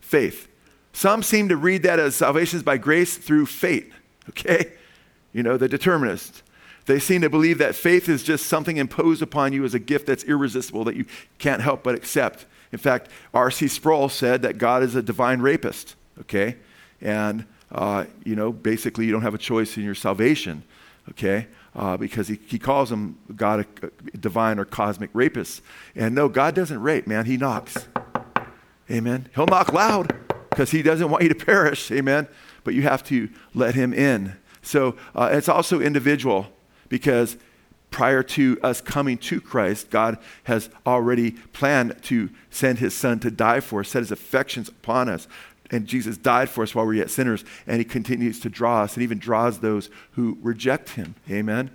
Faith. 0.00 0.46
Some 0.92 1.24
seem 1.24 1.48
to 1.48 1.56
read 1.56 1.82
that 1.82 1.98
as 1.98 2.14
salvation 2.14 2.58
is 2.58 2.62
by 2.62 2.76
grace 2.76 3.16
through 3.16 3.46
fate. 3.46 3.90
Okay? 4.28 4.74
You 5.32 5.42
know, 5.42 5.56
the 5.56 5.68
determinists. 5.68 6.44
They 6.86 6.98
seem 6.98 7.20
to 7.22 7.30
believe 7.30 7.58
that 7.58 7.74
faith 7.74 8.08
is 8.08 8.22
just 8.22 8.46
something 8.46 8.76
imposed 8.76 9.22
upon 9.22 9.52
you 9.52 9.64
as 9.64 9.74
a 9.74 9.78
gift 9.78 10.06
that's 10.06 10.24
irresistible 10.24 10.84
that 10.84 10.96
you 10.96 11.04
can't 11.38 11.62
help 11.62 11.82
but 11.82 11.94
accept. 11.94 12.46
In 12.72 12.78
fact, 12.78 13.10
R.C. 13.34 13.68
Sproul 13.68 14.08
said 14.08 14.42
that 14.42 14.58
God 14.58 14.82
is 14.82 14.94
a 14.94 15.02
divine 15.02 15.40
rapist, 15.40 15.96
okay? 16.20 16.56
And, 17.00 17.44
uh, 17.72 18.04
you 18.24 18.36
know, 18.36 18.52
basically 18.52 19.06
you 19.06 19.12
don't 19.12 19.22
have 19.22 19.34
a 19.34 19.38
choice 19.38 19.76
in 19.76 19.84
your 19.84 19.94
salvation, 19.94 20.62
okay? 21.10 21.46
Uh, 21.74 21.96
because 21.96 22.28
he, 22.28 22.38
he 22.46 22.58
calls 22.58 22.90
him 22.90 23.18
God 23.36 23.66
a, 23.82 23.86
a 24.14 24.16
divine 24.16 24.58
or 24.58 24.64
cosmic 24.64 25.10
rapist. 25.12 25.62
And 25.94 26.14
no, 26.14 26.28
God 26.28 26.54
doesn't 26.54 26.80
rape, 26.80 27.06
man. 27.06 27.26
He 27.26 27.36
knocks. 27.36 27.88
Amen. 28.90 29.28
He'll 29.34 29.46
knock 29.46 29.72
loud 29.72 30.16
because 30.50 30.70
he 30.72 30.82
doesn't 30.82 31.08
want 31.10 31.22
you 31.22 31.28
to 31.28 31.34
perish. 31.34 31.90
Amen. 31.92 32.26
But 32.64 32.74
you 32.74 32.82
have 32.82 33.04
to 33.04 33.28
let 33.54 33.74
him 33.74 33.92
in. 33.92 34.36
So 34.62 34.96
uh, 35.14 35.30
it's 35.32 35.48
also 35.48 35.80
individual 35.80 36.48
because 36.90 37.38
prior 37.90 38.22
to 38.22 38.58
us 38.62 38.82
coming 38.82 39.16
to 39.16 39.40
Christ, 39.40 39.88
God 39.88 40.18
has 40.44 40.68
already 40.86 41.32
planned 41.32 41.96
to 42.04 42.28
send 42.50 42.78
his 42.78 42.94
son 42.94 43.18
to 43.20 43.30
die 43.30 43.60
for 43.60 43.80
us, 43.80 43.88
set 43.88 44.00
his 44.00 44.12
affections 44.12 44.68
upon 44.68 45.08
us. 45.08 45.26
And 45.70 45.86
Jesus 45.86 46.16
died 46.16 46.50
for 46.50 46.62
us 46.62 46.74
while 46.74 46.84
we 46.84 46.88
were 46.88 47.00
yet 47.00 47.10
sinners, 47.10 47.44
and 47.66 47.78
he 47.78 47.84
continues 47.84 48.40
to 48.40 48.50
draw 48.50 48.82
us 48.82 48.94
and 48.94 49.02
even 49.02 49.18
draws 49.18 49.60
those 49.60 49.88
who 50.12 50.36
reject 50.42 50.90
him. 50.90 51.14
Amen. 51.30 51.70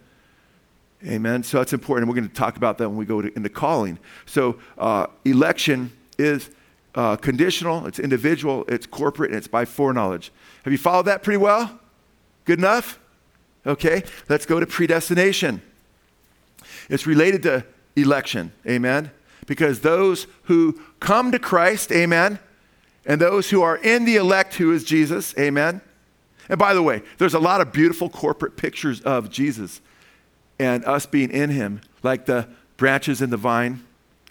Amen. 1.06 1.44
So 1.44 1.58
that's 1.58 1.74
important. 1.74 2.08
We're 2.08 2.16
going 2.16 2.28
to 2.28 2.34
talk 2.34 2.58
about 2.58 2.78
that 2.80 2.90
when 2.90 2.98
we 2.98 3.06
go 3.06 3.22
to, 3.22 3.34
into 3.36 3.50
calling. 3.50 4.00
So 4.26 4.58
uh, 4.78 5.08
election 5.24 5.92
is 6.18 6.50
uh, 6.96 7.16
conditional, 7.18 7.86
it's 7.86 8.00
individual, 8.00 8.66
it's 8.68 8.86
corporate, 8.86 9.32
and 9.32 9.38
it's 9.38 9.48
by 9.48 9.66
foreknowledge. 9.66 10.32
Have 10.64 10.72
you 10.72 10.78
followed 10.78 11.04
that 11.04 11.24
pretty 11.24 11.38
well? 11.38 11.80
Good 12.46 12.60
enough? 12.60 13.00
Okay, 13.66 14.04
let's 14.30 14.46
go 14.46 14.60
to 14.60 14.68
predestination. 14.68 15.62
It's 16.90 17.08
related 17.08 17.44
to 17.44 17.66
election, 17.96 18.52
amen? 18.68 19.12
Because 19.48 19.82
those 19.82 20.28
who 20.44 20.80
come 21.00 21.32
to 21.32 21.40
Christ, 21.40 21.92
amen, 21.92 22.40
and 23.06 23.22
those 23.22 23.50
who 23.50 23.62
are 23.62 23.78
in 23.78 24.06
the 24.06 24.16
elect, 24.16 24.56
who 24.56 24.72
is 24.72 24.84
Jesus, 24.84 25.36
amen. 25.38 25.82
And 26.50 26.60
by 26.60 26.74
the 26.74 26.84
way, 26.84 27.02
there's 27.18 27.34
a 27.34 27.40
lot 27.40 27.62
of 27.62 27.72
beautiful 27.72 28.10
corporate 28.10 28.56
pictures 28.56 29.02
of 29.02 29.30
Jesus 29.30 29.82
and 30.60 30.86
us 30.86 31.06
being 31.06 31.32
in 31.32 31.50
him, 31.50 31.82
like 32.04 32.26
the 32.26 32.48
branches 32.78 33.22
in 33.22 33.30
the 33.30 33.38
vine, 33.38 33.84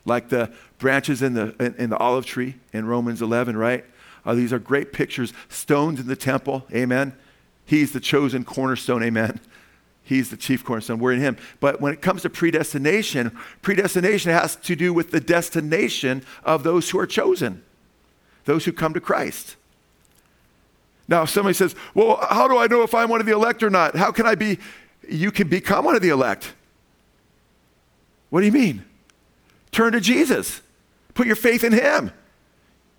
like 0.05 0.29
the 0.29 0.53
branches 0.79 1.23
in 1.23 1.35
the, 1.35 1.55
in, 1.59 1.75
in 1.75 1.90
the 1.90 1.97
olive 1.99 2.27
tree 2.27 2.57
in 2.73 2.87
Romans 2.87 3.20
11, 3.20 3.57
right? 3.57 3.85
Uh, 4.25 4.35
these 4.35 4.53
are 4.53 4.59
great 4.59 4.92
pictures. 4.92 5.33
Stones 5.49 6.01
in 6.01 6.07
the 6.07 6.16
temple, 6.16 6.66
amen. 6.73 7.14
He's 7.66 7.92
the 7.92 8.00
chosen 8.00 8.44
cornerstone, 8.44 9.03
amen. 9.03 9.40
He's 10.03 10.29
the 10.29 10.37
chief 10.37 10.64
cornerstone. 10.64 10.98
We're 10.98 11.12
in 11.12 11.20
him. 11.20 11.38
But 11.61 11.81
when 11.81 11.94
it 11.94 12.03
comes 12.03 12.22
to 12.22 12.31
predestination, 12.31 13.37
predestination 13.62 14.33
has 14.33 14.55
to 14.57 14.77
do 14.77 14.92
with 14.92 15.11
the 15.11 15.20
destination 15.20 16.22
of 16.44 16.62
those 16.62 16.90
who 16.90 16.98
are 16.98 17.07
chosen, 17.07 17.62
those 18.44 18.66
who 18.66 18.72
come 18.72 18.92
to 18.92 19.00
Christ. 19.00 19.57
Now, 21.09 21.22
if 21.22 21.31
somebody 21.31 21.55
says, 21.55 21.74
Well, 21.94 22.18
how 22.31 22.48
do 22.48 22.59
I 22.59 22.66
know 22.66 22.83
if 22.83 22.94
I'm 22.94 23.09
one 23.09 23.20
of 23.20 23.27
the 23.27 23.33
elect 23.33 23.62
or 23.62 23.70
not? 23.70 23.96
How 23.96 24.12
can 24.12 24.27
I 24.27 24.35
be? 24.35 24.59
You 25.09 25.31
can 25.31 25.48
become 25.48 25.87
one 25.87 25.96
of 25.96 26.03
the 26.03 26.09
elect. 26.11 26.53
What 28.31 28.40
do 28.40 28.46
you 28.46 28.53
mean? 28.53 28.85
Turn 29.71 29.92
to 29.92 30.00
Jesus, 30.00 30.60
put 31.15 31.27
your 31.27 31.37
faith 31.37 31.65
in 31.65 31.73
him. 31.73 32.10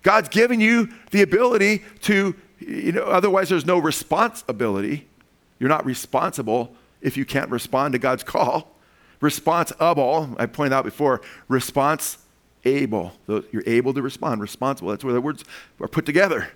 God's 0.02 0.28
given 0.28 0.60
you 0.60 0.88
the 1.10 1.22
ability 1.22 1.82
to, 2.02 2.36
you 2.58 2.92
know, 2.92 3.02
otherwise 3.02 3.48
there's 3.48 3.66
no 3.66 3.78
responsibility. 3.78 5.06
You're 5.58 5.68
not 5.68 5.84
responsible 5.84 6.74
if 7.00 7.16
you 7.16 7.24
can't 7.24 7.50
respond 7.50 7.92
to 7.92 7.98
God's 7.98 8.22
call. 8.22 8.72
Responsible, 9.20 10.36
I 10.38 10.46
pointed 10.46 10.74
out 10.74 10.84
before, 10.84 11.22
response 11.48 12.18
able. 12.64 13.12
You're 13.26 13.62
able 13.66 13.94
to 13.94 14.02
respond, 14.02 14.40
responsible. 14.40 14.90
That's 14.90 15.04
where 15.04 15.14
the 15.14 15.20
words 15.20 15.44
are 15.80 15.88
put 15.88 16.04
together. 16.04 16.50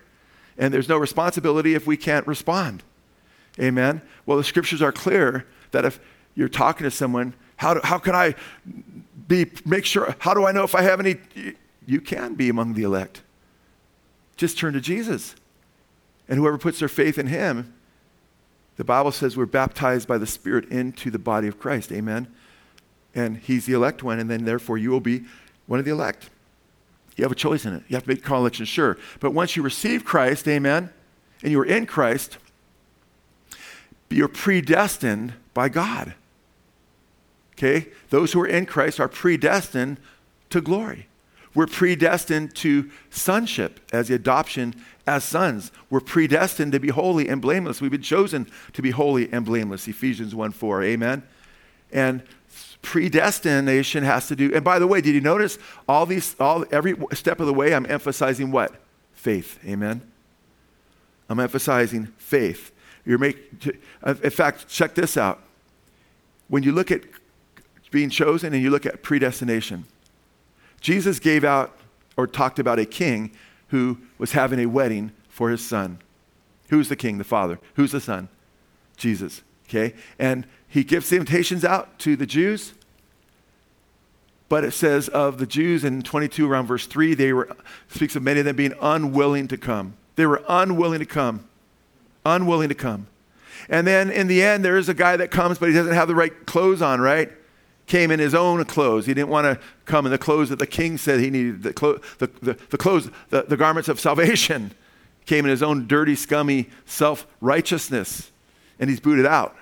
And 0.57 0.73
there's 0.73 0.89
no 0.89 0.97
responsibility 0.97 1.73
if 1.73 1.87
we 1.87 1.97
can't 1.97 2.27
respond. 2.27 2.83
Amen. 3.59 4.01
Well, 4.25 4.37
the 4.37 4.43
scriptures 4.43 4.81
are 4.81 4.91
clear 4.91 5.45
that 5.71 5.85
if 5.85 5.99
you're 6.35 6.49
talking 6.49 6.83
to 6.83 6.91
someone, 6.91 7.33
how, 7.57 7.73
do, 7.73 7.81
how 7.83 7.97
can 7.97 8.15
I 8.15 8.35
be, 9.27 9.49
make 9.65 9.85
sure, 9.85 10.15
how 10.19 10.33
do 10.33 10.45
I 10.45 10.51
know 10.51 10.63
if 10.63 10.75
I 10.75 10.81
have 10.81 10.99
any? 10.99 11.17
You 11.85 12.01
can 12.01 12.35
be 12.35 12.49
among 12.49 12.73
the 12.73 12.83
elect. 12.83 13.21
Just 14.37 14.57
turn 14.57 14.73
to 14.73 14.81
Jesus. 14.81 15.35
And 16.31 16.39
whoever 16.39 16.57
puts 16.57 16.79
their 16.79 16.87
faith 16.87 17.19
in 17.19 17.27
him 17.27 17.73
The 18.77 18.85
Bible 18.85 19.11
says 19.11 19.35
we're 19.35 19.45
baptized 19.45 20.07
by 20.07 20.17
the 20.17 20.25
Spirit 20.25 20.65
into 20.69 21.11
the 21.11 21.19
body 21.19 21.47
of 21.47 21.59
Christ. 21.59 21.91
Amen. 21.91 22.33
And 23.13 23.37
He's 23.37 23.65
the 23.65 23.73
elect 23.73 24.01
one, 24.01 24.17
and 24.17 24.29
then 24.29 24.45
therefore 24.45 24.77
you 24.77 24.89
will 24.89 25.01
be 25.01 25.25
one 25.67 25.77
of 25.77 25.85
the 25.85 25.91
elect. 25.91 26.29
You 27.17 27.25
have 27.25 27.31
a 27.33 27.35
choice 27.35 27.65
in 27.65 27.73
it. 27.73 27.83
You 27.89 27.95
have 27.95 28.03
to 28.03 28.09
make 28.09 28.23
call 28.23 28.39
election 28.39 28.65
sure. 28.65 28.97
But 29.19 29.33
once 29.33 29.57
you 29.57 29.61
receive 29.61 30.05
Christ, 30.05 30.47
amen, 30.47 30.89
and 31.43 31.51
you're 31.51 31.65
in 31.65 31.85
Christ, 31.85 32.37
you're 34.09 34.29
predestined 34.29 35.33
by 35.53 35.67
God. 35.67 36.15
Okay? 37.53 37.89
Those 38.09 38.31
who 38.31 38.41
are 38.41 38.47
in 38.47 38.65
Christ 38.65 38.99
are 39.01 39.09
predestined 39.09 39.99
to 40.49 40.61
glory. 40.61 41.07
We're 41.53 41.67
predestined 41.67 42.55
to 42.57 42.89
sonship 43.09 43.79
as 43.91 44.07
the 44.07 44.15
adoption 44.15 44.73
as 45.05 45.23
sons. 45.23 45.71
We're 45.89 45.99
predestined 45.99 46.71
to 46.71 46.79
be 46.79 46.89
holy 46.89 47.27
and 47.27 47.41
blameless. 47.41 47.81
We've 47.81 47.91
been 47.91 48.01
chosen 48.01 48.49
to 48.73 48.81
be 48.81 48.91
holy 48.91 49.31
and 49.31 49.45
blameless. 49.45 49.87
Ephesians 49.87 50.33
1 50.33 50.51
4. 50.51 50.83
Amen. 50.83 51.23
And 51.91 52.23
predestination 52.81 54.03
has 54.03 54.27
to 54.27 54.35
do, 54.35 54.53
and 54.53 54.63
by 54.63 54.79
the 54.79 54.87
way, 54.87 55.01
did 55.01 55.13
you 55.13 55.21
notice 55.21 55.57
all 55.87 56.05
these, 56.05 56.35
all 56.39 56.65
every 56.71 56.95
step 57.13 57.39
of 57.39 57.47
the 57.47 57.53
way, 57.53 57.75
I'm 57.75 57.85
emphasizing 57.85 58.51
what? 58.51 58.73
Faith. 59.13 59.59
Amen. 59.65 60.01
I'm 61.29 61.39
emphasizing 61.39 62.07
faith. 62.17 62.71
You're 63.05 63.17
make, 63.17 63.37
uh, 64.03 64.15
in 64.23 64.29
fact, 64.29 64.67
check 64.67 64.95
this 64.95 65.17
out. 65.17 65.41
When 66.47 66.63
you 66.63 66.71
look 66.71 66.91
at 66.91 67.01
being 67.89 68.09
chosen 68.09 68.53
and 68.53 68.61
you 68.61 68.69
look 68.69 68.85
at 68.85 69.01
predestination, 69.03 69.85
Jesus 70.81 71.19
gave 71.19 71.43
out 71.43 71.77
or 72.17 72.27
talked 72.27 72.59
about 72.59 72.79
a 72.79 72.85
king 72.85 73.31
who 73.69 73.99
was 74.17 74.33
having 74.33 74.59
a 74.59 74.65
wedding 74.65 75.11
for 75.29 75.49
his 75.49 75.65
son. 75.65 75.99
Who's 76.69 76.89
the 76.89 76.95
king? 76.95 77.17
The 77.17 77.23
father. 77.23 77.59
Who's 77.75 77.91
the 77.91 78.01
son? 78.01 78.27
Jesus. 78.97 79.41
Okay? 79.69 79.93
And 80.19 80.45
he 80.67 80.83
gives 80.83 81.09
the 81.09 81.17
invitations 81.17 81.63
out 81.63 81.97
to 81.99 82.15
the 82.15 82.25
Jews. 82.25 82.73
But 84.49 84.65
it 84.65 84.71
says 84.71 85.07
of 85.07 85.37
the 85.37 85.45
Jews 85.45 85.85
in 85.85 86.01
22 86.01 86.49
around 86.49 86.67
verse 86.67 86.85
3, 86.85 87.13
they 87.13 87.31
were 87.31 87.49
speaks 87.87 88.15
of 88.17 88.23
many 88.23 88.39
of 88.39 88.45
them 88.45 88.57
being 88.57 88.73
unwilling 88.81 89.47
to 89.47 89.57
come. 89.57 89.95
They 90.17 90.25
were 90.25 90.43
unwilling 90.49 90.99
to 90.99 91.05
come. 91.05 91.47
Unwilling 92.25 92.69
to 92.69 92.75
come. 92.75 93.07
And 93.69 93.87
then 93.87 94.09
in 94.09 94.27
the 94.27 94.43
end, 94.43 94.65
there 94.65 94.77
is 94.77 94.89
a 94.89 94.93
guy 94.93 95.15
that 95.17 95.31
comes, 95.31 95.57
but 95.57 95.69
he 95.69 95.75
doesn't 95.75 95.93
have 95.93 96.07
the 96.07 96.15
right 96.15 96.45
clothes 96.45 96.81
on, 96.81 96.99
right? 96.99 97.31
Came 97.91 98.09
in 98.09 98.21
his 98.21 98.33
own 98.33 98.63
clothes. 98.63 99.05
He 99.05 99.13
didn't 99.13 99.27
want 99.27 99.43
to 99.43 99.59
come 99.83 100.05
in 100.05 100.13
the 100.13 100.17
clothes 100.17 100.47
that 100.47 100.59
the 100.59 100.65
king 100.65 100.97
said 100.97 101.19
he 101.19 101.29
needed, 101.29 101.61
the, 101.61 101.73
clo- 101.73 101.99
the, 102.19 102.27
the, 102.41 102.57
the 102.69 102.77
clothes, 102.77 103.09
the, 103.31 103.41
the 103.41 103.57
garments 103.57 103.89
of 103.89 103.99
salvation. 103.99 104.71
Came 105.25 105.43
in 105.43 105.51
his 105.51 105.61
own 105.61 105.87
dirty, 105.87 106.15
scummy 106.15 106.69
self 106.85 107.27
righteousness, 107.41 108.31
and 108.79 108.89
he's 108.89 109.01
booted 109.01 109.25
out. 109.25 109.57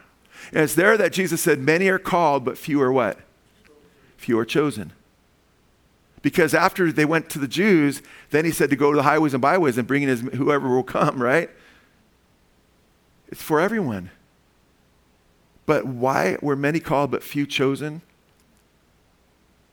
And 0.51 0.61
it's 0.61 0.75
there 0.75 0.95
that 0.95 1.11
Jesus 1.11 1.41
said, 1.41 1.57
Many 1.57 1.87
are 1.87 1.97
called, 1.97 2.45
but 2.45 2.55
few 2.55 2.79
are 2.83 2.91
what? 2.91 3.17
Few 4.17 4.37
are 4.37 4.45
chosen. 4.45 4.93
Because 6.21 6.53
after 6.53 6.91
they 6.91 7.05
went 7.05 7.31
to 7.31 7.39
the 7.39 7.47
Jews, 7.47 8.03
then 8.29 8.45
he 8.45 8.51
said 8.51 8.69
to 8.69 8.75
go 8.75 8.91
to 8.91 8.97
the 8.97 9.03
highways 9.03 9.33
and 9.33 9.41
byways 9.41 9.79
and 9.79 9.87
bring 9.87 10.03
in 10.03 10.09
his, 10.09 10.21
whoever 10.21 10.69
will 10.69 10.83
come, 10.83 11.19
right? 11.19 11.49
It's 13.29 13.41
for 13.41 13.59
everyone. 13.59 14.11
But 15.65 15.87
why 15.87 16.37
were 16.43 16.55
many 16.55 16.79
called 16.79 17.09
but 17.09 17.23
few 17.23 17.47
chosen? 17.47 18.03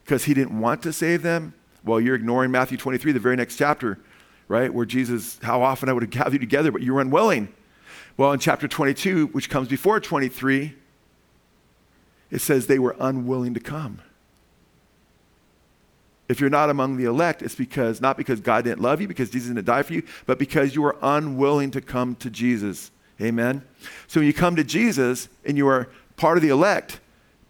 Because 0.07 0.25
he 0.25 0.35
didn't 0.35 0.61
want 0.61 0.85
to 0.85 0.93
save 0.93 1.23
them? 1.23 1.53
Well, 1.85 2.01
you're 2.01 2.15
ignoring 2.15 2.53
Matthew 2.53 2.79
23, 2.79 3.11
the 3.11 3.19
very 3.19 3.35
next 3.35 3.57
chapter, 3.57 3.99
right? 4.47 4.73
Where 4.73 4.87
Jesus, 4.87 5.41
how 5.43 5.63
often 5.63 5.89
I 5.89 5.93
would 5.93 6.05
have 6.05 6.11
gathered 6.11 6.35
you 6.35 6.39
together, 6.39 6.71
but 6.71 6.81
you 6.81 6.95
were 6.95 7.01
unwilling. 7.01 7.53
Well, 8.17 8.33
in 8.33 8.39
chapter 8.39 8.69
22, 8.69 9.27
which 9.29 9.51
comes 9.51 9.67
before 9.67 9.99
23, 9.99 10.77
it 12.31 12.41
says 12.41 12.69
they 12.69 12.79
were 12.79 12.95
unwilling 13.01 13.53
to 13.55 13.61
come. 13.61 13.99
If 16.29 16.41
you're 16.41 16.51
not 16.51 16.71
among 16.71 16.99
the 16.99 17.05
elect, 17.05 17.43
it's 17.43 17.57
because 17.57 18.01
not 18.01 18.17
because 18.17 18.41
God 18.41 18.63
didn't 18.63 18.81
love 18.81 19.01
you, 19.01 19.09
because 19.09 19.31
Jesus 19.31 19.49
didn't 19.49 19.67
die 19.67 19.83
for 19.83 19.93
you, 19.93 20.05
but 20.25 20.39
because 20.39 20.77
you 20.77 20.83
were 20.83 20.97
unwilling 21.03 21.73
to 21.73 21.81
come 21.81 22.15
to 22.17 22.31
Jesus. 22.31 22.93
Amen. 23.21 23.63
So 24.07 24.21
when 24.21 24.29
you 24.29 24.35
come 24.35 24.55
to 24.55 24.65
Jesus 24.65 25.29
and 25.45 25.57
you 25.57 25.67
are 25.67 25.89
part 26.17 26.39
of 26.39 26.45
the 26.45 26.51
elect, 26.51 27.01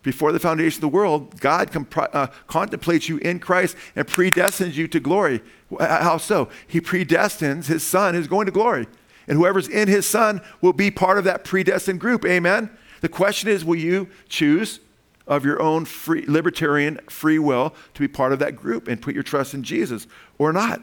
before 0.07 0.31
the 0.31 0.39
foundation 0.39 0.77
of 0.77 0.83
the 0.83 0.97
world, 0.97 1.41
God 1.41 1.73
comp- 1.73 2.15
uh, 2.15 2.29
contemplates 2.47 3.09
you 3.09 3.17
in 3.17 3.41
Christ 3.41 3.75
and 3.97 4.07
predestines 4.07 4.75
you 4.75 4.87
to 4.87 5.01
glory. 5.01 5.43
How 5.81 6.19
so? 6.19 6.49
He 6.65 6.81
predestines 6.81 7.67
his 7.67 7.83
son 7.83 8.15
who's 8.15 8.29
going 8.29 8.47
to 8.47 8.53
glory. 8.53 8.87
And 9.27 9.37
whoever's 9.37 9.67
in 9.67 9.89
his 9.89 10.07
son 10.07 10.43
will 10.61 10.73
be 10.73 10.93
part 10.93 11.19
of 11.19 11.25
that 11.25 11.43
predestined 11.43 11.99
group. 11.99 12.25
Amen. 12.25 12.71
The 13.01 13.09
question 13.09 13.49
is 13.49 13.65
will 13.65 13.81
you 13.81 14.09
choose 14.29 14.79
of 15.27 15.45
your 15.45 15.61
own 15.61 15.85
free, 15.85 16.25
libertarian 16.29 17.01
free 17.11 17.41
will 17.41 17.75
to 17.95 18.01
be 18.01 18.07
part 18.07 18.33
of 18.33 18.39
that 18.39 18.55
group 18.55 18.87
and 18.87 19.03
put 19.03 19.13
your 19.13 19.25
trust 19.25 19.55
in 19.55 19.65
Jesus 19.65 20.07
or 20.39 20.53
not? 20.53 20.83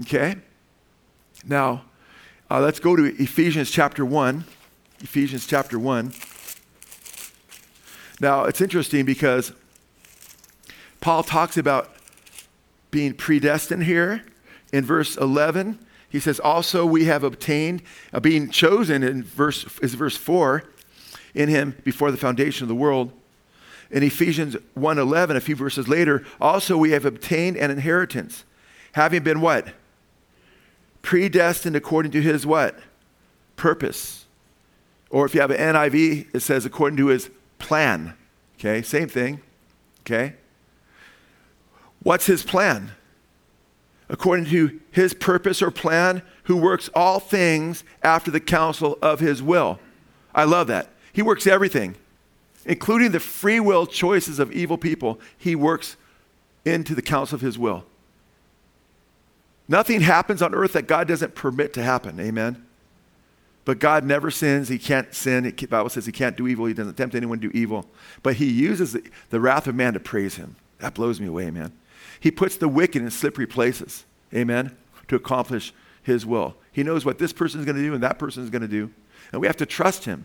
Okay? 0.00 0.36
Now, 1.44 1.84
uh, 2.50 2.60
let's 2.60 2.80
go 2.80 2.96
to 2.96 3.04
Ephesians 3.22 3.70
chapter 3.70 4.02
1. 4.02 4.46
Ephesians 5.02 5.46
chapter 5.46 5.78
1. 5.78 6.10
Now, 8.20 8.44
it's 8.44 8.60
interesting 8.60 9.04
because 9.04 9.52
Paul 11.00 11.22
talks 11.22 11.56
about 11.56 11.94
being 12.90 13.14
predestined 13.14 13.84
here 13.84 14.24
in 14.72 14.84
verse 14.84 15.16
11. 15.16 15.78
He 16.08 16.20
says, 16.20 16.40
Also, 16.40 16.84
we 16.84 17.04
have 17.04 17.22
obtained, 17.22 17.82
uh, 18.12 18.20
being 18.20 18.50
chosen 18.50 19.02
in 19.02 19.22
verse, 19.22 19.66
is 19.80 19.94
verse 19.94 20.16
4, 20.16 20.64
in 21.34 21.48
him 21.48 21.76
before 21.84 22.10
the 22.10 22.16
foundation 22.16 22.64
of 22.64 22.68
the 22.68 22.74
world. 22.74 23.12
In 23.90 24.02
Ephesians 24.02 24.56
1:11, 24.74 25.36
a 25.36 25.40
few 25.40 25.56
verses 25.56 25.88
later, 25.88 26.24
also 26.40 26.76
we 26.76 26.90
have 26.90 27.04
obtained 27.04 27.56
an 27.56 27.70
inheritance, 27.70 28.44
having 28.92 29.22
been 29.22 29.40
what? 29.40 29.68
predestined 31.08 31.74
according 31.74 32.12
to 32.12 32.20
his 32.20 32.44
what? 32.44 32.78
Purpose. 33.56 34.26
Or 35.08 35.24
if 35.24 35.34
you 35.34 35.40
have 35.40 35.50
an 35.50 35.74
NIV, 35.74 36.34
it 36.34 36.40
says 36.40 36.66
according 36.66 36.98
to 36.98 37.06
his 37.06 37.30
plan. 37.58 38.14
Okay, 38.58 38.82
same 38.82 39.08
thing. 39.08 39.40
Okay? 40.00 40.34
What's 42.02 42.26
his 42.26 42.42
plan? 42.42 42.92
According 44.08 44.46
to 44.46 44.80
his 44.90 45.12
purpose 45.12 45.60
or 45.60 45.70
plan, 45.70 46.22
who 46.44 46.56
works 46.56 46.88
all 46.94 47.20
things 47.20 47.84
after 48.02 48.30
the 48.30 48.40
counsel 48.40 48.98
of 49.02 49.20
his 49.20 49.42
will. 49.42 49.78
I 50.34 50.44
love 50.44 50.66
that. 50.68 50.88
He 51.12 51.20
works 51.20 51.46
everything, 51.46 51.96
including 52.64 53.12
the 53.12 53.20
free 53.20 53.60
will 53.60 53.86
choices 53.86 54.38
of 54.38 54.50
evil 54.52 54.78
people. 54.78 55.20
He 55.36 55.54
works 55.54 55.96
into 56.64 56.94
the 56.94 57.02
counsel 57.02 57.36
of 57.36 57.42
his 57.42 57.58
will. 57.58 57.84
Nothing 59.68 60.00
happens 60.00 60.40
on 60.40 60.54
earth 60.54 60.72
that 60.72 60.86
God 60.86 61.06
doesn't 61.08 61.34
permit 61.34 61.74
to 61.74 61.82
happen. 61.82 62.18
Amen. 62.18 62.64
But 63.68 63.80
God 63.80 64.02
never 64.02 64.30
sins. 64.30 64.70
He 64.70 64.78
can't 64.78 65.14
sin. 65.14 65.44
The 65.44 65.66
Bible 65.66 65.90
says 65.90 66.06
he 66.06 66.10
can't 66.10 66.38
do 66.38 66.48
evil. 66.48 66.64
He 66.64 66.72
doesn't 66.72 66.94
tempt 66.94 67.14
anyone 67.14 67.38
to 67.38 67.50
do 67.50 67.58
evil. 67.58 67.84
But 68.22 68.36
he 68.36 68.50
uses 68.50 68.94
the, 68.94 69.02
the 69.28 69.40
wrath 69.40 69.66
of 69.66 69.74
man 69.74 69.92
to 69.92 70.00
praise 70.00 70.36
him. 70.36 70.56
That 70.78 70.94
blows 70.94 71.20
me 71.20 71.26
away, 71.26 71.50
man. 71.50 71.72
He 72.18 72.30
puts 72.30 72.56
the 72.56 72.66
wicked 72.66 73.02
in 73.02 73.10
slippery 73.10 73.46
places. 73.46 74.06
Amen. 74.32 74.74
To 75.08 75.16
accomplish 75.16 75.74
his 76.02 76.24
will. 76.24 76.56
He 76.72 76.82
knows 76.82 77.04
what 77.04 77.18
this 77.18 77.34
person 77.34 77.60
is 77.60 77.66
going 77.66 77.76
to 77.76 77.82
do 77.82 77.92
and 77.92 78.02
that 78.02 78.18
person 78.18 78.42
is 78.42 78.48
going 78.48 78.62
to 78.62 78.68
do. 78.68 78.90
And 79.32 79.40
we 79.42 79.46
have 79.46 79.58
to 79.58 79.66
trust 79.66 80.06
him. 80.06 80.24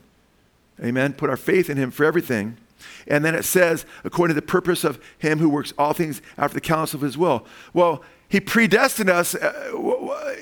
Amen. 0.82 1.12
Put 1.12 1.30
our 1.30 1.36
faith 1.36 1.70
in 1.70 1.76
him 1.76 1.92
for 1.92 2.06
everything. 2.06 2.56
And 3.08 3.26
then 3.26 3.36
it 3.36 3.44
says, 3.44 3.86
according 4.06 4.36
to 4.36 4.40
the 4.40 4.48
purpose 4.48 4.86
of 4.86 5.04
him 5.18 5.40
who 5.40 5.50
works 5.50 5.74
all 5.78 5.92
things 5.92 6.22
after 6.38 6.54
the 6.54 6.62
counsel 6.62 7.00
of 7.00 7.02
his 7.02 7.18
will. 7.18 7.46
Well, 7.74 8.06
he 8.30 8.40
predestined 8.40 9.10
us 9.10 9.36
uh, 9.36 10.38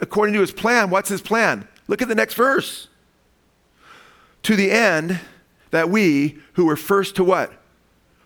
according 0.00 0.34
to 0.34 0.40
his 0.40 0.52
plan. 0.52 0.90
What's 0.90 1.08
his 1.08 1.20
plan? 1.20 1.66
Look 1.86 2.02
at 2.02 2.08
the 2.08 2.14
next 2.14 2.34
verse. 2.34 2.88
To 4.44 4.56
the 4.56 4.70
end 4.70 5.20
that 5.70 5.90
we 5.90 6.38
who 6.54 6.66
were 6.66 6.76
first 6.76 7.16
to 7.16 7.24
what? 7.24 7.52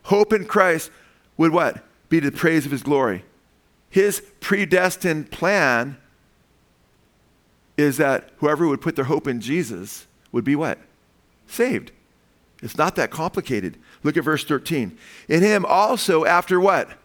Hope 0.05 0.33
in 0.33 0.45
Christ 0.45 0.91
would 1.37 1.53
what? 1.53 1.85
Be 2.09 2.21
to 2.21 2.31
the 2.31 2.37
praise 2.37 2.67
of 2.67 2.73
his 2.73 2.83
glory. 2.83 3.25
His 3.91 4.23
predestined 4.41 5.31
plan 5.31 5.97
is 7.77 7.97
that 7.99 8.31
whoever 8.39 8.67
would 8.67 8.81
put 8.81 8.97
their 8.97 9.05
hope 9.05 9.29
in 9.29 9.41
Jesus 9.41 10.07
would 10.33 10.45
be 10.45 10.57
what? 10.57 10.79
Saved. 11.47 11.93
It's 12.63 12.77
not 12.77 12.97
that 12.97 13.11
complicated. 13.11 13.79
Look 14.03 14.17
at 14.17 14.25
verse 14.25 14.45
13. 14.45 14.99
In 15.29 15.43
him 15.43 15.65
also, 15.65 16.25
after 16.25 16.59
what? 16.59 16.99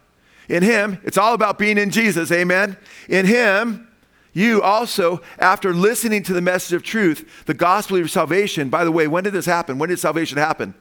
In 0.49 0.63
Him, 0.63 0.99
it's 1.03 1.17
all 1.17 1.33
about 1.33 1.57
being 1.57 1.77
in 1.77 1.89
Jesus, 1.89 2.31
amen? 2.31 2.77
In 3.07 3.25
Him, 3.25 3.87
you 4.33 4.63
also, 4.63 5.21
after 5.37 5.73
listening 5.73 6.23
to 6.23 6.33
the 6.33 6.41
message 6.41 6.73
of 6.73 6.81
truth, 6.81 7.45
the 7.45 7.53
gospel 7.53 7.95
of 7.95 8.01
your 8.01 8.07
salvation, 8.07 8.69
by 8.69 8.83
the 8.83 8.91
way, 8.91 9.07
when 9.07 9.23
did 9.23 9.33
this 9.33 9.45
happen? 9.45 9.77
When 9.77 9.89
did 9.89 9.99
salvation 9.99 10.39
happen? 10.39 10.73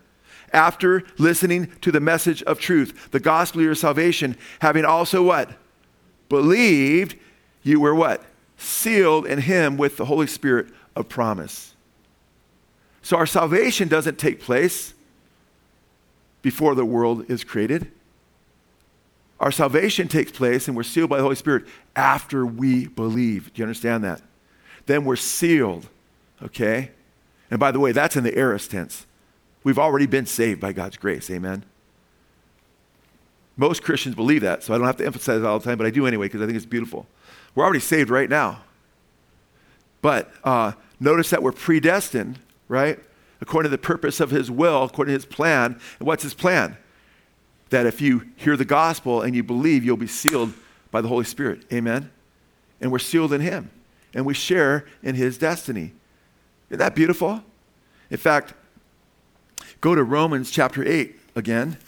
After 0.54 1.02
listening 1.18 1.70
to 1.82 1.92
the 1.92 2.00
message 2.00 2.42
of 2.44 2.58
truth, 2.58 3.10
the 3.10 3.20
gospel 3.20 3.60
of 3.60 3.66
your 3.66 3.74
salvation, 3.74 4.36
having 4.60 4.86
also 4.86 5.22
what? 5.22 5.50
Believed, 6.30 7.16
you 7.62 7.78
were 7.78 7.94
what? 7.94 8.24
Sealed 8.56 9.26
in 9.26 9.40
Him 9.40 9.76
with 9.76 9.98
the 9.98 10.06
Holy 10.06 10.26
Spirit 10.26 10.68
of 10.96 11.08
promise. 11.10 11.74
So 13.02 13.16
our 13.16 13.26
salvation 13.26 13.88
doesn't 13.88 14.18
take 14.18 14.40
place 14.40 14.94
before 16.40 16.74
the 16.74 16.84
world 16.84 17.30
is 17.30 17.44
created. 17.44 17.90
Our 19.42 19.50
salvation 19.50 20.06
takes 20.06 20.30
place 20.30 20.68
and 20.68 20.76
we're 20.76 20.84
sealed 20.84 21.10
by 21.10 21.16
the 21.16 21.24
Holy 21.24 21.34
Spirit 21.34 21.64
after 21.96 22.46
we 22.46 22.86
believe. 22.86 23.52
Do 23.52 23.60
you 23.60 23.64
understand 23.64 24.04
that? 24.04 24.22
Then 24.86 25.04
we're 25.04 25.16
sealed, 25.16 25.88
okay? 26.40 26.92
And 27.50 27.58
by 27.58 27.72
the 27.72 27.80
way, 27.80 27.90
that's 27.90 28.14
in 28.14 28.22
the 28.22 28.38
aorist 28.38 28.70
tense. 28.70 29.04
We've 29.64 29.80
already 29.80 30.06
been 30.06 30.26
saved 30.26 30.60
by 30.60 30.72
God's 30.72 30.96
grace. 30.96 31.28
Amen. 31.28 31.64
Most 33.56 33.82
Christians 33.82 34.14
believe 34.14 34.42
that, 34.42 34.62
so 34.62 34.74
I 34.74 34.78
don't 34.78 34.86
have 34.86 34.96
to 34.98 35.06
emphasize 35.06 35.40
it 35.40 35.44
all 35.44 35.58
the 35.58 35.64
time, 35.64 35.76
but 35.76 35.88
I 35.88 35.90
do 35.90 36.06
anyway 36.06 36.26
because 36.26 36.40
I 36.40 36.46
think 36.46 36.56
it's 36.56 36.64
beautiful. 36.64 37.08
We're 37.56 37.64
already 37.64 37.80
saved 37.80 38.10
right 38.10 38.30
now. 38.30 38.62
But 40.02 40.32
uh, 40.44 40.72
notice 41.00 41.30
that 41.30 41.42
we're 41.42 41.52
predestined, 41.52 42.38
right? 42.68 42.98
According 43.40 43.70
to 43.70 43.76
the 43.76 43.82
purpose 43.82 44.20
of 44.20 44.30
His 44.30 44.52
will, 44.52 44.84
according 44.84 45.10
to 45.12 45.18
His 45.18 45.26
plan. 45.26 45.80
And 45.98 46.06
what's 46.06 46.22
His 46.22 46.32
plan? 46.32 46.76
That 47.72 47.86
if 47.86 48.02
you 48.02 48.28
hear 48.36 48.54
the 48.54 48.66
gospel 48.66 49.22
and 49.22 49.34
you 49.34 49.42
believe, 49.42 49.82
you'll 49.82 49.96
be 49.96 50.06
sealed 50.06 50.52
by 50.90 51.00
the 51.00 51.08
Holy 51.08 51.24
Spirit. 51.24 51.64
Amen? 51.72 52.10
And 52.82 52.92
we're 52.92 52.98
sealed 52.98 53.32
in 53.32 53.40
Him. 53.40 53.70
And 54.12 54.26
we 54.26 54.34
share 54.34 54.84
in 55.02 55.14
His 55.14 55.38
destiny. 55.38 55.92
Isn't 56.68 56.80
that 56.80 56.94
beautiful? 56.94 57.42
In 58.10 58.18
fact, 58.18 58.52
go 59.80 59.94
to 59.94 60.04
Romans 60.04 60.50
chapter 60.50 60.86
8 60.86 61.18
again 61.34 61.78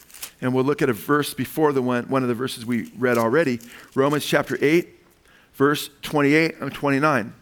and 0.40 0.54
we'll 0.54 0.64
look 0.64 0.80
at 0.80 0.88
a 0.88 0.94
verse 0.94 1.34
before 1.34 1.74
the 1.74 1.82
one, 1.82 2.04
one 2.04 2.22
of 2.22 2.28
the 2.28 2.34
verses 2.34 2.64
we 2.64 2.90
read 2.96 3.18
already 3.18 3.60
Romans 3.94 4.24
chapter 4.24 4.56
8, 4.62 4.88
verse 5.52 5.90
28 6.00 6.56
and 6.60 6.72
29. 6.72 7.34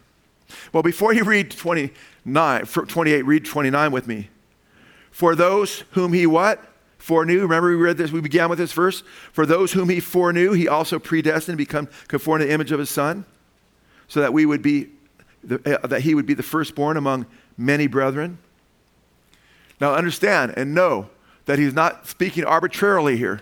Well, 0.72 0.82
before 0.82 1.14
you 1.14 1.22
read 1.22 1.52
29, 1.52 2.66
28, 2.66 3.22
read 3.22 3.44
29 3.44 3.92
with 3.92 4.08
me. 4.08 4.30
For 5.12 5.36
those 5.36 5.84
whom 5.92 6.12
he 6.12 6.26
what? 6.26 6.71
Foreknew. 7.02 7.40
Remember 7.40 7.68
we 7.68 7.74
read 7.74 7.96
this, 7.96 8.12
we 8.12 8.20
began 8.20 8.48
with 8.48 8.60
this 8.60 8.72
verse. 8.72 9.02
For 9.32 9.44
those 9.44 9.72
whom 9.72 9.88
he 9.88 9.98
foreknew, 9.98 10.52
he 10.52 10.68
also 10.68 11.00
predestined 11.00 11.58
to 11.58 11.64
become 11.64 11.88
conformed 12.06 12.42
to 12.42 12.46
the 12.46 12.52
image 12.52 12.70
of 12.70 12.78
his 12.78 12.90
son, 12.90 13.24
so 14.06 14.20
that 14.20 14.32
we 14.32 14.46
would 14.46 14.62
be, 14.62 14.86
the, 15.42 15.82
uh, 15.82 15.86
that 15.88 16.02
he 16.02 16.14
would 16.14 16.26
be 16.26 16.34
the 16.34 16.44
firstborn 16.44 16.96
among 16.96 17.26
many 17.58 17.88
brethren. 17.88 18.38
Now 19.80 19.94
understand 19.94 20.54
and 20.56 20.76
know 20.76 21.10
that 21.46 21.58
he's 21.58 21.74
not 21.74 22.06
speaking 22.06 22.44
arbitrarily 22.44 23.16
here, 23.16 23.40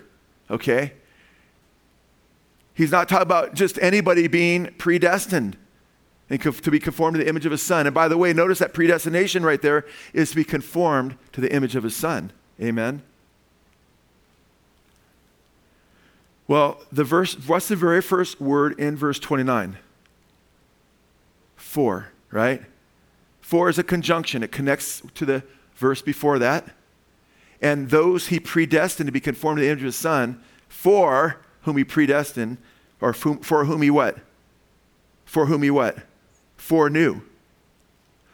okay? 0.49 0.93
He's 2.73 2.91
not 2.91 3.07
talking 3.07 3.21
about 3.21 3.53
just 3.53 3.77
anybody 3.79 4.27
being 4.27 4.73
predestined 4.79 5.55
and 6.31 6.41
to 6.41 6.71
be 6.71 6.79
conformed 6.79 7.17
to 7.17 7.23
the 7.23 7.29
image 7.29 7.45
of 7.45 7.51
his 7.51 7.61
son. 7.61 7.85
And 7.85 7.93
by 7.93 8.07
the 8.07 8.17
way, 8.17 8.33
notice 8.33 8.57
that 8.57 8.73
predestination 8.73 9.43
right 9.43 9.61
there 9.61 9.85
is 10.13 10.31
to 10.31 10.35
be 10.35 10.43
conformed 10.43 11.15
to 11.33 11.41
the 11.41 11.53
image 11.53 11.75
of 11.75 11.83
his 11.83 11.95
son. 11.95 12.31
Amen. 12.59 13.03
Well, 16.51 16.81
the 16.91 17.05
verse, 17.05 17.33
what's 17.47 17.69
the 17.69 17.77
very 17.77 18.01
first 18.01 18.41
word 18.41 18.77
in 18.77 18.97
verse 18.97 19.19
29? 19.19 19.77
For, 21.55 22.11
right? 22.29 22.61
For 23.39 23.69
is 23.69 23.79
a 23.79 23.85
conjunction. 23.85 24.43
It 24.43 24.51
connects 24.51 25.01
to 25.15 25.25
the 25.25 25.43
verse 25.75 26.01
before 26.01 26.39
that 26.39 26.67
and 27.61 27.89
those 27.89 28.27
he 28.27 28.37
predestined 28.37 29.07
to 29.07 29.13
be 29.13 29.21
conformed 29.21 29.59
to 29.59 29.61
the 29.61 29.69
image 29.69 29.79
of 29.79 29.85
his 29.85 29.95
son, 29.95 30.43
for 30.67 31.37
whom 31.61 31.77
he 31.77 31.85
predestined, 31.85 32.57
or 32.99 33.13
for 33.13 33.63
whom 33.63 33.81
he 33.81 33.89
what? 33.89 34.17
For 35.23 35.45
whom 35.45 35.63
he 35.63 35.71
what? 35.71 35.99
Foreknew. 36.57 37.21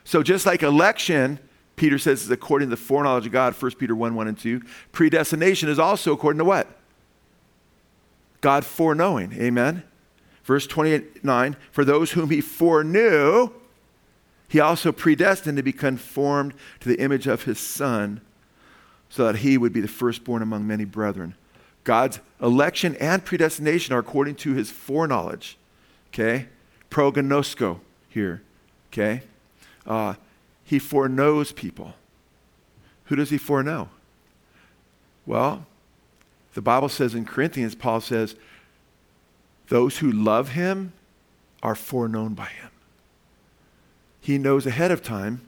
So 0.05 0.23
just 0.23 0.47
like 0.47 0.63
election, 0.63 1.37
Peter 1.75 1.99
says 1.99 2.23
is 2.23 2.31
according 2.31 2.69
to 2.69 2.75
the 2.77 2.81
foreknowledge 2.81 3.27
of 3.27 3.31
God, 3.31 3.53
1 3.53 3.71
Peter 3.73 3.95
1, 3.95 4.15
1 4.15 4.27
and 4.27 4.39
2, 4.39 4.63
predestination 4.91 5.69
is 5.69 5.77
also 5.77 6.13
according 6.13 6.39
to 6.39 6.45
what? 6.45 6.67
God 8.41 8.65
foreknowing. 8.65 9.33
Amen. 9.33 9.83
Verse 10.43 10.65
29, 10.67 11.55
for 11.71 11.83
those 11.83 12.11
whom 12.11 12.29
he 12.29 12.41
foreknew, 12.41 13.49
he 14.47 14.59
also 14.59 14.91
predestined 14.91 15.57
to 15.57 15.63
be 15.63 15.73
conformed 15.73 16.53
to 16.79 16.87
the 16.87 16.99
image 17.01 17.27
of 17.27 17.43
his 17.43 17.59
son 17.59 18.21
so 19.09 19.25
that 19.25 19.37
he 19.37 19.57
would 19.57 19.73
be 19.73 19.81
the 19.81 19.87
firstborn 19.87 20.41
among 20.41 20.65
many 20.65 20.85
brethren. 20.85 21.35
God's 21.83 22.19
election 22.41 22.95
and 22.97 23.23
predestination 23.23 23.93
are 23.93 23.99
according 23.99 24.35
to 24.35 24.53
his 24.53 24.69
foreknowledge. 24.69 25.57
Okay? 26.13 26.47
Prognosko 26.89 27.79
here. 28.09 28.41
Okay? 28.91 29.23
Uh, 29.85 30.15
he 30.63 30.79
foreknows 30.79 31.51
people. 31.51 31.93
Who 33.05 33.15
does 33.15 33.29
he 33.29 33.37
foreknow? 33.37 33.89
Well, 35.25 35.65
the 36.57 36.61
Bible 36.63 36.89
says 36.89 37.13
in 37.13 37.23
Corinthians, 37.23 37.75
Paul 37.75 38.01
says, 38.01 38.35
those 39.67 39.99
who 39.99 40.11
love 40.11 40.49
him 40.49 40.91
are 41.61 41.75
foreknown 41.75 42.33
by 42.33 42.47
him. 42.47 42.71
He 44.19 44.39
knows 44.39 44.65
ahead 44.65 44.89
of 44.89 45.03
time 45.03 45.41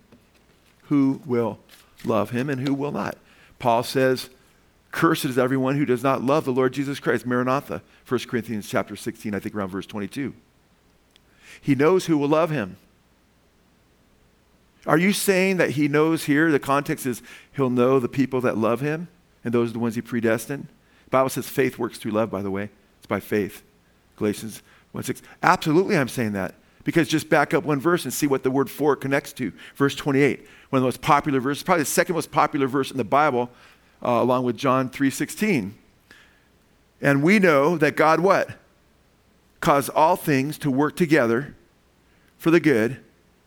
who 0.83 1.19
will 1.25 1.57
love 2.05 2.29
him 2.29 2.47
and 2.47 2.61
who 2.61 2.75
will 2.75 2.91
not. 2.91 3.17
Paul 3.57 3.81
says, 3.81 4.29
Cursed 4.91 5.25
is 5.25 5.39
everyone 5.39 5.77
who 5.79 5.85
does 5.85 6.03
not 6.03 6.21
love 6.21 6.45
the 6.45 6.53
Lord 6.53 6.73
Jesus 6.73 6.99
Christ. 6.99 7.25
Maranatha, 7.25 7.81
1 8.07 8.19
Corinthians 8.27 8.69
chapter 8.69 8.95
16, 8.95 9.33
I 9.33 9.39
think 9.39 9.55
around 9.55 9.69
verse 9.69 9.87
22. 9.87 10.35
He 11.59 11.73
knows 11.73 12.05
who 12.05 12.19
will 12.19 12.29
love 12.29 12.51
him. 12.51 12.77
Are 14.85 14.99
you 14.99 15.11
saying 15.11 15.57
that 15.57 15.71
he 15.71 15.87
knows 15.87 16.25
here? 16.25 16.51
The 16.51 16.59
context 16.59 17.07
is 17.07 17.23
he'll 17.55 17.71
know 17.71 17.99
the 17.99 18.07
people 18.07 18.41
that 18.41 18.59
love 18.59 18.81
him, 18.81 19.07
and 19.43 19.51
those 19.51 19.71
are 19.71 19.73
the 19.73 19.79
ones 19.79 19.95
he 19.95 20.03
predestined. 20.03 20.67
The 21.09 21.17
Bible 21.17 21.29
says 21.29 21.49
faith 21.49 21.79
works 21.79 21.97
through 21.97 22.11
love, 22.11 22.29
by 22.29 22.43
the 22.43 22.51
way. 22.51 22.69
It's 22.99 23.07
by 23.07 23.19
faith. 23.19 23.63
Galatians 24.15 24.61
1 24.91 25.03
6. 25.03 25.21
Absolutely, 25.41 25.97
I'm 25.97 26.07
saying 26.07 26.33
that. 26.33 26.55
Because 26.83 27.07
just 27.07 27.29
back 27.29 27.53
up 27.53 27.63
one 27.63 27.79
verse 27.79 28.03
and 28.03 28.13
see 28.13 28.27
what 28.27 28.43
the 28.43 28.51
word 28.51 28.69
for 28.69 28.95
connects 28.95 29.33
to. 29.33 29.51
Verse 29.75 29.95
28 29.95 30.45
one 30.69 30.77
of 30.77 30.83
the 30.83 30.87
most 30.87 31.01
popular 31.01 31.39
verses, 31.39 31.63
probably 31.63 31.81
the 31.81 31.89
second 31.89 32.13
most 32.13 32.31
popular 32.31 32.67
verse 32.67 32.91
in 32.91 32.97
the 32.97 33.03
Bible, 33.03 33.49
uh, 34.03 34.09
along 34.09 34.43
with 34.43 34.55
John 34.55 34.87
3:16. 34.89 35.73
And 37.01 37.23
we 37.23 37.39
know 37.39 37.77
that 37.77 37.95
God 37.95 38.19
what? 38.19 38.59
Cause 39.61 39.89
all 39.89 40.15
things 40.15 40.57
to 40.59 40.69
work 40.69 40.95
together 40.95 41.55
for 42.37 42.51
the 42.51 42.59
good 42.59 42.99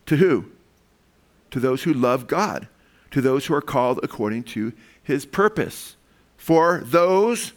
to 0.06 0.16
who? 0.16 0.46
To 1.52 1.60
those 1.60 1.84
who 1.84 1.92
love 1.92 2.26
God, 2.26 2.66
to 3.12 3.20
those 3.20 3.46
who 3.46 3.54
are 3.54 3.62
called 3.62 4.00
according 4.02 4.44
to 4.44 4.72
his 5.02 5.24
purpose. 5.24 5.96
For 6.43 6.82
those 6.84 7.53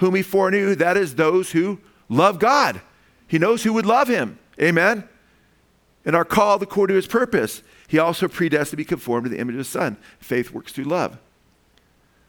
whom 0.00 0.16
he 0.16 0.22
foreknew, 0.22 0.74
that 0.74 0.98
is 0.98 1.14
those 1.14 1.52
who 1.52 1.78
love 2.10 2.38
God. 2.38 2.82
He 3.26 3.38
knows 3.38 3.62
who 3.62 3.72
would 3.72 3.86
love 3.86 4.06
him. 4.06 4.38
Amen. 4.60 5.08
And 6.04 6.14
are 6.14 6.22
called 6.22 6.62
according 6.62 6.92
to 6.92 6.96
his 6.96 7.06
purpose. 7.06 7.62
He 7.88 7.98
also 7.98 8.28
predestined 8.28 8.72
to 8.72 8.76
be 8.76 8.84
conformed 8.84 9.24
to 9.24 9.30
the 9.30 9.38
image 9.38 9.54
of 9.54 9.60
his 9.60 9.68
son. 9.68 9.96
Faith 10.20 10.50
works 10.50 10.72
through 10.72 10.84
love. 10.84 11.16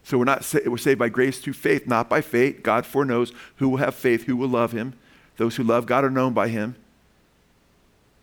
So 0.06 0.18
we're 0.18 0.24
not 0.24 0.46
sa- 0.46 0.60
we're 0.66 0.78
saved 0.78 1.00
by 1.00 1.10
grace 1.10 1.40
through 1.40 1.52
faith, 1.52 1.86
not 1.86 2.08
by 2.08 2.22
faith. 2.22 2.64
God 2.64 2.86
foreknows 2.86 3.34
who 3.58 3.68
will 3.68 3.78
have 3.80 3.94
faith, 3.94 4.24
who 4.24 4.38
will 4.38 4.48
love 4.48 4.72
him. 4.72 4.94
Those 5.36 5.58
who 5.58 5.64
love 5.64 5.86
God 5.86 6.06
are 6.06 6.10
known 6.10 6.32
by 6.32 6.48
him. 6.48 6.78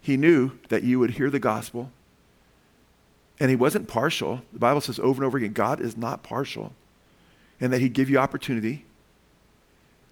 He 0.01 0.17
knew 0.17 0.53
that 0.71 0.83
you 0.83 0.99
would 0.99 1.11
hear 1.11 1.29
the 1.29 1.39
gospel. 1.39 1.91
And 3.39 3.51
he 3.51 3.57
wasn't 3.57 3.87
partial. 3.87 4.41
The 4.51 4.59
Bible 4.59 4.81
says 4.81 4.99
over 4.99 5.23
and 5.23 5.27
over 5.27 5.37
again, 5.37 5.53
God 5.53 5.83
is 5.83 5.95
not 5.95 6.23
partial. 6.23 6.73
And 7.65 7.73
that 7.73 7.81
he'd 7.81 7.95
give 7.95 8.11
you 8.11 8.19
opportunity. 8.19 8.85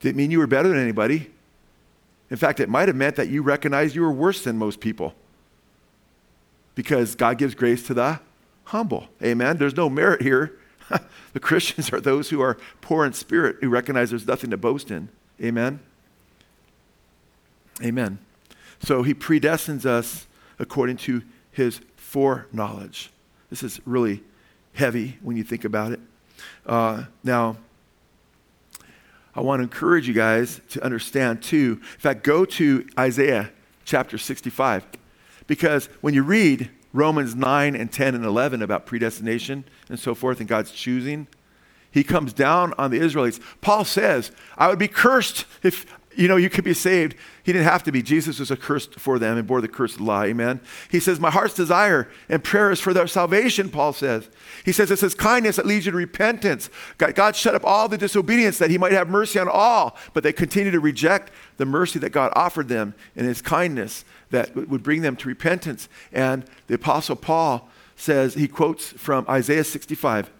Didn't 0.00 0.16
mean 0.16 0.30
you 0.30 0.38
were 0.38 0.46
better 0.46 0.70
than 0.70 0.78
anybody. 0.78 1.30
In 2.30 2.38
fact, 2.38 2.60
it 2.60 2.68
might 2.70 2.88
have 2.88 2.96
meant 2.96 3.16
that 3.16 3.28
you 3.28 3.42
recognized 3.42 3.94
you 3.94 4.00
were 4.00 4.10
worse 4.10 4.42
than 4.42 4.56
most 4.56 4.80
people 4.80 5.14
because 6.74 7.14
God 7.14 7.36
gives 7.36 7.54
grace 7.54 7.86
to 7.88 7.92
the 7.92 8.20
humble. 8.64 9.08
Amen. 9.22 9.58
There's 9.58 9.76
no 9.76 9.90
merit 9.90 10.22
here. 10.22 10.58
the 11.34 11.40
Christians 11.40 11.92
are 11.92 12.00
those 12.00 12.30
who 12.30 12.40
are 12.40 12.56
poor 12.80 13.04
in 13.04 13.12
spirit, 13.12 13.56
who 13.60 13.68
recognize 13.68 14.08
there's 14.08 14.26
nothing 14.26 14.48
to 14.48 14.56
boast 14.56 14.90
in. 14.90 15.10
Amen. 15.42 15.78
Amen. 17.82 18.18
So 18.80 19.02
he 19.02 19.12
predestines 19.12 19.84
us 19.84 20.26
according 20.58 20.96
to 20.96 21.20
his 21.50 21.82
foreknowledge. 21.96 23.10
This 23.50 23.62
is 23.62 23.78
really 23.84 24.22
heavy 24.72 25.18
when 25.20 25.36
you 25.36 25.44
think 25.44 25.66
about 25.66 25.92
it. 25.92 26.00
Uh, 26.66 27.04
now, 27.24 27.56
I 29.34 29.40
want 29.40 29.60
to 29.60 29.62
encourage 29.64 30.06
you 30.06 30.14
guys 30.14 30.60
to 30.70 30.84
understand 30.84 31.42
too. 31.42 31.80
In 31.80 32.00
fact, 32.00 32.22
go 32.22 32.44
to 32.44 32.86
Isaiah 32.98 33.50
chapter 33.84 34.18
65. 34.18 34.84
Because 35.46 35.86
when 36.00 36.14
you 36.14 36.22
read 36.22 36.70
Romans 36.92 37.34
9 37.34 37.74
and 37.74 37.90
10 37.90 38.14
and 38.14 38.24
11 38.24 38.62
about 38.62 38.86
predestination 38.86 39.64
and 39.88 39.98
so 39.98 40.14
forth 40.14 40.40
and 40.40 40.48
God's 40.48 40.70
choosing, 40.70 41.26
he 41.90 42.04
comes 42.04 42.32
down 42.32 42.74
on 42.78 42.90
the 42.90 43.00
Israelites. 43.00 43.40
Paul 43.60 43.84
says, 43.84 44.32
I 44.56 44.68
would 44.68 44.78
be 44.78 44.88
cursed 44.88 45.44
if, 45.62 45.84
you 46.16 46.28
know, 46.28 46.36
you 46.36 46.50
could 46.50 46.64
be 46.64 46.74
saved. 46.74 47.16
He 47.42 47.52
didn't 47.52 47.64
have 47.64 47.82
to 47.84 47.92
be. 47.92 48.02
Jesus 48.02 48.38
was 48.38 48.50
accursed 48.50 48.98
for 48.98 49.18
them 49.18 49.36
and 49.36 49.46
bore 49.46 49.60
the 49.60 49.68
curse 49.68 49.92
of 49.92 49.98
the 49.98 50.04
lie. 50.04 50.26
Amen. 50.26 50.60
He 50.90 51.00
says, 51.00 51.18
My 51.18 51.30
heart's 51.30 51.54
desire 51.54 52.08
and 52.28 52.42
prayer 52.42 52.70
is 52.70 52.80
for 52.80 52.92
their 52.92 53.06
salvation, 53.06 53.68
Paul 53.68 53.92
says. 53.92 54.28
He 54.64 54.72
says, 54.72 54.90
It's 54.90 55.02
his 55.02 55.14
kindness 55.14 55.56
that 55.56 55.66
leads 55.66 55.86
you 55.86 55.92
to 55.92 55.98
repentance. 55.98 56.70
God, 56.98 57.14
God 57.14 57.36
shut 57.36 57.54
up 57.54 57.64
all 57.64 57.88
the 57.88 57.98
disobedience 57.98 58.58
that 58.58 58.70
he 58.70 58.78
might 58.78 58.92
have 58.92 59.08
mercy 59.08 59.38
on 59.38 59.48
all, 59.48 59.96
but 60.12 60.22
they 60.22 60.32
continue 60.32 60.70
to 60.70 60.80
reject 60.80 61.32
the 61.56 61.66
mercy 61.66 61.98
that 61.98 62.10
God 62.10 62.32
offered 62.34 62.68
them 62.68 62.94
and 63.16 63.26
his 63.26 63.42
kindness 63.42 64.04
that 64.30 64.54
would 64.54 64.82
bring 64.82 65.02
them 65.02 65.16
to 65.16 65.28
repentance. 65.28 65.88
And 66.12 66.44
the 66.66 66.74
Apostle 66.74 67.16
Paul 67.16 67.68
says, 67.96 68.34
he 68.34 68.48
quotes 68.48 68.90
from 68.92 69.24
Isaiah 69.28 69.64
65. 69.64 70.30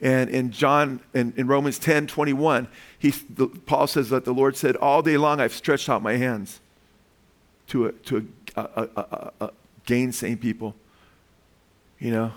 And 0.00 0.30
in 0.30 0.52
John, 0.52 1.00
in, 1.12 1.32
in 1.36 1.46
Romans 1.46 1.78
10 1.78 2.06
21, 2.06 2.68
he, 2.98 3.10
the, 3.10 3.48
Paul 3.48 3.86
says 3.86 4.10
that 4.10 4.24
the 4.24 4.32
Lord 4.32 4.56
said, 4.56 4.76
All 4.76 5.02
day 5.02 5.16
long 5.16 5.40
I've 5.40 5.52
stretched 5.52 5.88
out 5.88 6.02
my 6.02 6.16
hands 6.16 6.60
to, 7.68 7.86
a, 7.86 7.92
to 7.92 8.28
a, 8.56 8.62
a, 8.62 9.32
a, 9.40 9.50
gainsaying 9.86 10.38
people. 10.38 10.74
You 11.98 12.12
know, 12.12 12.32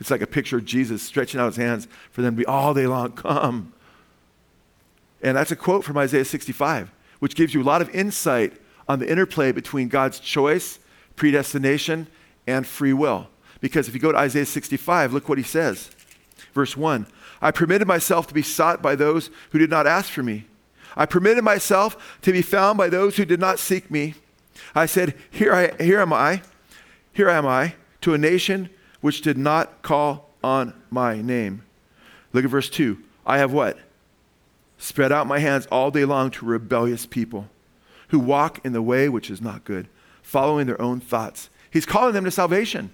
it's 0.00 0.10
like 0.10 0.22
a 0.22 0.26
picture 0.26 0.56
of 0.56 0.64
Jesus 0.64 1.02
stretching 1.02 1.40
out 1.40 1.46
his 1.46 1.56
hands 1.56 1.86
for 2.10 2.22
them 2.22 2.34
to 2.34 2.38
be 2.40 2.46
all 2.46 2.74
day 2.74 2.86
long, 2.86 3.12
come. 3.12 3.72
And 5.22 5.36
that's 5.36 5.52
a 5.52 5.56
quote 5.56 5.84
from 5.84 5.96
Isaiah 5.96 6.24
65, 6.24 6.90
which 7.20 7.34
gives 7.34 7.54
you 7.54 7.62
a 7.62 7.64
lot 7.64 7.80
of 7.80 7.88
insight 7.90 8.54
on 8.88 8.98
the 8.98 9.10
interplay 9.10 9.52
between 9.52 9.88
God's 9.88 10.18
choice, 10.18 10.78
predestination, 11.16 12.08
and 12.46 12.66
free 12.66 12.92
will. 12.92 13.28
Because 13.60 13.88
if 13.88 13.94
you 13.94 14.00
go 14.00 14.12
to 14.12 14.18
Isaiah 14.18 14.44
65, 14.44 15.14
look 15.14 15.28
what 15.28 15.38
he 15.38 15.44
says. 15.44 15.90
Verse 16.54 16.76
1 16.76 17.06
I 17.42 17.50
permitted 17.50 17.86
myself 17.86 18.26
to 18.28 18.34
be 18.34 18.42
sought 18.42 18.80
by 18.80 18.94
those 18.94 19.28
who 19.50 19.58
did 19.58 19.70
not 19.70 19.86
ask 19.86 20.10
for 20.10 20.22
me. 20.22 20.46
I 20.96 21.06
permitted 21.06 21.44
myself 21.44 22.18
to 22.22 22.32
be 22.32 22.40
found 22.40 22.78
by 22.78 22.88
those 22.88 23.16
who 23.16 23.24
did 23.24 23.40
not 23.40 23.58
seek 23.58 23.90
me. 23.90 24.14
I 24.74 24.86
said, 24.86 25.14
Here, 25.30 25.52
I, 25.52 25.82
here 25.82 26.00
am 26.00 26.12
I, 26.12 26.42
here 27.12 27.28
am 27.28 27.46
I, 27.46 27.74
to 28.02 28.14
a 28.14 28.18
nation 28.18 28.70
which 29.00 29.20
did 29.20 29.36
not 29.36 29.82
call 29.82 30.30
on 30.42 30.72
my 30.90 31.20
name. 31.20 31.64
Look 32.32 32.44
at 32.44 32.50
verse 32.50 32.70
2. 32.70 32.98
I 33.26 33.38
have 33.38 33.52
what? 33.52 33.78
Spread 34.78 35.12
out 35.12 35.26
my 35.26 35.38
hands 35.38 35.66
all 35.66 35.90
day 35.90 36.04
long 36.04 36.30
to 36.32 36.46
rebellious 36.46 37.06
people 37.06 37.48
who 38.08 38.18
walk 38.18 38.64
in 38.64 38.72
the 38.72 38.82
way 38.82 39.08
which 39.08 39.30
is 39.30 39.40
not 39.40 39.64
good, 39.64 39.88
following 40.22 40.66
their 40.66 40.80
own 40.80 41.00
thoughts. 41.00 41.48
He's 41.70 41.86
calling 41.86 42.14
them 42.14 42.24
to 42.24 42.30
salvation. 42.30 42.90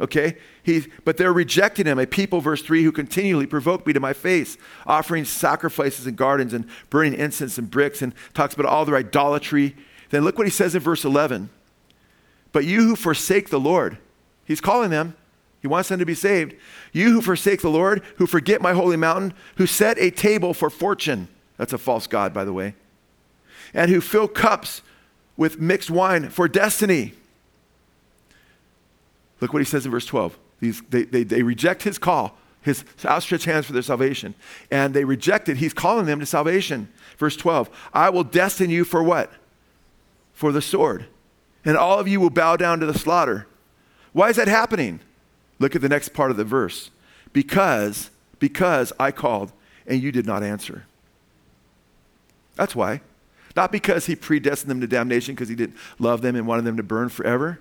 Okay? 0.00 0.36
He, 0.62 0.86
but 1.04 1.16
they're 1.16 1.32
rejecting 1.32 1.86
him, 1.86 1.98
a 1.98 2.06
people, 2.06 2.40
verse 2.40 2.62
3, 2.62 2.82
who 2.82 2.92
continually 2.92 3.46
provoke 3.46 3.86
me 3.86 3.92
to 3.92 4.00
my 4.00 4.12
face, 4.12 4.58
offering 4.86 5.24
sacrifices 5.24 6.06
in 6.06 6.14
gardens 6.14 6.52
and 6.52 6.66
burning 6.90 7.14
incense 7.14 7.58
and 7.58 7.70
bricks, 7.70 8.02
and 8.02 8.14
talks 8.34 8.54
about 8.54 8.66
all 8.66 8.84
their 8.84 8.96
idolatry. 8.96 9.74
Then 10.10 10.24
look 10.24 10.38
what 10.38 10.46
he 10.46 10.50
says 10.50 10.74
in 10.74 10.82
verse 10.82 11.04
11. 11.04 11.48
But 12.52 12.64
you 12.64 12.82
who 12.82 12.96
forsake 12.96 13.50
the 13.50 13.60
Lord, 13.60 13.98
he's 14.44 14.60
calling 14.60 14.90
them, 14.90 15.16
he 15.60 15.68
wants 15.68 15.88
them 15.88 15.98
to 15.98 16.06
be 16.06 16.14
saved. 16.14 16.54
You 16.92 17.12
who 17.12 17.22
forsake 17.22 17.62
the 17.62 17.70
Lord, 17.70 18.02
who 18.16 18.26
forget 18.26 18.60
my 18.60 18.72
holy 18.72 18.96
mountain, 18.96 19.34
who 19.56 19.66
set 19.66 19.98
a 19.98 20.10
table 20.10 20.54
for 20.54 20.70
fortune, 20.70 21.28
that's 21.56 21.72
a 21.72 21.78
false 21.78 22.06
God, 22.06 22.32
by 22.34 22.44
the 22.44 22.52
way, 22.52 22.74
and 23.72 23.90
who 23.90 24.00
fill 24.00 24.28
cups 24.28 24.82
with 25.36 25.58
mixed 25.58 25.90
wine 25.90 26.28
for 26.28 26.48
destiny 26.48 27.14
Look 29.40 29.52
what 29.52 29.60
he 29.60 29.66
says 29.66 29.84
in 29.84 29.92
verse 29.92 30.06
12. 30.06 30.38
These, 30.60 30.82
they, 30.88 31.04
they, 31.04 31.24
they 31.24 31.42
reject 31.42 31.82
his 31.82 31.98
call, 31.98 32.38
his 32.62 32.84
outstretched 33.04 33.44
hands 33.44 33.66
for 33.66 33.72
their 33.72 33.82
salvation. 33.82 34.34
And 34.70 34.94
they 34.94 35.04
reject 35.04 35.48
it. 35.48 35.58
He's 35.58 35.74
calling 35.74 36.06
them 36.06 36.20
to 36.20 36.26
salvation. 36.26 36.88
Verse 37.18 37.36
12 37.36 37.70
I 37.92 38.10
will 38.10 38.24
destine 38.24 38.70
you 38.70 38.84
for 38.84 39.02
what? 39.02 39.32
For 40.32 40.52
the 40.52 40.62
sword. 40.62 41.06
And 41.64 41.76
all 41.76 41.98
of 41.98 42.06
you 42.08 42.20
will 42.20 42.30
bow 42.30 42.56
down 42.56 42.80
to 42.80 42.86
the 42.86 42.98
slaughter. 42.98 43.46
Why 44.12 44.30
is 44.30 44.36
that 44.36 44.48
happening? 44.48 45.00
Look 45.58 45.74
at 45.74 45.82
the 45.82 45.88
next 45.88 46.10
part 46.10 46.30
of 46.30 46.36
the 46.36 46.44
verse. 46.44 46.90
Because, 47.32 48.10
because 48.38 48.92
I 48.98 49.10
called 49.10 49.52
and 49.86 50.02
you 50.02 50.12
did 50.12 50.26
not 50.26 50.42
answer. 50.42 50.86
That's 52.54 52.74
why. 52.74 53.00
Not 53.54 53.72
because 53.72 54.06
he 54.06 54.16
predestined 54.16 54.70
them 54.70 54.80
to 54.80 54.86
damnation 54.86 55.34
because 55.34 55.48
he 55.48 55.54
didn't 55.54 55.76
love 55.98 56.22
them 56.22 56.36
and 56.36 56.46
wanted 56.46 56.64
them 56.64 56.76
to 56.76 56.82
burn 56.82 57.08
forever. 57.08 57.60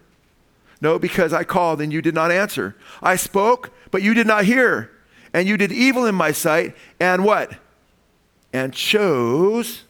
No, 0.85 0.99
because 0.99 1.33
I 1.33 1.43
called 1.43 1.81
and 1.81 1.91
you 1.91 1.99
did 1.99 2.13
not 2.13 2.29
answer. 2.29 2.75
I 3.01 3.15
spoke, 3.15 3.71
but 3.89 4.03
you 4.03 4.13
did 4.13 4.27
not 4.27 4.45
hear. 4.45 4.91
And 5.33 5.47
you 5.47 5.57
did 5.57 5.71
evil 5.71 6.05
in 6.05 6.13
my 6.13 6.31
sight. 6.31 6.75
And 6.99 7.25
what? 7.25 7.57
And 8.53 8.71
chose, 8.71 9.81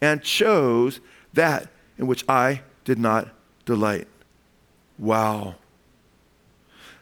and 0.00 0.22
chose 0.22 1.00
that 1.34 1.68
in 1.98 2.06
which 2.06 2.24
I 2.28 2.60
did 2.84 3.00
not 3.00 3.30
delight. 3.64 4.06
Wow. 4.96 5.56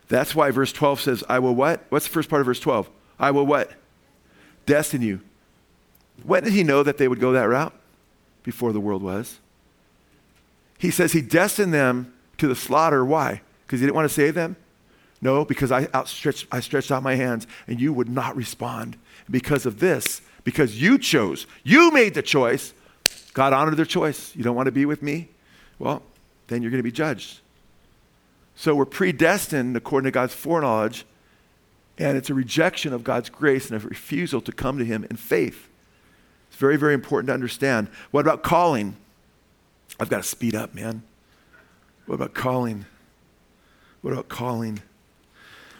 That's 0.09 0.34
why 0.34 0.51
verse 0.51 0.72
12 0.72 1.03
says, 1.03 1.24
I 1.28 1.39
will 1.39 1.55
what? 1.55 1.84
What's 1.91 2.07
the 2.07 2.12
first 2.12 2.30
part 2.30 2.41
of 2.41 2.47
verse 2.47 2.61
12? 2.61 2.89
I 3.18 3.32
will 3.32 3.45
what? 3.45 3.70
Destine 4.64 5.03
you. 5.03 5.20
When 6.22 6.43
did 6.43 6.55
he 6.55 6.64
know 6.64 6.82
that 6.82 6.97
they 6.97 7.07
would 7.07 7.20
go 7.20 7.32
that 7.32 7.51
route? 7.51 7.74
Before 8.45 8.72
the 8.72 8.80
world 8.80 9.03
was. 9.03 9.41
He 10.78 10.91
says 10.91 11.12
he 11.12 11.20
destined 11.20 11.74
them 11.74 12.14
to 12.39 12.49
the 12.49 12.55
slaughter. 12.55 13.05
Why? 13.05 13.41
Because 13.66 13.80
he 13.80 13.87
didn't 13.87 13.97
want 13.97 14.09
to 14.09 14.14
save 14.14 14.34
them? 14.34 14.57
No, 15.20 15.45
because 15.45 15.72
I 15.72 15.89
outstretched, 15.95 16.47
I 16.53 16.61
stretched 16.61 16.93
out 16.93 17.03
my 17.03 17.14
hands 17.14 17.47
and 17.66 17.80
you 17.80 17.93
would 17.93 18.09
not 18.09 18.37
respond. 18.37 18.97
Because 19.28 19.66
of 19.66 19.80
this, 19.80 20.20
because 20.45 20.80
you 20.80 20.99
chose, 20.99 21.47
you 21.64 21.91
made 21.91 22.14
the 22.14 22.22
choice, 22.22 22.72
God 23.32 23.53
honored 23.53 23.76
their 23.76 23.84
choice. 23.84 24.34
You 24.37 24.45
don't 24.45 24.55
want 24.55 24.66
to 24.66 24.72
be 24.72 24.87
with 24.87 25.03
me? 25.03 25.28
Well, 25.78 26.03
then 26.47 26.62
you're 26.62 26.70
going 26.70 26.78
to 26.78 26.84
be 26.84 26.93
judged. 26.93 27.41
So 28.55 28.74
we're 28.74 28.87
predestined 28.87 29.76
according 29.76 30.07
to 30.07 30.11
God's 30.11 30.34
foreknowledge, 30.34 31.05
and 31.99 32.16
it's 32.16 32.30
a 32.30 32.34
rejection 32.34 32.93
of 32.93 33.05
God's 33.05 33.28
grace 33.28 33.70
and 33.70 33.82
a 33.82 33.87
refusal 33.87 34.41
to 34.43 34.53
come 34.53 34.78
to 34.78 34.84
Him 34.84 35.05
in 35.11 35.16
faith. 35.16 35.68
It's 36.49 36.57
very, 36.57 36.76
very 36.76 36.95
important 36.95 37.28
to 37.28 37.34
understand. 37.34 37.89
What 38.12 38.20
about 38.20 38.43
calling? 38.43 38.97
I've 40.01 40.09
got 40.09 40.18
to 40.18 40.28
speed 40.28 40.55
up, 40.55 40.74
man. 40.74 41.03
What 42.07 42.15
about 42.17 42.35
calling? 42.35 42.87
What 44.01 44.13
about 44.13 44.29
calling? 44.29 44.81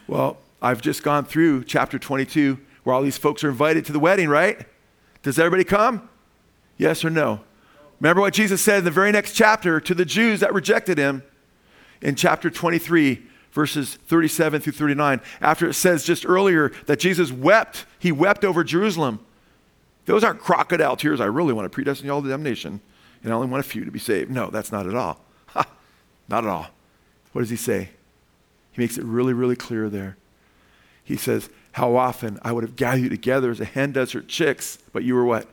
Well, 0.09 0.39
I've 0.61 0.81
just 0.81 1.03
gone 1.03 1.25
through 1.25 1.65
chapter 1.65 1.99
22 1.99 2.59
where 2.83 2.95
all 2.95 3.03
these 3.03 3.19
folks 3.19 3.43
are 3.45 3.49
invited 3.49 3.85
to 3.87 3.93
the 3.93 3.99
wedding, 3.99 4.29
right? 4.29 4.67
Does 5.23 5.39
everybody 5.39 5.65
come? 5.65 6.09
Yes 6.77 7.05
or 7.05 7.11
no? 7.11 7.41
Remember 8.01 8.21
what 8.21 8.35
Jesus 8.35 8.61
said 8.61 8.79
in 8.79 8.85
the 8.85 8.91
very 8.91 9.11
next 9.11 9.33
chapter 9.33 9.81
to 9.81 9.95
the 9.95 10.05
Jews 10.05 10.41
that 10.41 10.53
rejected 10.53 10.99
him 10.99 11.23
in 12.03 12.15
chapter 12.15 12.51
23, 12.51 13.23
verses 13.53 13.95
37 14.07 14.61
through 14.61 14.73
39, 14.73 15.21
after 15.41 15.69
it 15.69 15.75
says 15.75 16.05
just 16.05 16.27
earlier 16.27 16.73
that 16.87 17.01
Jesus 17.01 17.33
wept, 17.33 17.87
he 17.99 18.13
wept 18.13 18.45
over 18.45 18.63
Jerusalem. 18.63 19.21
Those 20.05 20.23
aren't 20.23 20.41
crocodile 20.41 20.97
tears. 20.97 21.21
I 21.21 21.25
really 21.25 21.53
want 21.53 21.71
to 21.71 21.75
predestine 21.75 22.11
all 22.11 22.23
to 22.23 22.29
damnation, 22.29 22.81
and 23.23 23.33
I 23.33 23.35
only 23.35 23.49
want 23.49 23.65
a 23.65 23.69
few 23.69 23.85
to 23.85 23.91
be 23.91 23.99
saved. 23.99 24.31
No, 24.31 24.51
that's 24.51 24.71
not 24.71 24.87
at 24.87 24.95
all. 24.95 25.26
Not 26.29 26.45
at 26.45 26.51
all. 26.51 26.69
What 27.33 27.43
does 27.43 27.51
he 27.51 27.57
say? 27.57 27.91
He 28.73 28.83
makes 28.83 28.99
it 28.99 29.05
really, 29.05 29.33
really 29.33 29.57
clear 29.57 29.89
there. 29.89 30.17
He 31.05 31.17
says, 31.17 31.49
How 31.73 31.97
often 31.97 32.39
I 32.43 32.53
would 32.53 32.65
have 32.65 32.77
gathered 32.77 33.03
you 33.03 33.09
together 33.09 33.51
as 33.51 33.61
a 33.61 33.65
hen 33.65 33.93
does 33.93 34.13
her 34.13 34.21
chicks, 34.21 34.79
but 34.93 35.05
you 35.05 35.15
were 35.15 35.25
what? 35.25 35.49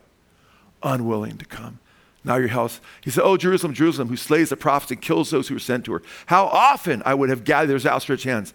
Unwilling 0.82 1.38
to 1.38 1.46
come. 1.46 1.80
Now 2.24 2.38
your 2.38 2.50
house. 2.50 2.80
He 3.02 3.12
said, 3.12 3.24
Oh, 3.24 3.38
Jerusalem, 3.38 3.74
Jerusalem, 3.74 4.08
who 4.08 4.18
slays 4.18 4.50
the 4.50 4.58
prophets 4.58 4.92
and 4.92 5.02
kills 5.02 5.30
those 5.30 5.48
who 5.48 5.56
are 5.56 5.60
sent 5.60 5.86
to 5.86 5.94
her. 5.94 6.02
How 6.28 6.46
often 6.46 7.04
I 7.06 7.14
would 7.14 7.30
have 7.30 7.44
gathered 7.44 7.70
those 7.70 7.86
outstretched 7.86 8.24
hands, 8.24 8.54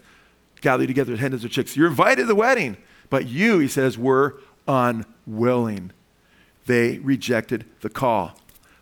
gathered 0.61 0.87
together 0.87 1.13
as 1.13 1.19
hen 1.19 1.31
does 1.31 1.43
her 1.43 1.49
chicks. 1.49 1.77
You're 1.77 1.87
invited 1.87 2.23
to 2.23 2.27
the 2.27 2.35
wedding, 2.35 2.77
but 3.09 3.27
you, 3.27 3.59
he 3.59 3.67
says, 3.67 3.97
were 3.97 4.39
unwilling. 4.67 5.91
They 6.65 6.99
rejected 6.99 7.65
the 7.81 7.89
call. 7.89 8.37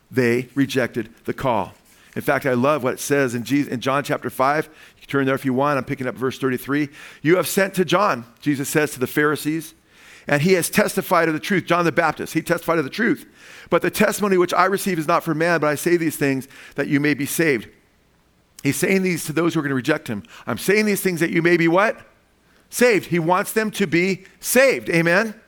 They 0.09 0.49
rejected 0.55 1.13
the 1.25 1.33
call. 1.33 1.73
In 2.17 2.23
fact, 2.23 2.47
I 2.47 2.53
love 2.55 2.83
what 2.83 2.95
it 2.95 2.99
says 2.99 3.35
in, 3.35 3.43
Jesus, 3.43 3.71
in 3.71 3.79
John 3.79 4.03
chapter 4.03 4.31
5. 4.31 4.65
You 4.65 5.01
can 5.01 5.07
turn 5.07 5.25
there 5.27 5.35
if 5.35 5.45
you 5.45 5.53
want. 5.53 5.77
I'm 5.77 5.85
picking 5.85 6.07
up 6.07 6.15
verse 6.15 6.39
33. 6.39 6.89
You 7.21 7.35
have 7.35 7.47
sent 7.47 7.75
to 7.75 7.85
John, 7.85 8.25
Jesus 8.39 8.67
says 8.67 8.89
to 8.93 8.99
the 8.99 9.05
Pharisees, 9.05 9.75
and 10.27 10.41
he 10.41 10.53
has 10.53 10.71
testified 10.71 11.27
of 11.27 11.35
the 11.35 11.39
truth. 11.39 11.67
John 11.67 11.85
the 11.85 11.91
Baptist, 11.91 12.33
he 12.33 12.41
testified 12.41 12.79
of 12.79 12.85
the 12.85 12.89
truth. 12.89 13.27
But 13.69 13.83
the 13.83 13.91
testimony 13.91 14.35
which 14.35 14.51
I 14.51 14.65
receive 14.65 14.97
is 14.97 15.07
not 15.07 15.23
from 15.23 15.37
man, 15.37 15.59
but 15.59 15.67
I 15.67 15.75
say 15.75 15.95
these 15.95 16.17
things 16.17 16.47
that 16.73 16.87
you 16.87 16.99
may 16.99 17.13
be 17.13 17.27
saved. 17.27 17.69
He's 18.63 18.77
saying 18.77 19.03
these 19.03 19.25
to 19.25 19.31
those 19.31 19.53
who 19.53 19.59
are 19.59 19.63
going 19.63 19.69
to 19.69 19.75
reject 19.75 20.07
him. 20.07 20.23
I'm 20.47 20.57
saying 20.57 20.87
these 20.87 21.01
things 21.01 21.19
that 21.19 21.29
you 21.29 21.43
may 21.43 21.55
be 21.55 21.67
what? 21.67 22.03
Saved. 22.71 23.09
He 23.09 23.19
wants 23.19 23.53
them 23.53 23.69
to 23.69 23.85
be 23.85 24.25
saved. 24.39 24.89
Amen? 24.89 25.39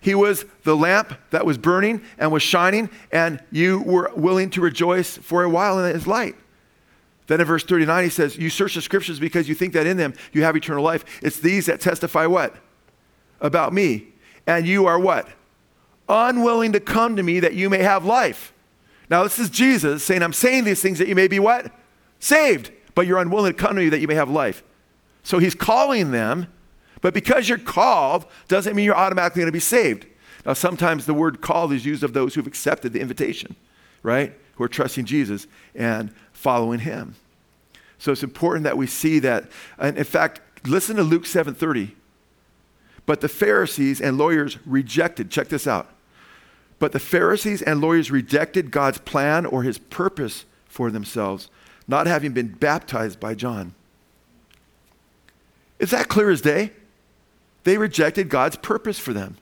He 0.00 0.14
was 0.14 0.44
the 0.64 0.76
lamp 0.76 1.14
that 1.30 1.44
was 1.44 1.58
burning 1.58 2.02
and 2.18 2.30
was 2.30 2.42
shining, 2.42 2.90
and 3.10 3.42
you 3.50 3.80
were 3.80 4.10
willing 4.14 4.50
to 4.50 4.60
rejoice 4.60 5.18
for 5.18 5.42
a 5.42 5.48
while 5.48 5.84
in 5.84 5.92
his 5.92 6.06
light. 6.06 6.36
Then 7.26 7.40
in 7.40 7.46
verse 7.46 7.62
39, 7.62 8.04
he 8.04 8.10
says, 8.10 8.36
You 8.36 8.48
search 8.50 8.74
the 8.74 8.82
scriptures 8.82 9.20
because 9.20 9.48
you 9.48 9.54
think 9.54 9.74
that 9.74 9.86
in 9.86 9.96
them 9.96 10.14
you 10.32 10.42
have 10.42 10.56
eternal 10.56 10.82
life. 10.82 11.04
It's 11.22 11.40
these 11.40 11.66
that 11.66 11.80
testify 11.80 12.26
what? 12.26 12.56
About 13.40 13.72
me. 13.72 14.08
And 14.46 14.66
you 14.66 14.86
are 14.86 14.98
what? 14.98 15.28
Unwilling 16.08 16.72
to 16.72 16.80
come 16.80 17.16
to 17.16 17.22
me 17.22 17.40
that 17.40 17.54
you 17.54 17.68
may 17.68 17.82
have 17.82 18.04
life. 18.04 18.54
Now, 19.10 19.22
this 19.24 19.38
is 19.38 19.50
Jesus 19.50 20.02
saying, 20.02 20.22
I'm 20.22 20.32
saying 20.32 20.64
these 20.64 20.80
things 20.80 20.98
that 20.98 21.08
you 21.08 21.14
may 21.14 21.28
be 21.28 21.38
what? 21.38 21.70
Saved. 22.18 22.72
But 22.94 23.06
you're 23.06 23.18
unwilling 23.18 23.52
to 23.52 23.58
come 23.58 23.74
to 23.76 23.82
me 23.82 23.90
that 23.90 24.00
you 24.00 24.08
may 24.08 24.14
have 24.14 24.30
life. 24.30 24.62
So 25.22 25.38
he's 25.38 25.54
calling 25.54 26.10
them, 26.10 26.46
but 27.00 27.14
because 27.14 27.48
you're 27.48 27.58
called 27.58 28.26
doesn't 28.48 28.74
mean 28.74 28.84
you're 28.84 28.96
automatically 28.96 29.40
going 29.40 29.48
to 29.48 29.52
be 29.52 29.60
saved. 29.60 30.06
Now, 30.44 30.52
sometimes 30.52 31.06
the 31.06 31.14
word 31.14 31.40
called 31.40 31.72
is 31.72 31.84
used 31.84 32.02
of 32.02 32.12
those 32.12 32.34
who've 32.34 32.46
accepted 32.46 32.92
the 32.92 33.00
invitation, 33.00 33.56
right? 34.02 34.32
Who 34.56 34.64
are 34.64 34.68
trusting 34.68 35.04
Jesus 35.04 35.46
and 35.74 36.12
following 36.32 36.80
him. 36.80 37.14
So 37.98 38.12
it's 38.12 38.22
important 38.22 38.64
that 38.64 38.76
we 38.76 38.86
see 38.86 39.18
that. 39.20 39.50
And 39.78 39.98
in 39.98 40.04
fact, 40.04 40.40
listen 40.66 40.96
to 40.96 41.02
Luke 41.02 41.24
7:30. 41.24 41.94
But 43.06 43.20
the 43.20 43.28
Pharisees 43.28 44.00
and 44.00 44.18
lawyers 44.18 44.58
rejected, 44.66 45.30
check 45.30 45.48
this 45.48 45.66
out. 45.66 45.88
But 46.78 46.92
the 46.92 47.00
Pharisees 47.00 47.62
and 47.62 47.80
lawyers 47.80 48.10
rejected 48.10 48.70
God's 48.70 48.98
plan 48.98 49.46
or 49.46 49.62
his 49.62 49.78
purpose 49.78 50.44
for 50.66 50.90
themselves, 50.90 51.48
not 51.88 52.06
having 52.06 52.32
been 52.32 52.48
baptized 52.48 53.18
by 53.18 53.34
John. 53.34 53.74
Is 55.78 55.90
that 55.90 56.08
clear 56.08 56.30
as 56.30 56.40
day? 56.40 56.72
They 57.64 57.78
rejected 57.78 58.28
God's 58.28 58.56
purpose 58.56 58.98
for 58.98 59.12
them. 59.12 59.36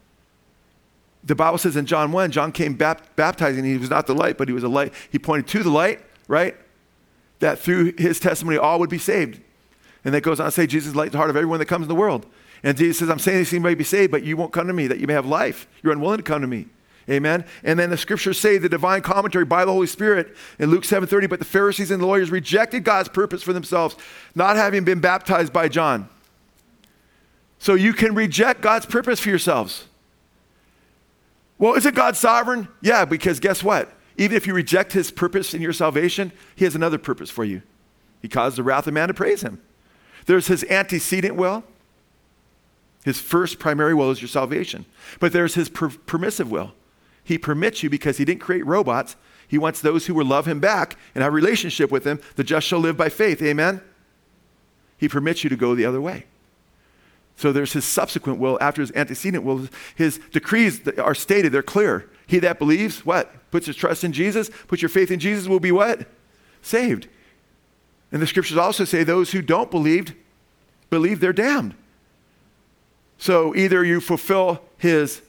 The 1.25 1.35
Bible 1.35 1.59
says 1.59 1.77
in 1.77 1.87
John 1.87 2.13
1, 2.13 2.31
John 2.31 2.53
came 2.53 2.75
baptizing. 2.75 3.65
He 3.65 3.79
was 3.79 3.91
not 3.91 4.07
the 4.07 4.15
light, 4.15 4.39
but 4.39 4.49
he 4.49 4.55
was 4.55 4.63
a 4.63 4.69
light. 4.69 4.93
He 5.11 5.19
pointed 5.19 5.49
to 5.49 5.63
the 5.63 5.71
light, 5.71 6.01
right? 6.29 6.57
That 7.41 7.59
through 7.59 7.95
his 7.99 8.21
testimony 8.21 8.59
all 8.59 8.79
would 8.79 8.91
be 8.91 8.99
saved. 8.99 9.41
And 10.05 10.15
that 10.15 10.21
goes 10.21 10.39
on 10.39 10.47
to 10.47 10.53
say, 10.53 10.69
Jesus 10.69 10.91
is 10.91 10.97
light 10.97 11.11
the 11.11 11.19
heart 11.19 11.31
of 11.31 11.37
everyone 11.37 11.59
that 11.59 11.67
comes 11.67 11.83
in 11.83 11.89
the 11.89 11.97
world. 11.97 12.27
And 12.63 12.77
Jesus 12.77 12.99
says, 12.99 13.11
I'm 13.11 13.19
saying 13.19 13.39
this 13.39 13.53
you 13.53 13.61
may 13.61 13.75
be 13.75 13.85
saved, 13.85 14.13
but 14.13 14.23
you 14.23 14.37
won't 14.37 14.53
come 14.53 14.69
to 14.69 14.73
me, 14.73 14.87
that 14.87 15.01
you 15.01 15.07
may 15.09 15.15
have 15.15 15.27
life. 15.27 15.67
You're 15.83 15.93
unwilling 15.93 16.19
to 16.19 16.23
come 16.23 16.43
to 16.43 16.47
me. 16.47 16.67
Amen. 17.09 17.45
And 17.63 17.79
then 17.79 17.91
the 17.91 17.97
scriptures 17.97 18.39
say 18.39 18.59
the 18.59 18.69
divine 18.69 19.03
commentary 19.03 19.45
by 19.45 19.65
the 19.65 19.73
Holy 19.73 19.87
Spirit 19.87 20.37
in 20.59 20.71
Luke 20.71 20.85
7:30, 20.85 21.29
but 21.29 21.39
the 21.39 21.45
Pharisees 21.45 21.91
and 21.91 22.03
the 22.03 22.07
lawyers 22.07 22.31
rejected 22.31 22.83
God's 22.83 23.09
purpose 23.09 23.43
for 23.43 23.53
themselves, 23.53 23.97
not 24.35 24.57
having 24.57 24.85
been 24.85 24.99
baptized 24.99 25.53
by 25.53 25.69
John. 25.69 26.09
So 27.67 27.75
you 27.75 27.95
can 27.95 28.15
reject 28.15 28.61
God's 28.61 28.87
purpose 28.87 29.19
for 29.19 29.29
yourselves. 29.29 29.87
Well, 31.59 31.75
is 31.75 31.85
it 31.85 31.97
God 31.97 32.17
sovereign? 32.17 32.69
Yeah, 32.81 33.05
because 33.05 33.41
guess 33.41 33.61
what? 33.61 33.93
Even 34.17 34.37
if 34.37 34.47
you 34.47 34.55
reject 34.55 34.93
his 34.93 35.11
purpose 35.11 35.53
in 35.53 35.61
your 35.61 35.73
salvation, 35.73 36.31
he 36.55 36.65
has 36.65 36.77
another 36.77 36.97
purpose 36.97 37.29
for 37.29 37.45
you. 37.45 37.63
He 38.23 38.29
caused 38.29 38.57
the 38.57 38.63
wrath 38.63 38.87
of 38.87 38.95
man 38.95 39.09
to 39.09 39.15
praise 39.15 39.43
him. 39.43 39.61
There's 40.27 40.47
his 40.47 40.63
antecedent 40.71 41.35
will. 41.35 41.65
His 43.05 43.21
first 43.21 43.59
primary 43.59 43.95
will 43.95 44.13
is 44.13 44.23
your 44.23 44.29
salvation. 44.29 44.85
But 45.19 45.33
there's 45.33 45.57
his 45.57 45.69
per- 45.69 45.89
permissive 45.89 46.49
will. 46.49 46.73
He 47.25 47.37
permits 47.37 47.83
you 47.83 47.91
because 47.91 48.19
he 48.19 48.25
didn't 48.25 48.43
create 48.43 48.65
robots. 48.65 49.17
He 49.49 49.59
wants 49.59 49.81
those 49.81 50.07
who 50.07 50.15
will 50.15 50.27
love 50.27 50.47
him 50.47 50.61
back 50.61 50.97
and 51.17 51.25
have 51.25 51.33
a 51.33 51.35
relationship 51.35 51.91
with 51.91 52.05
him. 52.05 52.21
The 52.37 52.45
just 52.45 52.65
shall 52.65 52.79
live 52.79 52.97
by 52.97 53.09
faith. 53.09 53.43
Amen? 53.43 53.81
He 54.97 55.09
permits 55.09 55.43
you 55.43 55.51
to 55.51 55.57
go 55.57 55.75
the 55.75 55.85
other 55.85 56.01
way. 56.01 56.27
So 57.37 57.53
there's 57.53 57.75
his 57.75 57.85
subsequent 57.85 58.39
will 58.39 58.59
after 58.61 58.81
his 58.81 58.91
antecedent 58.93 59.45
will. 59.45 59.69
His 59.95 60.19
decrees 60.33 60.81
are 60.99 61.15
stated, 61.15 61.53
they're 61.53 61.63
clear. 61.63 62.09
He 62.27 62.39
that 62.41 62.59
believes, 62.59 63.05
what? 63.05 63.51
Puts 63.51 63.67
his 63.67 63.77
trust 63.77 64.05
in 64.05 64.13
Jesus, 64.13 64.51
puts 64.67 64.83
your 64.83 64.89
faith 64.89 65.11
in 65.11 65.21
Jesus 65.21 65.47
will 65.47 65.61
be 65.61 65.73
what? 65.73 66.07
Saved. 66.63 67.09
And 68.11 68.23
the 68.23 68.27
scriptures 68.27 68.57
also 68.57 68.85
say 68.85 69.05
those 69.05 69.33
who 69.33 69.43
don't 69.43 69.71
believe, 69.71 70.15
believe 70.91 71.21
they're 71.21 71.33
damned. 71.33 71.75
So 73.19 73.55
either 73.55 73.85
you 73.85 74.01
fulfill 74.01 74.63
his 74.79 75.23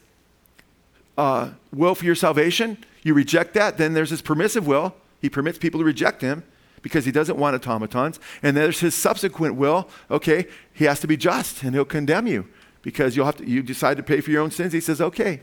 uh, 1.16 1.50
will 1.72 1.94
for 1.94 2.04
your 2.04 2.14
salvation, 2.14 2.84
you 3.02 3.14
reject 3.14 3.54
that, 3.54 3.78
then 3.78 3.94
there's 3.94 4.10
his 4.10 4.22
permissive 4.22 4.66
will. 4.66 4.94
He 5.20 5.28
permits 5.28 5.58
people 5.58 5.80
to 5.80 5.84
reject 5.84 6.22
him 6.22 6.42
because 6.88 7.04
he 7.04 7.12
doesn't 7.12 7.36
want 7.36 7.54
automatons. 7.54 8.18
And 8.42 8.56
there's 8.56 8.80
his 8.80 8.94
subsequent 8.94 9.56
will. 9.56 9.90
Okay, 10.10 10.46
he 10.72 10.86
has 10.86 11.00
to 11.00 11.06
be 11.06 11.18
just 11.18 11.62
and 11.62 11.74
he'll 11.74 11.84
condemn 11.84 12.26
you 12.26 12.48
because 12.80 13.14
you'll 13.14 13.26
have 13.26 13.36
to, 13.36 13.46
you 13.46 13.62
decide 13.62 13.98
to 13.98 14.02
pay 14.02 14.22
for 14.22 14.30
your 14.30 14.40
own 14.40 14.50
sins. 14.50 14.72
He 14.72 14.80
says, 14.80 14.98
okay, 14.98 15.40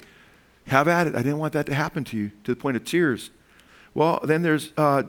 have 0.66 0.88
at 0.88 1.06
it. 1.06 1.14
I 1.14 1.20
didn't 1.20 1.38
want 1.38 1.54
that 1.54 1.68
to 1.68 1.76
happen 1.76 2.04
to 2.06 2.18
you 2.18 2.32
to 2.46 2.56
the 2.56 2.60
point 2.60 2.78
of 2.78 2.84
tears. 2.84 3.30
Well, 3.94 4.20
then 4.24 4.42
there's, 4.42 4.72
uh, 4.76 5.04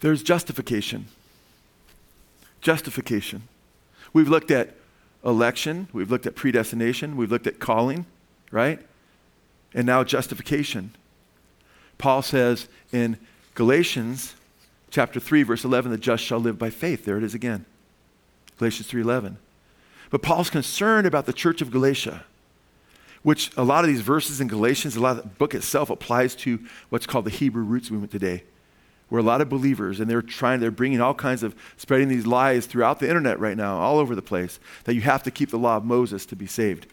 there's 0.00 0.22
justification. 0.22 1.08
Justification. 2.62 3.42
We've 4.14 4.28
looked 4.28 4.50
at 4.50 4.74
election, 5.24 5.88
we've 5.92 6.10
looked 6.10 6.26
at 6.26 6.34
predestination, 6.34 7.18
we've 7.18 7.30
looked 7.30 7.46
at 7.46 7.58
calling, 7.58 8.06
right? 8.50 8.80
And 9.74 9.86
now 9.86 10.04
justification. 10.04 10.94
Paul 11.98 12.22
says 12.22 12.68
in 12.92 13.18
Galatians 13.56 14.36
chapter 14.90 15.18
3 15.18 15.42
verse 15.42 15.64
11 15.64 15.90
the 15.90 15.98
just 15.98 16.22
shall 16.22 16.38
live 16.38 16.58
by 16.58 16.70
faith. 16.70 17.04
There 17.04 17.16
it 17.16 17.24
is 17.24 17.34
again. 17.34 17.64
Galatians 18.58 18.86
3:11. 18.86 19.38
But 20.10 20.22
Paul's 20.22 20.50
concerned 20.50 21.06
about 21.06 21.26
the 21.26 21.32
church 21.32 21.62
of 21.62 21.70
Galatia, 21.70 22.24
which 23.22 23.50
a 23.56 23.64
lot 23.64 23.82
of 23.82 23.88
these 23.88 24.02
verses 24.02 24.40
in 24.42 24.46
Galatians, 24.46 24.94
a 24.94 25.00
lot 25.00 25.16
of 25.16 25.22
the 25.22 25.28
book 25.30 25.54
itself 25.54 25.88
applies 25.88 26.36
to 26.36 26.60
what's 26.90 27.06
called 27.06 27.24
the 27.24 27.30
Hebrew 27.30 27.64
roots 27.64 27.90
movement 27.90 28.12
today. 28.12 28.44
Where 29.08 29.20
a 29.20 29.24
lot 29.24 29.40
of 29.40 29.48
believers, 29.48 30.00
and 30.00 30.10
they're 30.10 30.20
trying, 30.20 30.60
they're 30.60 30.70
bringing 30.70 31.00
all 31.00 31.14
kinds 31.14 31.42
of, 31.42 31.54
spreading 31.76 32.08
these 32.08 32.26
lies 32.26 32.66
throughout 32.66 32.98
the 32.98 33.08
internet 33.08 33.38
right 33.38 33.56
now, 33.56 33.78
all 33.78 33.98
over 33.98 34.14
the 34.14 34.22
place, 34.22 34.58
that 34.84 34.94
you 34.94 35.00
have 35.00 35.22
to 35.22 35.30
keep 35.30 35.50
the 35.50 35.58
law 35.58 35.76
of 35.76 35.84
Moses 35.84 36.26
to 36.26 36.36
be 36.36 36.46
saved. 36.46 36.88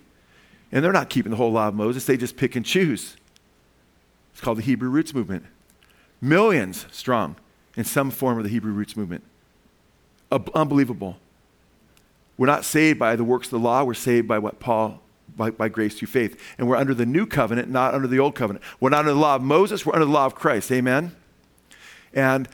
And 0.72 0.84
they're 0.84 0.94
not 0.94 1.10
keeping 1.10 1.32
the 1.32 1.38
whole 1.38 1.52
law 1.52 1.68
of 1.68 1.76
Moses, 1.76 2.06
they 2.06 2.18
just 2.18 2.38
pick 2.38 2.56
and 2.56 2.66
choose. 2.66 3.18
It's 4.32 4.42
called 4.42 4.60
the 4.60 4.64
Hebrew 4.64 4.90
roots 4.90 5.14
movement 5.14 5.46
millions 6.24 6.88
strong 6.92 7.36
in 7.76 7.84
some 7.84 8.10
form 8.10 8.38
of 8.38 8.44
the 8.44 8.50
Hebrew 8.50 8.72
roots 8.72 8.96
movement. 8.96 9.24
unbelievable. 10.32 11.18
We're 12.38 12.48
not 12.48 12.66
saved 12.66 12.98
by 12.98 13.16
the 13.16 13.24
works 13.24 13.48
of 13.48 13.52
the 13.52 13.60
law, 13.60 13.84
we're 13.84 13.94
saved 13.94 14.28
by 14.28 14.40
what 14.40 14.60
Paul, 14.60 15.02
by, 15.36 15.52
by 15.52 15.70
grace 15.70 15.96
through 15.96 16.08
faith. 16.08 16.40
And 16.58 16.68
we're 16.68 16.78
under 16.78 16.94
the 16.96 17.06
new 17.06 17.28
covenant, 17.28 17.70
not 17.70 17.94
under 17.94 18.08
the 18.08 18.20
old 18.20 18.34
covenant. 18.34 18.64
We're 18.80 18.90
not 18.90 19.00
under 19.00 19.14
the 19.14 19.20
law 19.20 19.36
of 19.36 19.44
Moses, 19.44 19.86
we're 19.86 19.94
under 19.94 20.06
the 20.06 20.12
law 20.12 20.26
of 20.26 20.34
Christ. 20.34 20.72
Amen? 20.72 21.16
And 22.14 22.48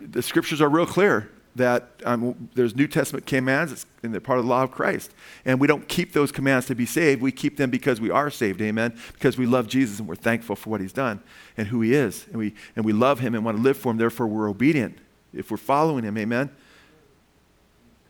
the 0.00 0.22
scriptures 0.22 0.60
are 0.60 0.68
real 0.68 0.86
clear 0.86 1.30
that 1.56 1.88
um, 2.04 2.48
there's 2.54 2.76
New 2.76 2.86
Testament 2.86 3.26
commands 3.26 3.86
and 4.02 4.12
they're 4.12 4.20
part 4.20 4.38
of 4.38 4.44
the 4.44 4.48
law 4.48 4.62
of 4.62 4.70
Christ. 4.70 5.12
And 5.44 5.58
we 5.58 5.66
don't 5.66 5.88
keep 5.88 6.12
those 6.12 6.30
commands 6.30 6.66
to 6.66 6.74
be 6.74 6.86
saved. 6.86 7.22
We 7.22 7.32
keep 7.32 7.56
them 7.56 7.70
because 7.70 8.00
we 8.00 8.10
are 8.10 8.30
saved, 8.30 8.60
amen? 8.60 8.98
Because 9.14 9.36
we 9.38 9.46
love 9.46 9.66
Jesus 9.66 9.98
and 9.98 10.08
we're 10.08 10.16
thankful 10.16 10.54
for 10.54 10.70
what 10.70 10.80
he's 10.80 10.92
done 10.92 11.22
and 11.56 11.68
who 11.68 11.80
he 11.80 11.94
is. 11.94 12.26
And 12.28 12.36
we, 12.36 12.54
and 12.76 12.84
we 12.84 12.92
love 12.92 13.20
him 13.20 13.34
and 13.34 13.44
want 13.44 13.56
to 13.56 13.62
live 13.62 13.76
for 13.76 13.90
him. 13.90 13.96
Therefore, 13.96 14.26
we're 14.26 14.48
obedient 14.48 14.98
if 15.32 15.50
we're 15.50 15.56
following 15.56 16.04
him, 16.04 16.16
amen? 16.18 16.50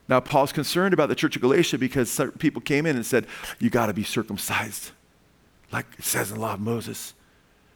Now, 0.08 0.20
Paul's 0.20 0.52
concerned 0.52 0.94
about 0.94 1.08
the 1.08 1.14
church 1.14 1.34
of 1.36 1.42
Galatia 1.42 1.78
because 1.78 2.20
people 2.38 2.62
came 2.62 2.86
in 2.86 2.96
and 2.96 3.04
said, 3.04 3.26
You 3.58 3.70
got 3.70 3.86
to 3.86 3.94
be 3.94 4.04
circumcised, 4.04 4.92
like 5.72 5.86
it 5.98 6.04
says 6.04 6.30
in 6.30 6.36
the 6.36 6.40
law 6.42 6.54
of 6.54 6.60
Moses. 6.60 7.14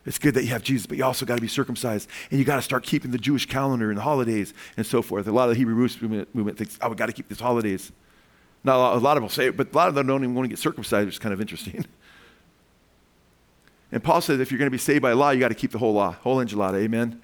It's 0.06 0.18
good 0.18 0.34
that 0.34 0.44
you 0.44 0.50
have 0.50 0.62
Jesus, 0.62 0.86
but 0.86 0.96
you 0.96 1.04
also 1.04 1.26
got 1.26 1.34
to 1.36 1.42
be 1.42 1.48
circumcised. 1.48 2.08
And 2.30 2.38
you 2.38 2.44
got 2.44 2.56
to 2.56 2.62
start 2.62 2.84
keeping 2.84 3.10
the 3.10 3.18
Jewish 3.18 3.46
calendar 3.46 3.90
and 3.90 3.98
the 3.98 4.02
holidays 4.02 4.54
and 4.76 4.86
so 4.86 5.02
forth. 5.02 5.26
A 5.28 5.32
lot 5.32 5.44
of 5.44 5.50
the 5.50 5.58
Hebrew 5.58 5.74
movement, 5.74 6.34
movement 6.34 6.56
thinks, 6.56 6.78
oh, 6.80 6.88
we 6.88 6.96
got 6.96 7.06
to 7.06 7.12
keep 7.12 7.28
these 7.28 7.40
holidays. 7.40 7.92
Not 8.64 8.76
a 8.76 8.98
lot, 8.98 9.16
of 9.16 9.22
them 9.22 9.30
say 9.30 9.46
it, 9.46 9.56
but 9.56 9.72
a 9.72 9.76
lot 9.76 9.88
of 9.88 9.94
them 9.94 10.06
don't 10.06 10.22
even 10.22 10.34
want 10.34 10.44
to 10.44 10.48
get 10.48 10.58
circumcised, 10.58 11.06
which 11.06 11.14
is 11.16 11.18
kind 11.18 11.32
of 11.32 11.40
interesting. 11.40 11.84
and 13.92 14.02
Paul 14.02 14.20
says 14.20 14.40
if 14.40 14.50
you're 14.50 14.58
going 14.58 14.66
to 14.66 14.70
be 14.70 14.78
saved 14.78 15.02
by 15.02 15.12
law, 15.12 15.30
you 15.30 15.40
got 15.40 15.48
to 15.48 15.54
keep 15.54 15.72
the 15.72 15.78
whole 15.78 15.94
law, 15.94 16.12
whole 16.12 16.36
enchilada. 16.36 16.76
Amen. 16.76 17.20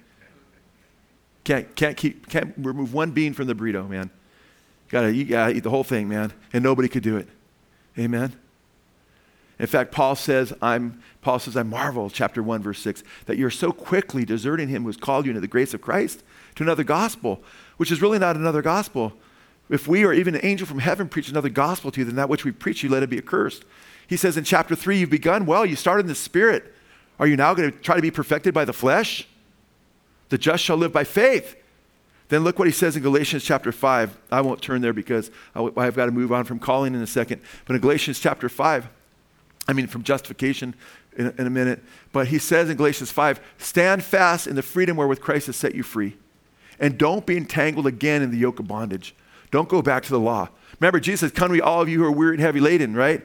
Can't, 1.43 1.75
can't, 1.75 1.95
keep, 1.95 2.27
can't 2.29 2.53
remove 2.57 2.93
one 2.93 3.11
bean 3.11 3.33
from 3.33 3.47
the 3.47 3.55
burrito, 3.55 3.87
man. 3.87 4.09
Gotta, 4.89 5.13
you 5.13 5.25
got 5.25 5.47
to 5.47 5.55
eat 5.55 5.61
the 5.61 5.69
whole 5.69 5.83
thing, 5.83 6.07
man. 6.07 6.33
And 6.53 6.63
nobody 6.63 6.87
could 6.87 7.03
do 7.03 7.17
it. 7.17 7.27
Amen. 7.97 8.35
In 9.59 9.67
fact, 9.67 9.91
Paul 9.91 10.15
says, 10.15 10.53
I'm, 10.61 11.01
Paul 11.21 11.39
says, 11.39 11.57
I 11.57 11.63
marvel, 11.63 12.09
chapter 12.09 12.43
1, 12.43 12.61
verse 12.61 12.79
6, 12.79 13.03
that 13.25 13.37
you're 13.37 13.49
so 13.49 13.71
quickly 13.71 14.23
deserting 14.23 14.69
him 14.69 14.83
who's 14.83 14.97
called 14.97 15.25
you 15.25 15.31
into 15.31 15.41
the 15.41 15.47
grace 15.47 15.73
of 15.73 15.81
Christ 15.81 16.23
to 16.55 16.63
another 16.63 16.83
gospel, 16.83 17.41
which 17.77 17.91
is 17.91 18.01
really 18.01 18.19
not 18.19 18.35
another 18.35 18.61
gospel. 18.61 19.13
If 19.69 19.87
we 19.87 20.03
or 20.05 20.13
even 20.13 20.35
an 20.35 20.45
angel 20.45 20.67
from 20.67 20.79
heaven 20.79 21.09
preach 21.09 21.29
another 21.29 21.49
gospel 21.49 21.91
to 21.91 21.99
you 21.99 22.05
then 22.05 22.15
that 22.15 22.29
which 22.29 22.45
we 22.45 22.51
preach 22.51 22.83
you, 22.83 22.89
let 22.89 23.03
it 23.03 23.09
be 23.09 23.17
accursed. 23.17 23.65
He 24.07 24.15
says 24.15 24.37
in 24.37 24.43
chapter 24.43 24.75
3, 24.75 24.99
you've 24.99 25.09
begun 25.09 25.45
well, 25.45 25.65
you 25.65 25.75
started 25.75 26.01
in 26.01 26.07
the 26.07 26.15
spirit. 26.15 26.73
Are 27.19 27.27
you 27.27 27.35
now 27.35 27.53
going 27.53 27.71
to 27.71 27.77
try 27.79 27.95
to 27.95 28.01
be 28.01 28.11
perfected 28.11 28.53
by 28.53 28.63
the 28.63 28.73
flesh? 28.73 29.27
The 30.29 30.37
just 30.37 30.63
shall 30.63 30.77
live 30.77 30.93
by 30.93 31.03
faith. 31.03 31.55
Then 32.29 32.43
look 32.43 32.59
what 32.59 32.67
he 32.67 32.73
says 32.73 32.95
in 32.95 33.03
Galatians 33.03 33.43
chapter 33.43 33.71
5. 33.71 34.17
I 34.31 34.41
won't 34.41 34.61
turn 34.61 34.81
there 34.81 34.93
because 34.93 35.31
I've 35.55 35.95
got 35.95 36.05
to 36.05 36.11
move 36.11 36.31
on 36.31 36.43
from 36.43 36.59
calling 36.59 36.93
in 36.93 37.01
a 37.01 37.07
second. 37.07 37.41
But 37.65 37.75
in 37.75 37.81
Galatians 37.81 38.19
chapter 38.19 38.49
5, 38.49 38.89
I 39.67 39.73
mean, 39.73 39.87
from 39.87 40.03
justification 40.03 40.75
in, 41.17 41.33
in 41.37 41.47
a 41.47 41.49
minute. 41.49 41.83
But 42.11 42.27
he 42.27 42.39
says 42.39 42.69
in 42.69 42.77
Galatians 42.77 43.11
5 43.11 43.39
stand 43.57 44.03
fast 44.03 44.47
in 44.47 44.55
the 44.55 44.61
freedom 44.61 44.97
wherewith 44.97 45.21
Christ 45.21 45.47
has 45.47 45.55
set 45.55 45.75
you 45.75 45.83
free. 45.83 46.15
And 46.79 46.97
don't 46.97 47.25
be 47.25 47.37
entangled 47.37 47.87
again 47.87 48.21
in 48.21 48.31
the 48.31 48.37
yoke 48.37 48.59
of 48.59 48.67
bondage. 48.67 49.15
Don't 49.51 49.67
go 49.67 49.81
back 49.81 50.03
to 50.03 50.09
the 50.09 50.19
law. 50.19 50.49
Remember, 50.79 50.99
Jesus 50.99 51.21
says, 51.21 51.31
Come 51.31 51.49
to 51.49 51.53
me, 51.53 51.61
all 51.61 51.81
of 51.81 51.89
you 51.89 51.99
who 51.99 52.05
are 52.05 52.11
weary 52.11 52.33
and 52.33 52.41
heavy 52.41 52.59
laden, 52.59 52.95
right? 52.95 53.23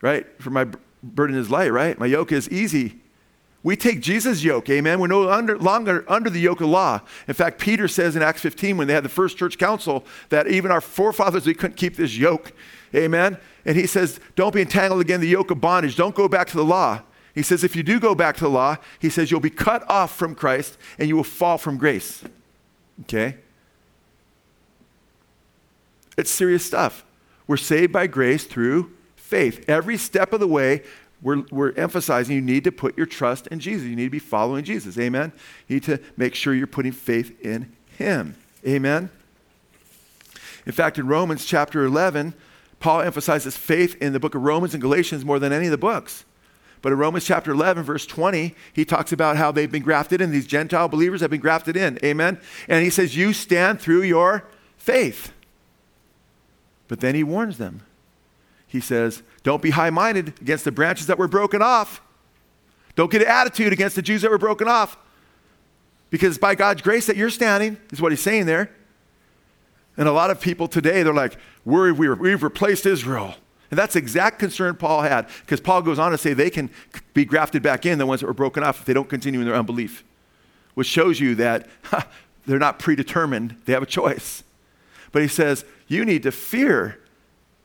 Right? 0.00 0.26
For 0.40 0.50
my 0.50 0.66
burden 1.02 1.36
is 1.36 1.50
light, 1.50 1.72
right? 1.72 1.98
My 1.98 2.06
yoke 2.06 2.32
is 2.32 2.48
easy. 2.48 3.00
We 3.62 3.76
take 3.76 4.00
Jesus' 4.00 4.42
yoke, 4.42 4.70
amen. 4.70 5.00
We're 5.00 5.06
no 5.06 5.22
longer, 5.22 5.58
longer 5.58 6.04
under 6.08 6.30
the 6.30 6.40
yoke 6.40 6.62
of 6.62 6.68
law. 6.68 7.00
In 7.28 7.34
fact, 7.34 7.60
Peter 7.60 7.88
says 7.88 8.16
in 8.16 8.22
Acts 8.22 8.40
15, 8.40 8.78
when 8.78 8.88
they 8.88 8.94
had 8.94 9.04
the 9.04 9.10
first 9.10 9.36
church 9.36 9.58
council, 9.58 10.04
that 10.30 10.46
even 10.46 10.70
our 10.70 10.80
forefathers, 10.80 11.46
we 11.46 11.52
couldn't 11.52 11.76
keep 11.76 11.96
this 11.96 12.16
yoke, 12.16 12.52
amen. 12.94 13.36
And 13.66 13.76
he 13.76 13.86
says, 13.86 14.18
don't 14.34 14.54
be 14.54 14.62
entangled 14.62 15.02
again 15.02 15.16
in 15.16 15.20
the 15.20 15.28
yoke 15.28 15.50
of 15.50 15.60
bondage. 15.60 15.94
Don't 15.94 16.14
go 16.14 16.26
back 16.26 16.46
to 16.48 16.56
the 16.56 16.64
law. 16.64 17.02
He 17.34 17.42
says, 17.42 17.62
if 17.62 17.76
you 17.76 17.82
do 17.82 18.00
go 18.00 18.14
back 18.14 18.36
to 18.36 18.44
the 18.44 18.50
law, 18.50 18.76
he 18.98 19.10
says, 19.10 19.30
you'll 19.30 19.40
be 19.40 19.50
cut 19.50 19.88
off 19.90 20.16
from 20.16 20.34
Christ 20.34 20.78
and 20.98 21.08
you 21.08 21.16
will 21.16 21.22
fall 21.24 21.58
from 21.58 21.76
grace. 21.76 22.24
Okay? 23.02 23.36
It's 26.16 26.30
serious 26.30 26.64
stuff. 26.64 27.04
We're 27.46 27.56
saved 27.56 27.92
by 27.92 28.06
grace 28.06 28.44
through 28.44 28.92
faith. 29.16 29.64
Every 29.68 29.96
step 29.96 30.32
of 30.32 30.40
the 30.40 30.48
way, 30.48 30.82
we're, 31.22 31.44
we're 31.50 31.72
emphasizing 31.72 32.34
you 32.34 32.42
need 32.42 32.64
to 32.64 32.72
put 32.72 32.96
your 32.96 33.06
trust 33.06 33.46
in 33.48 33.60
Jesus. 33.60 33.86
You 33.86 33.96
need 33.96 34.04
to 34.04 34.10
be 34.10 34.18
following 34.18 34.64
Jesus. 34.64 34.98
Amen? 34.98 35.32
You 35.68 35.76
need 35.76 35.84
to 35.84 36.00
make 36.16 36.34
sure 36.34 36.54
you're 36.54 36.66
putting 36.66 36.92
faith 36.92 37.38
in 37.44 37.72
Him. 37.98 38.36
Amen? 38.66 39.10
In 40.66 40.72
fact, 40.72 40.98
in 40.98 41.06
Romans 41.06 41.44
chapter 41.44 41.84
11, 41.84 42.34
Paul 42.78 43.02
emphasizes 43.02 43.56
faith 43.56 43.96
in 44.00 44.12
the 44.12 44.20
book 44.20 44.34
of 44.34 44.42
Romans 44.42 44.74
and 44.74 44.80
Galatians 44.80 45.24
more 45.24 45.38
than 45.38 45.52
any 45.52 45.66
of 45.66 45.70
the 45.70 45.78
books. 45.78 46.24
But 46.82 46.92
in 46.92 46.98
Romans 46.98 47.26
chapter 47.26 47.50
11, 47.50 47.82
verse 47.82 48.06
20, 48.06 48.54
he 48.72 48.84
talks 48.86 49.12
about 49.12 49.36
how 49.36 49.52
they've 49.52 49.70
been 49.70 49.82
grafted 49.82 50.22
in. 50.22 50.30
These 50.30 50.46
Gentile 50.46 50.88
believers 50.88 51.20
have 51.20 51.30
been 51.30 51.40
grafted 51.40 51.76
in. 51.76 51.98
Amen? 52.02 52.40
And 52.68 52.82
he 52.82 52.90
says, 52.90 53.14
You 53.14 53.34
stand 53.34 53.80
through 53.80 54.02
your 54.02 54.44
faith. 54.78 55.32
But 56.88 57.00
then 57.00 57.14
he 57.14 57.22
warns 57.22 57.58
them. 57.58 57.82
He 58.70 58.80
says, 58.80 59.22
Don't 59.42 59.60
be 59.60 59.70
high 59.70 59.90
minded 59.90 60.40
against 60.40 60.64
the 60.64 60.70
branches 60.70 61.08
that 61.08 61.18
were 61.18 61.26
broken 61.26 61.60
off. 61.60 62.00
Don't 62.94 63.10
get 63.10 63.20
an 63.20 63.28
attitude 63.28 63.72
against 63.72 63.96
the 63.96 64.02
Jews 64.02 64.22
that 64.22 64.30
were 64.30 64.38
broken 64.38 64.68
off. 64.68 64.96
Because 66.08 66.38
by 66.38 66.54
God's 66.54 66.80
grace 66.80 67.06
that 67.06 67.16
you're 67.16 67.30
standing, 67.30 67.78
is 67.90 68.00
what 68.00 68.12
he's 68.12 68.22
saying 68.22 68.46
there. 68.46 68.70
And 69.96 70.08
a 70.08 70.12
lot 70.12 70.30
of 70.30 70.40
people 70.40 70.68
today, 70.68 71.02
they're 71.02 71.12
like, 71.12 71.36
we 71.64 71.90
we've 71.90 72.42
replaced 72.44 72.86
Israel. 72.86 73.34
And 73.70 73.78
that's 73.78 73.96
exact 73.96 74.38
concern 74.38 74.76
Paul 74.76 75.02
had, 75.02 75.26
because 75.40 75.60
Paul 75.60 75.82
goes 75.82 75.98
on 75.98 76.12
to 76.12 76.18
say 76.18 76.32
they 76.32 76.50
can 76.50 76.70
be 77.12 77.24
grafted 77.24 77.62
back 77.62 77.86
in, 77.86 77.98
the 77.98 78.06
ones 78.06 78.20
that 78.20 78.28
were 78.28 78.32
broken 78.32 78.62
off, 78.62 78.80
if 78.80 78.84
they 78.84 78.94
don't 78.94 79.08
continue 79.08 79.40
in 79.40 79.46
their 79.46 79.56
unbelief, 79.56 80.04
which 80.74 80.86
shows 80.86 81.18
you 81.18 81.34
that 81.36 81.68
ha, 81.84 82.06
they're 82.46 82.58
not 82.58 82.78
predetermined, 82.78 83.56
they 83.64 83.72
have 83.72 83.82
a 83.82 83.86
choice. 83.86 84.44
But 85.10 85.22
he 85.22 85.28
says, 85.28 85.64
You 85.88 86.04
need 86.04 86.22
to 86.22 86.30
fear, 86.30 87.00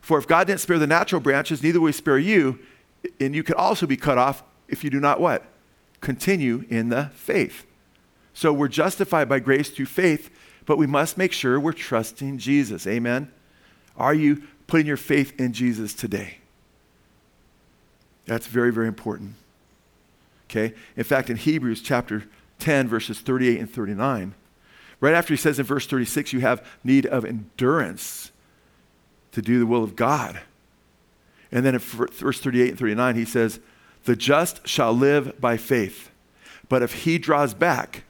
for 0.05 0.19
if 0.19 0.27
God 0.27 0.45
didn't 0.45 0.59
spare 0.59 0.77
the 0.77 0.85
natural 0.85 1.19
branches, 1.19 1.63
neither 1.63 1.79
will 1.79 1.87
he 1.87 1.91
spare 1.91 2.19
you, 2.19 2.59
and 3.19 3.33
you 3.33 3.41
can 3.41 3.55
also 3.55 3.87
be 3.87 3.97
cut 3.97 4.19
off 4.19 4.43
if 4.67 4.83
you 4.83 4.91
do 4.91 4.99
not 4.99 5.19
what? 5.19 5.43
Continue 5.99 6.63
in 6.69 6.89
the 6.89 7.09
faith. 7.15 7.65
So 8.31 8.53
we're 8.53 8.67
justified 8.67 9.27
by 9.27 9.39
grace 9.39 9.71
through 9.71 9.87
faith, 9.87 10.29
but 10.67 10.77
we 10.77 10.85
must 10.85 11.17
make 11.17 11.31
sure 11.31 11.59
we're 11.59 11.73
trusting 11.73 12.37
Jesus. 12.37 12.85
Amen? 12.85 13.31
Are 13.97 14.13
you 14.13 14.43
putting 14.67 14.85
your 14.85 14.95
faith 14.95 15.33
in 15.39 15.53
Jesus 15.53 15.95
today? 15.95 16.37
That's 18.27 18.45
very, 18.45 18.71
very 18.71 18.87
important. 18.87 19.33
Okay? 20.51 20.75
In 20.95 21.03
fact, 21.03 21.31
in 21.31 21.37
Hebrews 21.37 21.81
chapter 21.81 22.25
10, 22.59 22.87
verses 22.87 23.21
38 23.21 23.59
and 23.59 23.71
39, 23.71 24.35
right 24.99 25.15
after 25.15 25.33
he 25.33 25.37
says 25.37 25.57
in 25.57 25.65
verse 25.65 25.87
36, 25.87 26.31
you 26.31 26.41
have 26.41 26.63
need 26.83 27.07
of 27.07 27.25
endurance 27.25 28.29
to 29.35 29.41
do 29.41 29.59
the 29.59 29.65
will 29.65 29.83
of 29.83 29.95
God. 29.95 30.41
And 31.51 31.65
then 31.65 31.75
in 31.75 31.79
verse 31.79 32.39
38 32.39 32.69
and 32.69 32.79
39, 32.79 33.15
he 33.15 33.25
says, 33.25 33.59
The 34.05 34.15
just 34.15 34.67
shall 34.67 34.93
live 34.93 35.39
by 35.39 35.57
faith. 35.57 36.09
But 36.67 36.81
if 36.81 37.03
he 37.03 37.17
draws 37.17 37.53
back, 37.53 38.03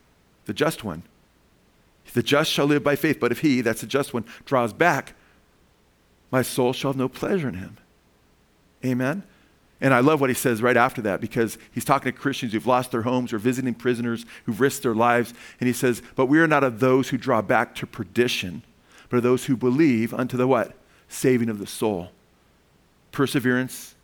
the 0.45 0.53
just 0.53 0.83
one, 0.83 1.03
the 2.13 2.23
just 2.23 2.51
shall 2.51 2.67
live 2.67 2.83
by 2.83 2.95
faith. 2.95 3.19
But 3.19 3.31
if 3.31 3.41
he, 3.41 3.61
that's 3.61 3.81
the 3.81 3.87
just 3.87 4.13
one, 4.13 4.23
draws 4.45 4.71
back, 4.71 5.13
my 6.31 6.41
soul 6.41 6.73
shall 6.73 6.91
have 6.91 6.97
no 6.97 7.09
pleasure 7.09 7.49
in 7.49 7.55
him. 7.55 7.77
Amen? 8.85 9.23
And 9.81 9.93
I 9.93 9.99
love 9.99 10.21
what 10.21 10.29
he 10.29 10.35
says 10.35 10.61
right 10.61 10.77
after 10.77 11.01
that 11.01 11.21
because 11.21 11.57
he's 11.71 11.85
talking 11.85 12.11
to 12.11 12.17
Christians 12.17 12.53
who've 12.53 12.65
lost 12.65 12.91
their 12.91 13.01
homes 13.01 13.33
or 13.33 13.39
visiting 13.39 13.73
prisoners 13.73 14.25
who've 14.45 14.61
risked 14.61 14.83
their 14.83 14.95
lives. 14.95 15.33
And 15.59 15.67
he 15.67 15.73
says, 15.73 16.01
But 16.15 16.27
we 16.27 16.39
are 16.39 16.47
not 16.47 16.63
of 16.63 16.79
those 16.79 17.09
who 17.09 17.17
draw 17.17 17.41
back 17.41 17.75
to 17.75 17.87
perdition, 17.87 18.63
but 19.09 19.17
of 19.17 19.23
those 19.23 19.45
who 19.45 19.57
believe 19.57 20.13
unto 20.13 20.37
the 20.37 20.47
what? 20.47 20.75
Saving 21.07 21.49
of 21.49 21.59
the 21.59 21.67
soul. 21.67 22.09
Perseverance, 23.11 23.95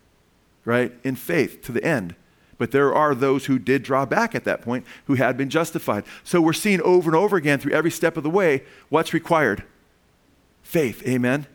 right? 0.66 0.93
In 1.04 1.16
faith 1.16 1.62
to 1.64 1.72
the 1.72 1.84
end. 1.84 2.16
But 2.58 2.72
there 2.72 2.93
are 2.93 3.16
those 3.16 3.47
who 3.47 3.58
did 3.58 3.82
draw 3.82 4.06
back 4.06 4.36
at 4.36 4.43
that 4.43 4.62
point 4.62 4.86
who 5.06 5.16
had 5.16 5.36
been 5.36 5.49
justified. 5.49 6.04
So 6.24 6.39
we're 6.39 6.54
seeing 6.54 6.80
over 6.82 7.10
and 7.10 7.16
over 7.16 7.36
again 7.36 7.60
through 7.60 7.74
every 7.74 7.89
step 7.89 8.18
of 8.18 8.24
the 8.24 8.30
way 8.30 8.64
what's 8.89 9.14
required 9.14 9.64
faith. 10.62 11.06
Amen? 11.08 11.47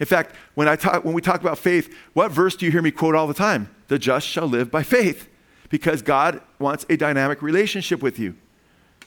In 0.00 0.06
fact, 0.06 0.34
when, 0.54 0.68
I 0.68 0.76
talk, 0.76 1.04
when 1.04 1.14
we 1.14 1.22
talk 1.22 1.40
about 1.40 1.58
faith, 1.58 1.94
what 2.12 2.30
verse 2.30 2.56
do 2.56 2.66
you 2.66 2.72
hear 2.72 2.82
me 2.82 2.90
quote 2.90 3.14
all 3.14 3.26
the 3.26 3.34
time? 3.34 3.74
The 3.88 3.98
just 3.98 4.26
shall 4.26 4.46
live 4.46 4.70
by 4.70 4.82
faith. 4.82 5.28
Because 5.70 6.02
God 6.02 6.40
wants 6.58 6.86
a 6.88 6.96
dynamic 6.96 7.42
relationship 7.42 8.02
with 8.02 8.18
you. 8.18 8.34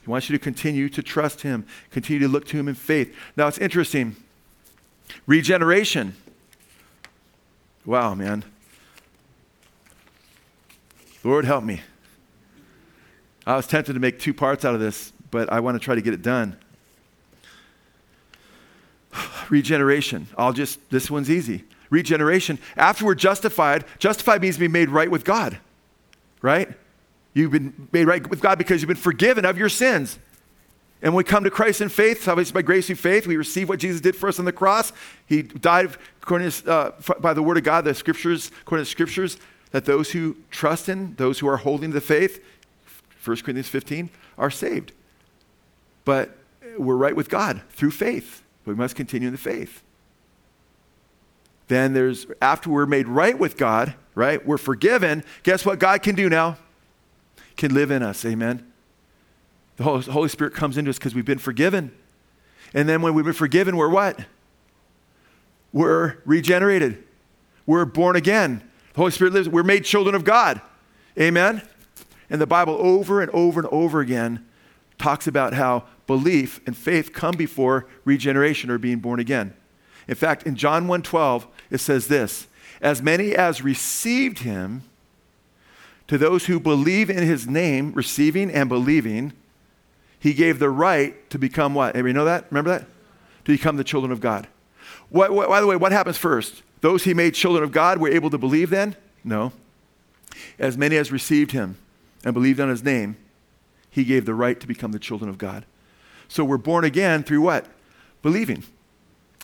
He 0.04 0.10
wants 0.10 0.30
you 0.30 0.38
to 0.38 0.44
continue 0.44 0.90
to 0.90 1.04
trust 1.04 1.42
Him, 1.42 1.66
continue 1.92 2.20
to 2.22 2.28
look 2.28 2.46
to 2.46 2.58
Him 2.58 2.68
in 2.68 2.76
faith. 2.76 3.16
Now, 3.36 3.48
it's 3.48 3.58
interesting. 3.58 4.16
Regeneration. 5.26 6.16
Wow, 7.86 8.14
man. 8.16 8.44
Lord, 11.24 11.46
help 11.46 11.64
me. 11.64 11.82
I 13.46 13.56
was 13.56 13.68
tempted 13.68 13.94
to 13.94 14.00
make 14.00 14.20
two 14.20 14.34
parts 14.34 14.66
out 14.66 14.76
of 14.76 14.82
this, 14.82 15.14
but 15.32 15.52
I 15.52 15.60
want 15.60 15.76
to 15.76 15.84
try 15.84 15.96
to 15.96 16.02
get 16.02 16.14
it 16.14 16.22
done 16.22 16.58
regeneration. 19.50 20.28
I'll 20.38 20.54
just, 20.54 20.80
this 20.90 21.10
one's 21.10 21.30
easy. 21.30 21.64
Regeneration. 21.90 22.60
After 22.78 23.06
we're 23.06 23.16
justified, 23.16 23.86
justified 24.00 24.42
means 24.42 24.56
to 24.56 24.62
be 24.62 24.68
made 24.68 24.90
right 24.90 25.12
with 25.12 25.26
God, 25.26 25.60
right? 26.42 26.70
You've 27.34 27.52
been 27.52 27.90
made 27.92 28.06
right 28.06 28.28
with 28.30 28.42
God 28.42 28.58
because 28.58 28.82
you've 28.82 28.88
been 28.88 28.98
forgiven 28.98 29.46
of 29.46 29.58
your 29.58 29.70
sins. 29.70 30.18
And 31.02 31.14
when 31.14 31.18
we 31.18 31.24
come 31.24 31.44
to 31.44 31.50
Christ 31.50 31.82
in 31.82 31.90
faith, 31.90 32.24
salvation 32.24 32.54
by 32.54 32.62
grace 32.62 32.88
through 32.88 32.98
faith, 32.98 33.26
we 33.26 33.36
receive 33.36 33.70
what 33.70 33.80
Jesus 33.80 34.02
did 34.02 34.16
for 34.16 34.30
us 34.30 34.38
on 34.38 34.46
the 34.46 34.52
cross. 34.52 34.94
He 35.26 35.42
died 35.42 35.96
according 36.22 36.52
to, 36.52 36.72
uh, 36.72 36.92
by 37.20 37.34
the 37.34 37.42
word 37.42 37.58
of 37.58 37.64
God, 37.64 37.86
the 37.86 37.96
scriptures, 37.96 38.52
according 38.62 38.86
to 38.86 38.90
the 38.90 38.92
scriptures, 38.92 39.38
that 39.72 39.86
those 39.86 40.12
who 40.12 40.38
trust 40.52 40.90
in, 40.90 41.16
those 41.16 41.40
who 41.40 41.48
are 41.48 41.58
holding 41.58 41.92
the 41.92 42.02
faith, 42.02 42.44
1 43.24 43.38
Corinthians 43.38 43.68
15, 43.68 44.10
are 44.38 44.52
saved. 44.52 44.92
But 46.06 46.38
we're 46.78 46.96
right 46.96 47.16
with 47.16 47.30
God 47.30 47.62
through 47.72 47.92
faith. 47.92 48.44
We 48.66 48.76
must 48.76 48.96
continue 48.96 49.28
in 49.28 49.34
the 49.34 49.40
faith. 49.40 49.82
Then 51.68 51.94
there's, 51.94 52.28
after 52.42 52.70
we're 52.70 52.86
made 52.86 53.08
right 53.08 53.38
with 53.38 53.58
God, 53.58 53.96
right? 54.14 54.46
We're 54.46 54.58
forgiven. 54.58 55.24
Guess 55.44 55.66
what 55.66 55.80
God 55.80 56.04
can 56.04 56.16
do 56.16 56.30
now? 56.30 56.58
Can 57.56 57.74
live 57.74 57.92
in 57.92 58.04
us. 58.04 58.24
Amen. 58.26 58.71
The 59.78 59.84
Holy 59.84 60.30
Spirit 60.30 60.54
comes 60.54 60.78
into 60.78 60.90
us 60.90 60.98
because 60.98 61.16
we've 61.16 61.26
been 61.26 61.40
forgiven. 61.40 61.92
And 62.74 62.88
then 62.88 63.02
when 63.02 63.14
we've 63.14 63.26
been 63.26 63.34
forgiven, 63.34 63.78
we're 63.78 63.90
what? 63.90 64.20
We're 65.74 66.18
regenerated. 66.26 67.04
We're 67.66 67.86
born 67.86 68.16
again. 68.16 68.62
The 68.94 68.98
Holy 68.98 69.12
Spirit 69.12 69.34
lives. 69.34 69.50
We're 69.50 69.64
made 69.64 69.86
children 69.86 70.16
of 70.16 70.24
God. 70.24 70.62
Amen. 71.20 71.62
And 72.30 72.40
the 72.40 72.48
Bible 72.48 72.78
over 72.80 73.22
and 73.22 73.32
over 73.32 73.60
and 73.62 73.70
over 73.72 74.00
again 74.00 74.46
talks 74.98 75.28
about 75.28 75.54
how 75.54 75.86
belief 76.08 76.60
and 76.66 76.76
faith 76.78 77.14
come 77.14 77.36
before 77.36 77.88
regeneration 78.06 78.70
or 78.70 78.78
being 78.78 79.00
born 79.00 79.20
again. 79.20 79.54
In 80.08 80.16
fact, 80.16 80.44
in 80.44 80.56
John 80.56 80.88
1:12, 80.88 81.48
it 81.70 81.80
says 81.80 82.08
this, 82.08 82.48
as 82.82 83.02
many 83.02 83.36
as 83.36 83.62
received 83.62 84.40
him 84.40 84.84
to 86.08 86.18
those 86.18 86.46
who 86.46 86.60
believe 86.60 87.10
in 87.10 87.24
his 87.24 87.48
name, 87.48 87.94
receiving 87.94 88.52
and 88.52 88.68
believing, 88.68 89.34
he 90.22 90.36
gave 90.36 90.60
the 90.60 90.70
right 90.70 91.30
to 91.32 91.40
become 91.40 91.74
what? 91.74 91.96
Anybody 91.96 92.14
know 92.14 92.26
that? 92.26 92.46
Remember 92.52 92.70
that? 92.70 92.88
To 93.46 93.52
become 93.52 93.76
the 93.76 93.84
children 93.84 94.12
of 94.12 94.22
God. 94.22 94.48
What, 95.10 95.32
what, 95.32 95.50
by 95.50 95.60
the 95.60 95.66
way, 95.66 95.76
what 95.76 95.92
happens 95.92 96.16
first? 96.16 96.62
Those 96.82 97.04
he 97.04 97.16
made 97.16 97.34
children 97.34 97.64
of 97.64 97.72
God 97.72 97.98
were 97.98 98.08
able 98.08 98.30
to 98.30 98.38
believe 98.38 98.70
then? 98.70 98.96
No. 99.24 99.52
As 100.60 100.78
many 100.78 100.96
as 100.96 101.12
received 101.12 101.54
him 101.54 101.76
and 102.24 102.36
believed 102.36 102.60
on 102.60 102.70
his 102.70 102.84
name, 102.84 103.18
he 103.90 104.04
gave 104.04 104.26
the 104.26 104.36
right 104.36 104.60
to 104.60 104.68
become 104.68 104.92
the 104.92 105.00
children 105.00 105.28
of 105.28 105.40
God. 105.40 105.66
So 106.28 106.46
we're 106.46 106.58
born 106.58 106.86
again 106.86 107.24
through 107.24 107.42
what? 107.42 107.66
Believing. 108.22 108.64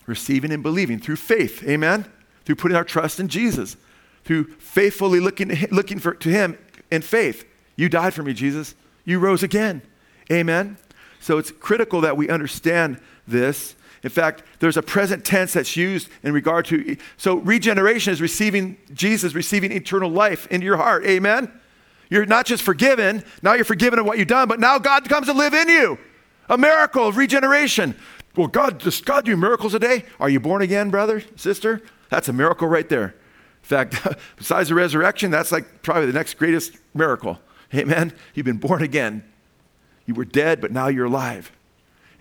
Receiving 0.05 0.51
and 0.51 0.61
believing 0.61 0.99
through 0.99 1.15
faith. 1.15 1.67
Amen? 1.67 2.05
Through 2.45 2.55
putting 2.55 2.77
our 2.77 2.83
trust 2.83 3.19
in 3.19 3.29
Jesus. 3.29 3.77
Through 4.25 4.45
faithfully 4.59 5.19
looking, 5.19 5.49
looking 5.71 5.97
for, 5.97 6.13
to 6.13 6.29
Him 6.29 6.55
in 6.91 7.01
faith. 7.01 7.45
You 7.75 7.89
died 7.89 8.13
for 8.13 8.21
me, 8.21 8.33
Jesus. 8.33 8.75
You 9.05 9.17
rose 9.17 9.41
again. 9.41 9.81
Amen? 10.31 10.77
So 11.19 11.37
it's 11.37 11.51
critical 11.51 12.01
that 12.01 12.17
we 12.17 12.29
understand 12.29 12.99
this. 13.27 13.75
In 14.03 14.09
fact, 14.09 14.43
there's 14.59 14.77
a 14.77 14.81
present 14.81 15.25
tense 15.25 15.53
that's 15.53 15.75
used 15.75 16.09
in 16.23 16.33
regard 16.33 16.65
to. 16.65 16.97
So 17.17 17.35
regeneration 17.37 18.13
is 18.13 18.21
receiving 18.21 18.77
Jesus, 18.93 19.33
receiving 19.33 19.71
eternal 19.71 20.09
life 20.09 20.47
into 20.47 20.65
your 20.65 20.77
heart. 20.77 21.05
Amen? 21.05 21.51
You're 22.09 22.25
not 22.25 22.45
just 22.45 22.63
forgiven, 22.63 23.23
now 23.41 23.53
you're 23.53 23.65
forgiven 23.65 23.99
of 23.99 24.05
what 24.05 24.17
you've 24.17 24.27
done, 24.27 24.47
but 24.47 24.59
now 24.59 24.79
God 24.79 25.09
comes 25.09 25.27
to 25.27 25.33
live 25.33 25.53
in 25.53 25.67
you. 25.67 25.97
A 26.49 26.57
miracle 26.57 27.07
of 27.07 27.17
regeneration. 27.17 27.95
Well, 28.35 28.47
God, 28.47 28.77
does 28.77 29.01
God 29.01 29.25
do 29.25 29.35
miracles 29.35 29.73
a 29.73 29.79
day? 29.79 30.05
Are 30.19 30.29
you 30.29 30.39
born 30.39 30.61
again, 30.61 30.89
brother, 30.89 31.23
sister? 31.35 31.81
That's 32.09 32.29
a 32.29 32.33
miracle 32.33 32.67
right 32.67 32.87
there. 32.87 33.07
In 33.07 33.63
fact, 33.63 34.07
besides 34.37 34.69
the 34.69 34.75
resurrection, 34.75 35.31
that's 35.31 35.51
like 35.51 35.81
probably 35.81 36.05
the 36.05 36.13
next 36.13 36.35
greatest 36.35 36.77
miracle. 36.93 37.39
Amen. 37.73 38.13
You've 38.33 38.45
been 38.45 38.57
born 38.57 38.81
again. 38.81 39.23
You 40.07 40.15
were 40.15 40.25
dead, 40.25 40.59
but 40.59 40.71
now 40.71 40.87
you're 40.87 41.05
alive. 41.05 41.51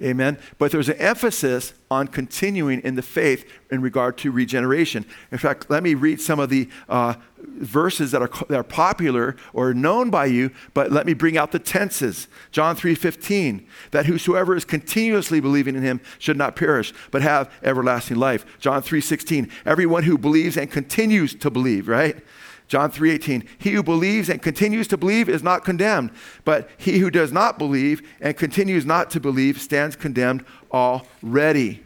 Amen. 0.02 0.38
But 0.58 0.72
there's 0.72 0.90
an 0.90 0.98
emphasis 0.98 1.72
on 1.90 2.08
continuing 2.08 2.80
in 2.80 2.96
the 2.96 3.02
faith 3.02 3.50
in 3.70 3.80
regard 3.80 4.18
to 4.18 4.30
regeneration. 4.30 5.06
In 5.32 5.38
fact, 5.38 5.70
let 5.70 5.82
me 5.82 5.94
read 5.94 6.20
some 6.20 6.38
of 6.38 6.50
the 6.50 6.68
uh, 6.86 7.14
verses 7.38 8.10
that 8.10 8.20
are, 8.20 8.30
that 8.48 8.58
are 8.58 8.62
popular 8.62 9.36
or 9.54 9.72
known 9.72 10.10
by 10.10 10.26
you, 10.26 10.50
but 10.74 10.92
let 10.92 11.06
me 11.06 11.14
bring 11.14 11.38
out 11.38 11.50
the 11.50 11.58
tenses. 11.58 12.28
John 12.50 12.76
3:15, 12.76 13.64
that 13.92 14.04
whosoever 14.04 14.54
is 14.54 14.66
continuously 14.66 15.40
believing 15.40 15.76
in 15.76 15.82
him 15.82 16.02
should 16.18 16.36
not 16.36 16.56
perish, 16.56 16.92
but 17.10 17.22
have 17.22 17.50
everlasting 17.62 18.18
life. 18.18 18.44
John 18.58 18.82
3:16, 18.82 19.50
everyone 19.64 20.02
who 20.02 20.18
believes 20.18 20.58
and 20.58 20.70
continues 20.70 21.34
to 21.36 21.50
believe, 21.50 21.88
right? 21.88 22.22
John 22.68 22.90
3:18 22.90 23.46
He 23.58 23.72
who 23.72 23.82
believes 23.82 24.28
and 24.28 24.42
continues 24.42 24.88
to 24.88 24.96
believe 24.96 25.28
is 25.28 25.42
not 25.42 25.64
condemned 25.64 26.10
but 26.44 26.68
he 26.76 26.98
who 26.98 27.10
does 27.10 27.32
not 27.32 27.58
believe 27.58 28.02
and 28.20 28.36
continues 28.36 28.84
not 28.84 29.10
to 29.10 29.20
believe 29.20 29.60
stands 29.60 29.96
condemned 29.96 30.44
already. 30.72 31.82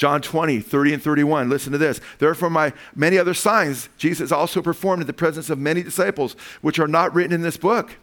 John 0.00 0.22
20, 0.22 0.60
30 0.60 0.94
and 0.94 1.02
31. 1.02 1.50
Listen 1.50 1.72
to 1.72 1.78
this. 1.78 2.00
Therefore, 2.18 2.48
my 2.48 2.72
many 2.94 3.18
other 3.18 3.34
signs 3.34 3.90
Jesus 3.98 4.32
also 4.32 4.62
performed 4.62 5.02
in 5.02 5.06
the 5.06 5.12
presence 5.12 5.50
of 5.50 5.58
many 5.58 5.82
disciples, 5.82 6.36
which 6.62 6.78
are 6.78 6.88
not 6.88 7.14
written 7.14 7.34
in 7.34 7.42
this 7.42 7.58
book. 7.58 7.96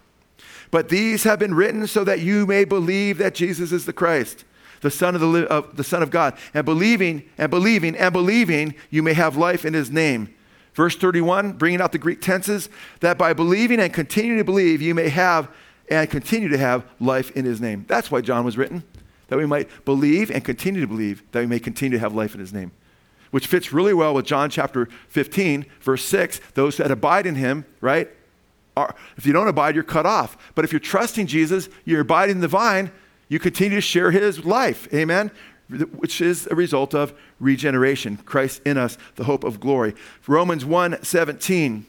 But 0.70 0.90
these 0.90 1.24
have 1.24 1.40
been 1.40 1.56
written 1.56 1.88
so 1.88 2.04
that 2.04 2.20
you 2.20 2.46
may 2.46 2.66
believe 2.66 3.18
that 3.18 3.34
Jesus 3.34 3.72
is 3.72 3.86
the 3.86 3.94
Christ, 3.94 4.44
the 4.82 4.92
Son 4.92 5.16
of 5.16 5.22
the, 5.22 5.48
of 5.48 5.76
the 5.76 5.84
Son 5.84 6.04
of 6.04 6.12
God. 6.12 6.38
And 6.54 6.66
believing 6.66 7.28
and 7.38 7.50
believing 7.50 7.96
and 7.96 8.14
believing, 8.14 8.76
you 8.92 9.02
may 9.02 9.14
have 9.14 9.36
life 9.36 9.66
in 9.66 9.74
his 9.74 9.90
name. 9.90 10.34
Verse 10.78 10.96
31, 10.96 11.54
bringing 11.54 11.82
out 11.82 11.92
the 11.92 11.98
Greek 11.98 12.22
tenses, 12.22 12.70
that 13.00 13.18
by 13.18 13.34
believing 13.34 13.80
and 13.80 13.92
continuing 13.92 14.38
to 14.38 14.44
believe, 14.44 14.80
you 14.80 14.94
may 14.94 15.10
have 15.10 15.50
and 15.90 16.08
continue 16.08 16.50
to 16.50 16.58
have 16.60 16.86
life 17.00 17.32
in 17.32 17.46
his 17.46 17.60
name. 17.60 17.84
That's 17.88 18.12
why 18.12 18.22
John 18.22 18.46
was 18.46 18.60
written, 18.60 18.84
that 19.30 19.40
we 19.40 19.48
might 19.48 19.70
believe 19.86 20.30
and 20.30 20.46
continue 20.46 20.80
to 20.80 20.86
believe, 20.86 21.24
that 21.32 21.40
we 21.40 21.48
may 21.48 21.58
continue 21.58 21.98
to 21.98 22.00
have 22.00 22.14
life 22.14 22.36
in 22.36 22.40
his 22.40 22.54
name. 22.54 22.72
Which 23.32 23.48
fits 23.48 23.74
really 23.74 23.96
well 23.96 24.14
with 24.14 24.28
John 24.28 24.52
chapter 24.52 24.88
15, 25.08 25.66
verse 25.82 26.06
6. 26.06 26.42
Those 26.54 26.78
that 26.78 26.92
abide 26.92 27.26
in 27.26 27.34
him, 27.34 27.66
right? 27.82 28.08
Are, 28.76 28.94
if 29.18 29.26
you 29.26 29.34
don't 29.34 29.48
abide, 29.48 29.74
you're 29.74 29.84
cut 29.84 30.06
off. 30.06 30.38
But 30.54 30.64
if 30.64 30.72
you're 30.72 30.80
trusting 30.80 31.26
Jesus, 31.26 31.70
you're 31.86 32.02
abiding 32.02 32.36
in 32.36 32.42
the 32.42 32.48
vine, 32.48 32.92
you 33.30 33.40
continue 33.40 33.78
to 33.78 33.82
share 33.82 34.12
his 34.12 34.46
life. 34.46 34.88
Amen? 34.94 35.32
Which 35.70 36.22
is 36.22 36.48
a 36.50 36.56
result 36.56 36.94
of 36.94 37.14
regeneration. 37.40 38.18
Christ 38.18 38.62
in 38.66 38.78
us, 38.78 38.98
the 39.16 39.26
hope 39.26 39.44
of 39.44 39.60
glory. 39.60 39.94
Romans 40.28 40.66
1 40.66 41.04
17. 41.04 41.86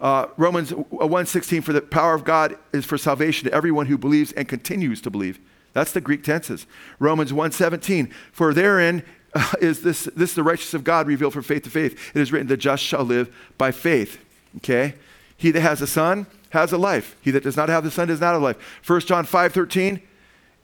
Uh, 0.00 0.26
Romans 0.36 0.72
1:16 0.72 1.62
for 1.62 1.72
the 1.72 1.80
power 1.80 2.14
of 2.14 2.24
God 2.24 2.56
is 2.72 2.84
for 2.84 2.98
salvation 2.98 3.48
to 3.48 3.54
everyone 3.54 3.86
who 3.86 3.96
believes 3.96 4.32
and 4.32 4.46
continues 4.46 5.00
to 5.00 5.10
believe. 5.10 5.38
That's 5.72 5.92
the 5.92 6.00
Greek 6.00 6.22
tenses. 6.22 6.66
Romans 6.98 7.32
1:17 7.32 8.10
for 8.30 8.52
therein 8.52 9.02
uh, 9.34 9.52
is 9.60 9.82
this 9.82 10.04
this 10.14 10.34
the 10.34 10.42
righteousness 10.42 10.74
of 10.74 10.84
God 10.84 11.06
revealed 11.06 11.32
from 11.32 11.44
faith 11.44 11.62
to 11.62 11.70
faith. 11.70 12.14
It 12.14 12.20
is 12.20 12.30
written 12.30 12.48
the 12.48 12.58
just 12.58 12.82
shall 12.82 13.04
live 13.04 13.34
by 13.56 13.72
faith. 13.72 14.18
Okay? 14.58 14.94
He 15.36 15.50
that 15.50 15.60
has 15.60 15.80
a 15.80 15.86
son 15.86 16.26
has 16.50 16.72
a 16.72 16.78
life. 16.78 17.16
He 17.22 17.30
that 17.30 17.42
does 17.42 17.56
not 17.56 17.68
have 17.68 17.82
the 17.82 17.90
son 17.90 18.08
does 18.08 18.20
not 18.20 18.34
have 18.34 18.42
life. 18.42 18.58
1 18.86 19.00
John 19.00 19.24
5:13 19.24 20.00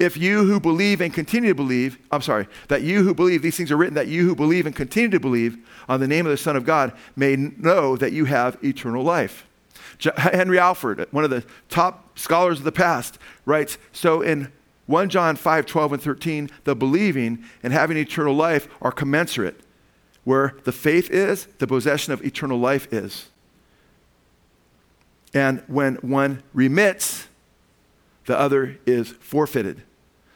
if 0.03 0.17
you 0.17 0.45
who 0.45 0.59
believe 0.59 1.01
and 1.01 1.15
continue 1.15 1.51
to 1.51 1.55
believe, 1.55 1.97
I'm 2.11 2.23
sorry, 2.23 2.49
that 2.67 2.83
you 2.83 3.05
who 3.05 3.15
believe, 3.15 3.41
these 3.41 3.57
things 3.57 3.71
are 3.71 3.77
written 3.77 3.95
that 3.95 4.09
you 4.09 4.27
who 4.27 4.35
believe 4.35 4.67
and 4.67 4.75
continue 4.75 5.11
to 5.11 5.21
believe 5.21 5.57
on 5.89 6.01
the 6.01 6.09
name 6.09 6.27
of 6.27 6.31
the 6.33 6.37
Son 6.37 6.57
of 6.57 6.65
God 6.65 6.93
may 7.15 7.37
know 7.37 7.97
that 7.97 8.13
you 8.13 8.25
have 8.25 8.59
eternal 8.65 9.05
life. 9.05 9.47
Henry 10.17 10.59
Alford, 10.59 11.07
one 11.13 11.23
of 11.23 11.31
the 11.31 11.45
top 11.69 12.19
scholars 12.19 12.59
of 12.59 12.65
the 12.65 12.73
past, 12.73 13.19
writes 13.47 13.79
So 13.93 14.23
in 14.23 14.51
1 14.87 15.09
John 15.09 15.37
5 15.37 15.67
12 15.67 15.93
and 15.93 16.03
13, 16.03 16.51
the 16.65 16.75
believing 16.75 17.45
and 17.63 17.73
having 17.73 17.97
eternal 17.97 18.35
life 18.35 18.69
are 18.81 18.93
commensurate. 18.93 19.61
Where 20.25 20.57
the 20.65 20.73
faith 20.73 21.11
is, 21.11 21.47
the 21.59 21.67
possession 21.67 22.13
of 22.13 22.25
eternal 22.25 22.59
life 22.59 22.93
is. 22.93 23.29
And 25.35 25.63
when 25.67 25.97
one 25.97 26.43
remits, 26.53 27.29
the 28.27 28.39
other 28.39 28.79
is 28.85 29.09
forfeited. 29.09 29.83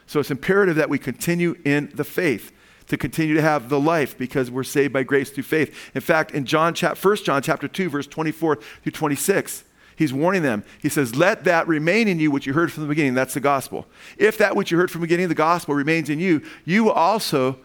So 0.06 0.20
it's 0.20 0.30
imperative 0.30 0.76
that 0.76 0.88
we 0.88 0.98
continue 0.98 1.56
in 1.64 1.90
the 1.94 2.04
faith 2.04 2.52
to 2.88 2.96
continue 2.96 3.34
to 3.34 3.42
have 3.42 3.68
the 3.68 3.80
life 3.80 4.16
because 4.16 4.50
we're 4.50 4.62
saved 4.62 4.92
by 4.92 5.02
grace 5.02 5.30
through 5.30 5.42
faith. 5.42 5.74
In 5.94 6.00
fact, 6.00 6.30
in 6.30 6.44
John, 6.44 6.74
chap- 6.74 7.02
1 7.02 7.16
John 7.16 7.42
chapter 7.42 7.66
2, 7.68 7.88
verse 7.90 8.06
24 8.06 8.56
through 8.56 8.92
26, 8.92 9.64
he's 9.96 10.12
warning 10.12 10.42
them. 10.42 10.62
He 10.80 10.88
says, 10.88 11.16
Let 11.16 11.44
that 11.44 11.66
remain 11.66 12.06
in 12.06 12.20
you 12.20 12.30
which 12.30 12.46
you 12.46 12.52
heard 12.52 12.72
from 12.72 12.84
the 12.84 12.88
beginning. 12.88 13.14
That's 13.14 13.34
the 13.34 13.40
gospel. 13.40 13.86
If 14.16 14.38
that 14.38 14.54
which 14.54 14.70
you 14.70 14.78
heard 14.78 14.90
from 14.90 15.00
the 15.00 15.06
beginning, 15.06 15.28
the 15.28 15.34
gospel, 15.34 15.74
remains 15.74 16.08
in 16.08 16.20
you, 16.20 16.42
you 16.64 16.84
will 16.84 16.92
also 16.92 17.58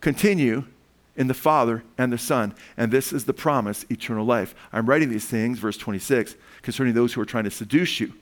continue 0.00 0.64
in 1.16 1.28
the 1.28 1.34
Father 1.34 1.84
and 1.96 2.12
the 2.12 2.18
Son. 2.18 2.54
And 2.76 2.90
this 2.90 3.12
is 3.12 3.24
the 3.24 3.32
promise, 3.32 3.86
eternal 3.88 4.26
life. 4.26 4.54
I'm 4.72 4.86
writing 4.86 5.08
these 5.08 5.26
things, 5.26 5.60
verse 5.60 5.76
26, 5.76 6.34
concerning 6.62 6.94
those 6.94 7.12
who 7.12 7.20
are 7.20 7.26
trying 7.26 7.44
to 7.44 7.50
seduce 7.50 8.00
you. 8.00 8.12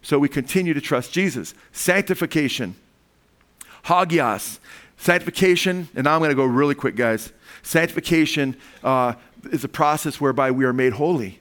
So 0.00 0.18
we 0.18 0.30
continue 0.30 0.72
to 0.72 0.80
trust 0.80 1.12
Jesus. 1.12 1.52
Sanctification. 1.72 2.74
Hagios. 3.84 4.60
Sanctification, 4.96 5.88
and 5.94 6.04
now 6.04 6.14
I'm 6.14 6.20
going 6.20 6.30
to 6.30 6.34
go 6.34 6.44
really 6.44 6.74
quick, 6.74 6.94
guys. 6.94 7.32
Sanctification 7.62 8.54
uh, 8.84 9.14
is 9.50 9.64
a 9.64 9.68
process 9.68 10.20
whereby 10.20 10.50
we 10.50 10.64
are 10.66 10.74
made 10.74 10.92
holy. 10.92 11.40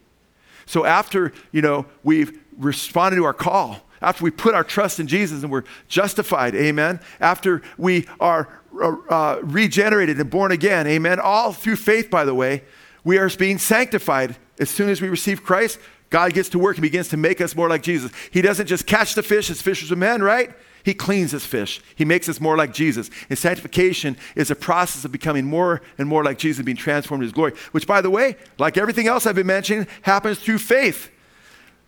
So 0.65 0.85
after, 0.85 1.33
you 1.51 1.61
know, 1.61 1.85
we've 2.03 2.39
responded 2.57 3.17
to 3.17 3.25
our 3.25 3.33
call, 3.33 3.81
after 4.01 4.23
we 4.23 4.31
put 4.31 4.55
our 4.55 4.63
trust 4.63 4.99
in 4.99 5.07
Jesus 5.07 5.43
and 5.43 5.51
we're 5.51 5.65
justified, 5.87 6.55
amen. 6.55 7.01
After 7.19 7.61
we 7.77 8.07
are 8.19 8.47
uh, 8.81 8.95
uh 9.09 9.39
regenerated 9.43 10.19
and 10.19 10.29
born 10.29 10.51
again, 10.51 10.87
amen. 10.87 11.19
All 11.19 11.51
through 11.51 11.75
faith, 11.75 12.09
by 12.09 12.23
the 12.23 12.35
way, 12.35 12.63
we 13.03 13.17
are 13.17 13.29
being 13.31 13.57
sanctified 13.57 14.37
as 14.59 14.69
soon 14.69 14.89
as 14.89 15.01
we 15.01 15.09
receive 15.09 15.43
Christ. 15.43 15.79
God 16.09 16.33
gets 16.33 16.49
to 16.49 16.59
work 16.59 16.77
and 16.77 16.81
begins 16.81 17.09
to 17.09 17.17
make 17.17 17.41
us 17.41 17.55
more 17.55 17.67
like 17.67 17.83
Jesus. 17.83 18.11
He 18.31 18.41
doesn't 18.41 18.67
just 18.67 18.85
catch 18.85 19.15
the 19.15 19.23
fish 19.23 19.49
as 19.49 19.61
fishers 19.61 19.91
of 19.91 19.97
men, 19.97 20.21
right? 20.21 20.51
He 20.83 20.93
cleans 20.93 21.31
his 21.31 21.45
fish. 21.45 21.81
He 21.95 22.05
makes 22.05 22.29
us 22.29 22.39
more 22.39 22.57
like 22.57 22.73
Jesus. 22.73 23.09
And 23.29 23.37
sanctification 23.37 24.17
is 24.35 24.49
a 24.49 24.55
process 24.55 25.05
of 25.05 25.11
becoming 25.11 25.45
more 25.45 25.81
and 25.97 26.07
more 26.07 26.23
like 26.23 26.37
Jesus, 26.37 26.63
being 26.63 26.77
transformed 26.77 27.21
in 27.21 27.27
his 27.27 27.33
glory, 27.33 27.53
which, 27.71 27.87
by 27.87 28.01
the 28.01 28.09
way, 28.09 28.37
like 28.57 28.77
everything 28.77 29.07
else 29.07 29.25
I've 29.25 29.35
been 29.35 29.47
mentioning, 29.47 29.87
happens 30.03 30.39
through 30.39 30.59
faith. 30.59 31.11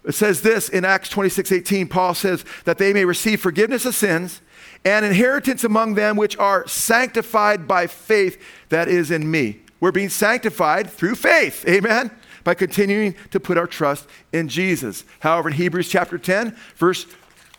It 0.04 0.14
says 0.14 0.42
this 0.42 0.68
in 0.70 0.84
Acts 0.84 1.10
26 1.10 1.52
18. 1.52 1.88
Paul 1.88 2.14
says 2.14 2.44
that 2.66 2.78
they 2.78 2.92
may 2.94 3.06
receive 3.06 3.40
forgiveness 3.40 3.86
of 3.86 3.96
sins 3.96 4.42
and 4.84 5.06
inheritance 5.06 5.64
among 5.64 5.94
them 5.94 6.18
which 6.18 6.38
are 6.38 6.68
sanctified 6.68 7.68
by 7.68 7.88
faith 7.88 8.42
that 8.70 8.88
is 8.88 9.12
in 9.12 9.30
me. 9.30 9.62
We're 9.80 9.92
being 9.92 10.10
sanctified 10.10 10.90
through 10.90 11.16
faith. 11.16 11.66
Amen 11.68 12.12
by 12.44 12.54
continuing 12.54 13.16
to 13.32 13.40
put 13.40 13.58
our 13.58 13.68
trust 13.68 14.08
in 14.34 14.48
Jesus. 14.48 15.04
However, 15.20 15.50
in 15.50 15.56
Hebrews 15.56 15.90
chapter 15.90 16.18
10, 16.18 16.56
verse 16.76 17.06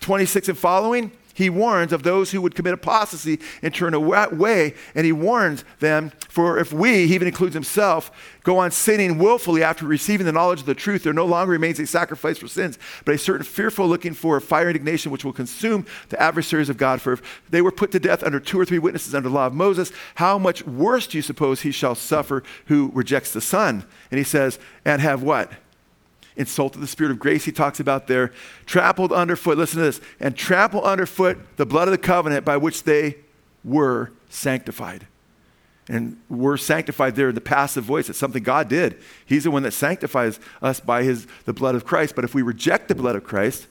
26 0.01 0.49
and 0.49 0.59
following, 0.59 1.12
he 1.35 1.51
warns 1.51 1.93
of 1.93 2.03
those 2.03 2.30
who 2.30 2.41
would 2.43 2.55
commit 2.55 2.74
apostasy 2.74 3.39
and 3.62 3.74
turn 3.74 3.95
away, 3.95 4.74
and 4.95 5.07
he 5.07 5.12
warns 5.12 5.64
them, 5.80 6.12
for 6.28 6.59
if 6.59 6.72
we, 6.72 7.07
he 7.07 7.14
even 7.14 7.28
includes 7.28 7.55
himself, 7.55 8.11
go 8.43 8.59
on 8.59 8.70
sinning 8.70 9.18
willfully 9.18 9.62
after 9.62 9.87
receiving 9.87 10.26
the 10.26 10.33
knowledge 10.33 10.61
of 10.61 10.66
the 10.66 10.74
truth, 10.74 11.03
there 11.03 11.12
no 11.12 11.26
longer 11.26 11.53
remains 11.53 11.78
a 11.78 11.87
sacrifice 11.87 12.39
for 12.39 12.49
sins, 12.49 12.78
but 13.05 13.14
a 13.14 13.18
certain 13.18 13.45
fearful 13.45 13.87
looking 13.87 14.14
for 14.14 14.37
a 14.37 14.41
fire 14.41 14.68
indignation 14.68 15.12
which 15.12 15.24
will 15.24 15.33
consume 15.33 15.87
the 16.09 16.20
adversaries 16.20 16.68
of 16.68 16.76
God. 16.76 17.01
For 17.01 17.14
if 17.14 17.43
they 17.51 17.62
were 17.62 17.72
put 17.72 17.93
to 17.93 18.01
death 18.01 18.22
under 18.22 18.41
two 18.41 18.59
or 18.59 18.64
three 18.64 18.78
witnesses 18.78 19.14
under 19.14 19.28
the 19.28 19.35
law 19.35 19.47
of 19.47 19.55
Moses, 19.55 19.93
how 20.16 20.39
much 20.39 20.66
worse 20.66 21.07
do 21.07 21.18
you 21.18 21.22
suppose 21.22 21.62
he 21.62 21.70
shall 21.70 21.95
suffer 21.95 22.43
who 22.66 22.91
rejects 22.95 23.33
the 23.33 23.41
Son? 23.41 23.85
And 24.11 24.18
he 24.18 24.24
says, 24.24 24.59
and 24.85 25.01
have 25.01 25.22
what? 25.22 25.53
Insulted 26.37 26.80
the 26.80 26.87
Spirit 26.87 27.11
of 27.11 27.18
grace 27.18 27.45
he 27.45 27.53
talks 27.53 27.80
about 27.80 28.07
there, 28.07 28.33
trampled 28.66 29.12
underfoot, 29.12 29.59
listen 29.59 29.78
to 29.78 29.85
this, 29.85 30.01
and 30.20 30.37
trample 30.37 30.83
underfoot 30.83 31.39
the 31.57 31.66
blood 31.66 31.89
of 31.89 31.93
the 31.93 31.99
covenant 31.99 32.45
by 32.45 32.57
which 32.57 32.85
they 32.85 33.16
were 33.64 34.11
sanctified. 34.28 35.07
And 35.89 36.20
we're 36.28 36.57
sanctified 36.57 37.16
there 37.16 37.30
in 37.30 37.35
the 37.35 37.41
passive 37.41 37.85
voice. 37.85 38.09
It's 38.09 38.18
something 38.18 38.43
God 38.43 38.68
did. 38.68 38.99
He's 39.26 39.45
the 39.45 39.51
one 39.51 39.64
that 39.64 39.72
sanctifies 39.72 40.39
us 40.61 40.80
by 40.80 41.03
his, 41.03 41.26
the 41.45 41.53
blood 41.53 41.74
of 41.74 41.85
Christ. 41.85 42.14
But 42.14 42.24
if 42.24 42.35
we 42.35 42.43
reject 42.43 42.89
the 42.89 42.95
blood 42.95 43.16
of 43.16 43.24
Christ, 43.24 43.66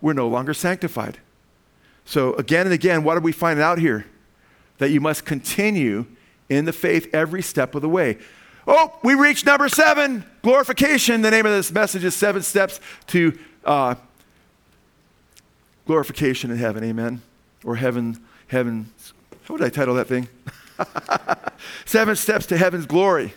we're 0.00 0.14
no 0.14 0.28
longer 0.28 0.54
sanctified. 0.54 1.18
So 2.04 2.34
again 2.34 2.66
and 2.66 2.72
again, 2.72 3.04
what 3.04 3.16
are 3.16 3.20
we 3.20 3.32
finding 3.32 3.62
out 3.62 3.78
here? 3.78 4.06
That 4.78 4.90
you 4.90 5.00
must 5.00 5.24
continue 5.24 6.06
in 6.48 6.64
the 6.64 6.72
faith 6.72 7.12
every 7.14 7.42
step 7.42 7.74
of 7.74 7.82
the 7.82 7.88
way. 7.88 8.18
Oh, 8.66 8.92
we 9.04 9.14
reached 9.14 9.46
number 9.46 9.68
seven 9.68 10.24
glorification. 10.42 11.22
The 11.22 11.30
name 11.30 11.46
of 11.46 11.52
this 11.52 11.70
message 11.70 12.02
is 12.02 12.16
Seven 12.16 12.42
Steps 12.42 12.80
to 13.08 13.38
uh, 13.64 13.94
glorification 15.86 16.50
in 16.50 16.56
heaven, 16.56 16.82
amen? 16.82 17.22
Or 17.64 17.76
heaven, 17.76 18.20
heaven, 18.48 18.92
how 19.44 19.54
would 19.54 19.62
I 19.62 19.68
title 19.68 19.94
that 19.94 20.08
thing? 20.08 20.28
Seven 21.84 22.16
steps 22.16 22.46
to 22.46 22.56
heaven's 22.56 22.86
glory. 22.86 23.32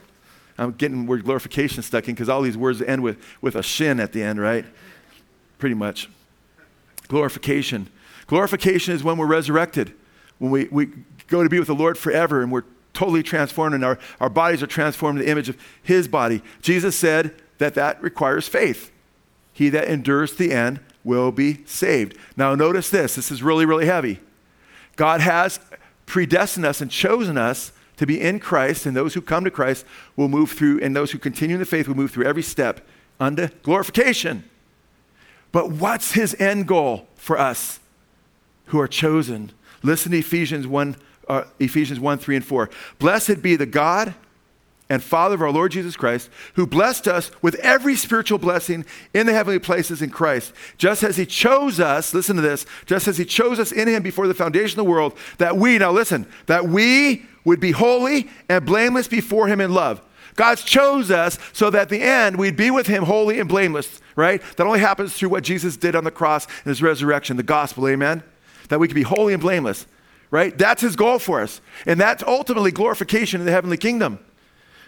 I'm 0.57 0.71
getting 0.71 1.05
word 1.05 1.23
glorification 1.23 1.83
stuck 1.83 2.07
in 2.07 2.15
because 2.15 2.27
all 2.27 2.41
these 2.41 2.57
words 2.57 2.81
end 2.81 3.01
with, 3.01 3.17
with 3.39 3.55
a 3.55 3.63
shin 3.63 3.99
at 3.99 4.11
the 4.11 4.21
end, 4.21 4.41
right? 4.41 4.65
Pretty 5.57 5.75
much. 5.75 6.09
Glorification. 7.07 7.87
Glorification 8.27 8.93
is 8.93 9.03
when 9.03 9.17
we're 9.17 9.25
resurrected, 9.25 9.93
when 10.39 10.51
we, 10.51 10.67
we 10.69 10.87
go 11.27 11.43
to 11.43 11.49
be 11.49 11.59
with 11.59 11.67
the 11.67 11.75
Lord 11.75 11.97
forever 11.97 12.41
and 12.41 12.51
we're 12.51 12.65
totally 12.93 13.23
transformed 13.23 13.75
and 13.75 13.85
our, 13.85 13.99
our 14.19 14.29
bodies 14.29 14.63
are 14.63 14.67
transformed 14.67 15.19
in 15.19 15.25
the 15.25 15.31
image 15.31 15.49
of 15.49 15.57
His 15.81 16.07
body. 16.07 16.41
Jesus 16.61 16.95
said 16.95 17.33
that 17.57 17.75
that 17.75 18.01
requires 18.01 18.47
faith. 18.47 18.91
He 19.53 19.69
that 19.69 19.87
endures 19.87 20.31
to 20.31 20.37
the 20.37 20.53
end 20.53 20.79
will 21.03 21.31
be 21.31 21.65
saved. 21.65 22.17
Now, 22.35 22.55
notice 22.55 22.89
this 22.89 23.15
this 23.15 23.31
is 23.31 23.43
really, 23.43 23.65
really 23.65 23.85
heavy. 23.85 24.19
God 24.95 25.21
has 25.21 25.59
predestined 26.05 26.65
us 26.65 26.81
and 26.81 26.89
chosen 26.91 27.37
us 27.37 27.71
to 27.97 28.05
be 28.05 28.19
in 28.19 28.39
Christ, 28.39 28.85
and 28.85 28.95
those 28.95 29.13
who 29.13 29.21
come 29.21 29.43
to 29.43 29.51
Christ 29.51 29.85
will 30.15 30.29
move 30.29 30.51
through, 30.51 30.79
and 30.81 30.95
those 30.95 31.11
who 31.11 31.17
continue 31.17 31.55
in 31.55 31.59
the 31.59 31.65
faith 31.65 31.87
will 31.87 31.95
move 31.95 32.11
through 32.11 32.25
every 32.25 32.41
step 32.41 32.85
unto 33.19 33.49
glorification. 33.61 34.43
But 35.51 35.71
what's 35.71 36.13
his 36.13 36.35
end 36.39 36.67
goal 36.67 37.07
for 37.15 37.37
us 37.37 37.79
who 38.67 38.79
are 38.79 38.87
chosen? 38.87 39.51
Listen 39.83 40.11
to 40.11 40.19
Ephesians 40.19 40.67
1, 40.67 40.95
uh, 41.29 41.43
Ephesians 41.59 41.99
1 41.99 42.17
3 42.17 42.37
and 42.37 42.45
4. 42.45 42.69
Blessed 42.97 43.41
be 43.41 43.55
the 43.55 43.65
God 43.65 44.13
and 44.89 45.03
Father 45.03 45.35
of 45.35 45.41
our 45.41 45.51
Lord 45.51 45.71
Jesus 45.71 45.95
Christ, 45.95 46.29
who 46.55 46.65
blessed 46.65 47.07
us 47.07 47.29
with 47.43 47.55
every 47.55 47.95
spiritual 47.95 48.39
blessing 48.39 48.85
in 49.13 49.27
the 49.27 49.33
heavenly 49.33 49.59
places 49.59 50.01
in 50.01 50.09
Christ, 50.09 50.51
just 50.79 51.03
as 51.03 51.15
he 51.15 51.27
chose 51.27 51.79
us, 51.79 52.13
listen 52.13 52.35
to 52.37 52.41
this, 52.41 52.65
just 52.87 53.07
as 53.07 53.19
he 53.19 53.25
chose 53.25 53.59
us 53.59 53.71
in 53.71 53.87
him 53.87 54.01
before 54.01 54.27
the 54.27 54.33
foundation 54.33 54.79
of 54.79 54.85
the 54.85 54.91
world, 54.91 55.15
that 55.37 55.57
we, 55.57 55.77
now 55.77 55.91
listen, 55.91 56.27
that 56.47 56.67
we 56.67 57.25
would 57.45 57.59
be 57.59 57.71
holy 57.71 58.29
and 58.49 58.65
blameless 58.65 59.07
before 59.07 59.47
him 59.47 59.61
in 59.61 59.73
love. 59.73 60.01
God's 60.35 60.63
chose 60.63 61.11
us 61.11 61.37
so 61.53 61.69
that 61.69 61.83
at 61.83 61.89
the 61.89 62.01
end 62.01 62.37
we'd 62.37 62.55
be 62.55 62.71
with 62.71 62.87
him 62.87 63.03
holy 63.03 63.39
and 63.39 63.49
blameless, 63.49 64.01
right? 64.15 64.41
That 64.55 64.65
only 64.65 64.79
happens 64.79 65.13
through 65.13 65.29
what 65.29 65.43
Jesus 65.43 65.77
did 65.77 65.95
on 65.95 66.03
the 66.03 66.11
cross 66.11 66.45
and 66.45 66.65
his 66.65 66.81
resurrection, 66.81 67.37
the 67.37 67.43
gospel, 67.43 67.87
amen? 67.87 68.23
That 68.69 68.79
we 68.79 68.87
could 68.87 68.95
be 68.95 69.03
holy 69.03 69.33
and 69.33 69.41
blameless, 69.41 69.85
right? 70.31 70.57
That's 70.57 70.81
his 70.81 70.95
goal 70.95 71.19
for 71.19 71.41
us. 71.41 71.61
And 71.85 71.99
that's 71.99 72.23
ultimately 72.23 72.71
glorification 72.71 73.39
in 73.39 73.45
the 73.45 73.51
heavenly 73.51 73.77
kingdom. 73.77 74.19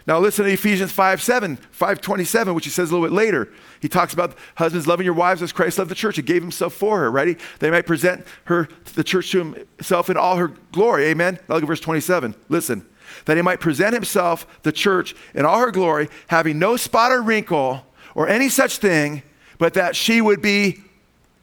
Now 0.06 0.18
listen 0.18 0.44
to 0.44 0.50
Ephesians 0.50 0.90
5 0.90 1.22
7, 1.22 1.56
527, 1.70 2.54
which 2.54 2.64
he 2.64 2.70
says 2.70 2.90
a 2.90 2.94
little 2.94 3.06
bit 3.06 3.14
later. 3.14 3.52
He 3.80 3.88
talks 3.88 4.12
about 4.12 4.36
husbands 4.56 4.86
loving 4.86 5.04
your 5.04 5.14
wives 5.14 5.42
as 5.42 5.52
Christ 5.52 5.78
loved 5.78 5.90
the 5.90 5.94
church. 5.94 6.16
He 6.16 6.22
gave 6.22 6.42
himself 6.42 6.74
for 6.74 6.98
her, 6.98 7.10
right? 7.10 7.38
They 7.60 7.70
might 7.70 7.86
present 7.86 8.26
her, 8.44 8.68
the 8.94 9.04
church 9.04 9.30
to 9.32 9.44
himself 9.44 10.10
in 10.10 10.16
all 10.16 10.36
her 10.36 10.48
glory. 10.72 11.06
Amen. 11.06 11.38
Now 11.48 11.54
look 11.54 11.64
at 11.64 11.68
verse 11.68 11.80
27. 11.80 12.34
Listen. 12.48 12.86
That 13.26 13.36
he 13.36 13.42
might 13.42 13.60
present 13.60 13.92
himself, 13.92 14.46
the 14.62 14.72
church, 14.72 15.14
in 15.34 15.44
all 15.44 15.60
her 15.60 15.70
glory, 15.70 16.08
having 16.28 16.58
no 16.58 16.76
spot 16.76 17.12
or 17.12 17.20
wrinkle 17.20 17.84
or 18.14 18.26
any 18.26 18.48
such 18.48 18.78
thing, 18.78 19.22
but 19.58 19.74
that 19.74 19.94
she 19.94 20.20
would 20.20 20.40
be 20.40 20.82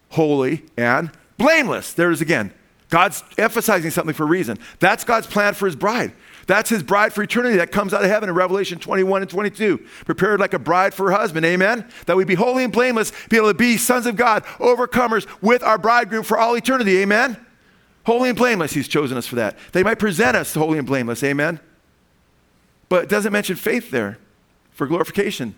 holy 0.09 0.65
and 0.75 1.11
blameless. 1.37 1.93
There 1.93 2.09
it 2.09 2.13
is 2.13 2.21
again. 2.21 2.53
God's 2.89 3.23
emphasizing 3.37 3.91
something 3.91 4.15
for 4.15 4.23
a 4.23 4.27
reason. 4.27 4.57
That's 4.79 5.03
God's 5.03 5.27
plan 5.27 5.53
for 5.53 5.67
his 5.67 5.75
bride. 5.75 6.11
That's 6.47 6.71
his 6.71 6.81
bride 6.81 7.13
for 7.13 7.21
eternity 7.21 7.57
that 7.57 7.71
comes 7.71 7.93
out 7.93 8.03
of 8.03 8.09
heaven 8.09 8.29
in 8.29 8.35
Revelation 8.35 8.79
21 8.79 9.21
and 9.21 9.29
22. 9.29 9.77
Prepared 10.05 10.39
like 10.39 10.55
a 10.55 10.59
bride 10.59 10.95
for 10.95 11.11
her 11.11 11.15
husband. 11.15 11.45
Amen? 11.45 11.87
That 12.07 12.17
we 12.17 12.25
be 12.25 12.33
holy 12.33 12.63
and 12.63 12.73
blameless, 12.73 13.11
be 13.29 13.37
able 13.37 13.49
to 13.49 13.53
be 13.53 13.77
sons 13.77 14.07
of 14.07 14.15
God, 14.15 14.43
overcomers 14.57 15.27
with 15.41 15.61
our 15.61 15.77
bridegroom 15.77 16.23
for 16.23 16.39
all 16.39 16.55
eternity. 16.55 16.97
Amen? 16.97 17.37
Holy 18.05 18.29
and 18.29 18.37
blameless, 18.37 18.73
he's 18.73 18.87
chosen 18.87 19.17
us 19.17 19.27
for 19.27 19.35
that. 19.35 19.55
They 19.71 19.83
might 19.83 19.99
present 19.99 20.35
us 20.35 20.55
holy 20.55 20.79
and 20.79 20.87
blameless. 20.87 21.23
Amen? 21.23 21.59
But 22.87 23.03
it 23.03 23.09
doesn't 23.09 23.31
mention 23.31 23.55
faith 23.55 23.91
there 23.91 24.17
for 24.71 24.87
glorification. 24.87 25.53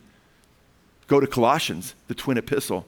Go 1.07 1.21
to 1.21 1.27
Colossians, 1.27 1.95
the 2.09 2.15
twin 2.15 2.37
epistle 2.37 2.85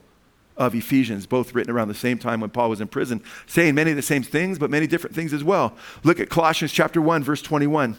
of 0.56 0.74
Ephesians, 0.74 1.26
both 1.26 1.54
written 1.54 1.72
around 1.72 1.88
the 1.88 1.94
same 1.94 2.18
time 2.18 2.40
when 2.40 2.50
Paul 2.50 2.70
was 2.70 2.80
in 2.80 2.88
prison, 2.88 3.22
saying 3.46 3.74
many 3.74 3.90
of 3.90 3.96
the 3.96 4.02
same 4.02 4.22
things, 4.22 4.58
but 4.58 4.70
many 4.70 4.86
different 4.86 5.16
things 5.16 5.32
as 5.32 5.42
well. 5.42 5.74
Look 6.02 6.20
at 6.20 6.28
Colossians 6.28 6.72
chapter 6.72 7.00
1, 7.00 7.24
verse 7.24 7.42
21. 7.42 7.96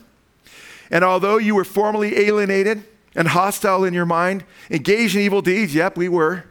And 0.91 1.03
although 1.03 1.37
you 1.37 1.55
were 1.55 1.65
formerly 1.65 2.17
alienated 2.17 2.83
and 3.15 3.29
hostile 3.29 3.83
in 3.83 3.93
your 3.93 4.05
mind, 4.05 4.43
engaged 4.69 5.15
in 5.15 5.21
evil 5.21 5.41
deeds, 5.41 5.73
yep, 5.73 5.97
we 5.97 6.09
were, 6.09 6.45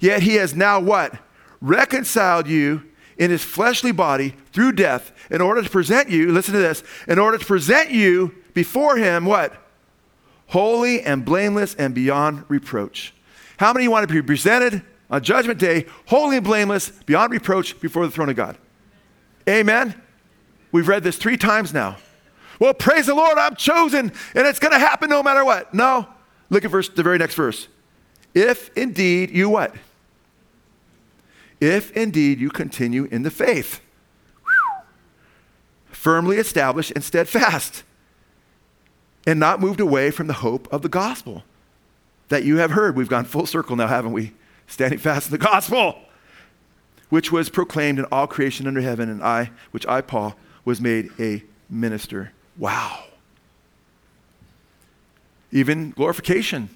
yet 0.00 0.22
he 0.22 0.36
has 0.36 0.54
now 0.54 0.80
what? 0.80 1.18
Reconciled 1.60 2.48
you 2.48 2.82
in 3.16 3.30
his 3.30 3.42
fleshly 3.42 3.92
body 3.92 4.34
through 4.52 4.72
death 4.72 5.12
in 5.30 5.40
order 5.40 5.62
to 5.62 5.70
present 5.70 6.10
you, 6.10 6.32
listen 6.32 6.54
to 6.54 6.60
this, 6.60 6.82
in 7.08 7.18
order 7.18 7.38
to 7.38 7.44
present 7.44 7.90
you 7.90 8.34
before 8.54 8.96
him 8.96 9.24
what? 9.24 9.54
Holy 10.48 11.02
and 11.02 11.24
blameless 11.24 11.74
and 11.74 11.94
beyond 11.94 12.44
reproach. 12.48 13.14
How 13.58 13.72
many 13.72 13.88
want 13.88 14.06
to 14.06 14.12
be 14.12 14.22
presented 14.22 14.82
on 15.10 15.22
Judgment 15.22 15.58
Day, 15.58 15.86
holy 16.06 16.36
and 16.36 16.44
blameless, 16.44 16.90
beyond 16.90 17.32
reproach 17.32 17.80
before 17.80 18.06
the 18.06 18.12
throne 18.12 18.28
of 18.28 18.36
God. 18.36 18.58
Amen? 19.48 19.94
We've 20.72 20.88
read 20.88 21.04
this 21.04 21.16
three 21.16 21.36
times 21.36 21.72
now. 21.72 21.96
Well, 22.58 22.74
praise 22.74 23.06
the 23.06 23.14
Lord, 23.14 23.38
I'm 23.38 23.54
chosen, 23.54 24.12
and 24.34 24.46
it's 24.46 24.58
going 24.58 24.72
to 24.72 24.78
happen 24.78 25.10
no 25.10 25.22
matter 25.22 25.44
what. 25.44 25.72
No. 25.74 26.08
Look 26.50 26.64
at 26.64 26.70
verse, 26.70 26.88
the 26.88 27.02
very 27.02 27.18
next 27.18 27.34
verse. 27.34 27.68
If 28.34 28.70
indeed 28.76 29.30
you 29.30 29.48
what? 29.48 29.74
If 31.60 31.90
indeed 31.92 32.40
you 32.40 32.50
continue 32.50 33.04
in 33.04 33.22
the 33.22 33.30
faith, 33.30 33.80
firmly 35.90 36.36
established 36.36 36.92
and 36.94 37.02
steadfast, 37.02 37.82
and 39.26 39.40
not 39.40 39.60
moved 39.60 39.80
away 39.80 40.10
from 40.10 40.28
the 40.28 40.34
hope 40.34 40.72
of 40.72 40.82
the 40.82 40.88
gospel 40.88 41.44
that 42.28 42.44
you 42.44 42.58
have 42.58 42.70
heard. 42.72 42.96
We've 42.96 43.08
gone 43.08 43.24
full 43.24 43.46
circle 43.46 43.74
now, 43.74 43.88
haven't 43.88 44.12
we? 44.12 44.32
Standing 44.66 44.98
fast 44.98 45.26
in 45.26 45.32
the 45.32 45.38
gospel, 45.38 45.98
which 47.08 47.30
was 47.30 47.48
proclaimed 47.48 47.98
in 47.98 48.04
all 48.06 48.26
creation 48.26 48.66
under 48.66 48.80
heaven, 48.80 49.08
and 49.08 49.22
I, 49.22 49.50
which 49.70 49.86
I, 49.86 50.00
Paul, 50.00 50.36
was 50.64 50.80
made 50.80 51.10
a 51.18 51.42
minister. 51.70 52.32
Wow. 52.58 53.04
Even 55.52 55.90
glorification. 55.90 56.68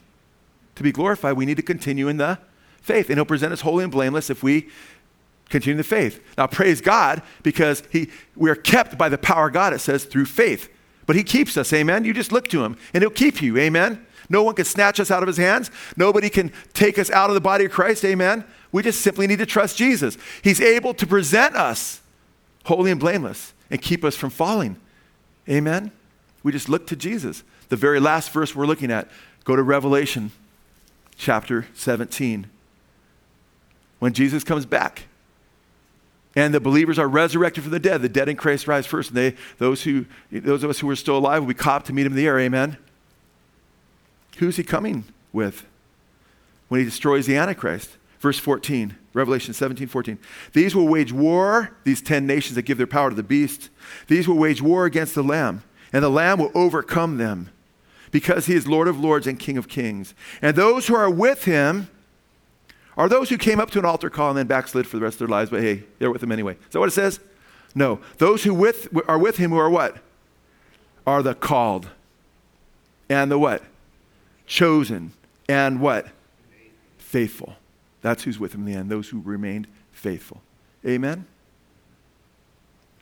To 0.76 0.82
be 0.82 0.92
glorified, 0.92 1.36
we 1.36 1.46
need 1.46 1.56
to 1.56 1.62
continue 1.62 2.08
in 2.08 2.16
the 2.16 2.38
faith. 2.80 3.10
And 3.10 3.18
he'll 3.18 3.24
present 3.24 3.52
us 3.52 3.60
holy 3.60 3.84
and 3.84 3.92
blameless 3.92 4.30
if 4.30 4.42
we 4.42 4.68
continue 5.48 5.72
in 5.72 5.78
the 5.78 5.84
faith. 5.84 6.22
Now, 6.38 6.46
praise 6.46 6.80
God, 6.80 7.22
because 7.42 7.82
he, 7.90 8.08
we 8.36 8.48
are 8.48 8.54
kept 8.54 8.96
by 8.96 9.08
the 9.08 9.18
power 9.18 9.48
of 9.48 9.52
God, 9.52 9.72
it 9.72 9.80
says, 9.80 10.04
through 10.04 10.26
faith. 10.26 10.70
But 11.06 11.16
he 11.16 11.24
keeps 11.24 11.56
us, 11.56 11.72
amen? 11.72 12.04
You 12.04 12.14
just 12.14 12.30
look 12.30 12.48
to 12.50 12.64
him, 12.64 12.76
and 12.94 13.02
he'll 13.02 13.10
keep 13.10 13.42
you, 13.42 13.58
amen? 13.58 14.06
No 14.30 14.44
one 14.44 14.54
can 14.54 14.64
snatch 14.64 15.00
us 15.00 15.10
out 15.10 15.22
of 15.22 15.26
his 15.26 15.36
hands. 15.36 15.70
Nobody 15.96 16.30
can 16.30 16.52
take 16.72 16.98
us 16.98 17.10
out 17.10 17.28
of 17.28 17.34
the 17.34 17.40
body 17.40 17.64
of 17.66 17.72
Christ. 17.72 18.04
Amen. 18.04 18.44
We 18.72 18.82
just 18.82 19.00
simply 19.00 19.26
need 19.26 19.40
to 19.40 19.46
trust 19.46 19.76
Jesus. 19.76 20.16
He's 20.42 20.60
able 20.60 20.94
to 20.94 21.06
present 21.06 21.56
us 21.56 22.00
holy 22.64 22.92
and 22.92 23.00
blameless 23.00 23.52
and 23.70 23.82
keep 23.82 24.04
us 24.04 24.16
from 24.16 24.30
falling. 24.30 24.76
Amen. 25.48 25.90
We 26.44 26.52
just 26.52 26.68
look 26.68 26.86
to 26.86 26.96
Jesus. 26.96 27.42
The 27.68 27.76
very 27.76 27.98
last 27.98 28.30
verse 28.30 28.54
we're 28.54 28.66
looking 28.66 28.92
at, 28.92 29.08
go 29.44 29.56
to 29.56 29.62
Revelation 29.62 30.30
chapter 31.16 31.66
17. 31.74 32.46
When 33.98 34.12
Jesus 34.12 34.44
comes 34.44 34.64
back, 34.64 35.06
and 36.36 36.54
the 36.54 36.60
believers 36.60 36.98
are 36.98 37.08
resurrected 37.08 37.64
from 37.64 37.72
the 37.72 37.80
dead. 37.80 38.02
The 38.02 38.08
dead 38.08 38.28
in 38.28 38.36
Christ 38.36 38.68
rise 38.68 38.86
first. 38.86 39.10
And 39.10 39.18
they, 39.18 39.36
those, 39.58 39.82
who, 39.82 40.06
those 40.30 40.62
of 40.62 40.70
us 40.70 40.78
who 40.78 40.88
are 40.88 40.94
still 40.94 41.18
alive 41.18 41.42
will 41.42 41.48
be 41.48 41.54
caught 41.54 41.86
to 41.86 41.92
meet 41.92 42.06
him 42.06 42.12
in 42.12 42.16
the 42.16 42.26
air. 42.26 42.38
Amen. 42.38 42.76
Who's 44.38 44.56
he 44.56 44.64
coming 44.64 45.04
with 45.32 45.66
when 46.68 46.80
he 46.80 46.84
destroys 46.84 47.26
the 47.26 47.36
Antichrist? 47.36 47.96
Verse 48.20 48.38
14, 48.38 48.96
Revelation 49.14 49.54
17, 49.54 49.88
14. 49.88 50.18
These 50.52 50.74
will 50.74 50.86
wage 50.86 51.10
war, 51.10 51.76
these 51.84 52.02
10 52.02 52.26
nations 52.26 52.54
that 52.54 52.62
give 52.62 52.76
their 52.76 52.86
power 52.86 53.08
to 53.08 53.16
the 53.16 53.22
beast, 53.22 53.70
these 54.08 54.28
will 54.28 54.36
wage 54.36 54.60
war 54.60 54.84
against 54.84 55.14
the 55.14 55.22
Lamb, 55.22 55.62
and 55.90 56.04
the 56.04 56.10
Lamb 56.10 56.38
will 56.38 56.52
overcome 56.54 57.16
them 57.16 57.48
because 58.10 58.46
he 58.46 58.54
is 58.54 58.66
Lord 58.66 58.88
of 58.88 59.00
lords 59.00 59.26
and 59.26 59.38
King 59.38 59.56
of 59.56 59.68
kings. 59.68 60.14
And 60.42 60.54
those 60.54 60.86
who 60.86 60.94
are 60.94 61.08
with 61.08 61.44
him 61.44 61.88
are 62.96 63.08
those 63.08 63.30
who 63.30 63.38
came 63.38 63.58
up 63.58 63.70
to 63.70 63.78
an 63.78 63.86
altar 63.86 64.10
call 64.10 64.28
and 64.28 64.38
then 64.38 64.46
backslid 64.46 64.86
for 64.86 64.98
the 64.98 65.02
rest 65.02 65.14
of 65.14 65.20
their 65.20 65.28
lives, 65.28 65.50
but 65.50 65.62
hey, 65.62 65.84
they're 65.98 66.10
with 66.10 66.22
him 66.22 66.32
anyway. 66.32 66.52
Is 66.52 66.72
that 66.72 66.80
what 66.80 66.88
it 66.88 66.92
says? 66.92 67.20
No. 67.74 68.00
Those 68.18 68.44
who 68.44 68.52
with, 68.52 68.88
are 69.08 69.18
with 69.18 69.38
him 69.38 69.50
who 69.50 69.58
are 69.58 69.70
what? 69.70 69.96
Are 71.06 71.22
the 71.22 71.34
called. 71.34 71.88
And 73.08 73.30
the 73.30 73.38
what? 73.38 73.62
Chosen, 74.50 75.12
and 75.48 75.80
what? 75.80 76.08
Faithful. 76.98 77.54
That's 78.02 78.24
who's 78.24 78.38
with 78.38 78.52
him 78.52 78.66
in 78.66 78.66
the 78.66 78.78
end, 78.78 78.90
those 78.90 79.08
who 79.08 79.20
remained 79.20 79.68
faithful. 79.92 80.42
Amen? 80.84 81.26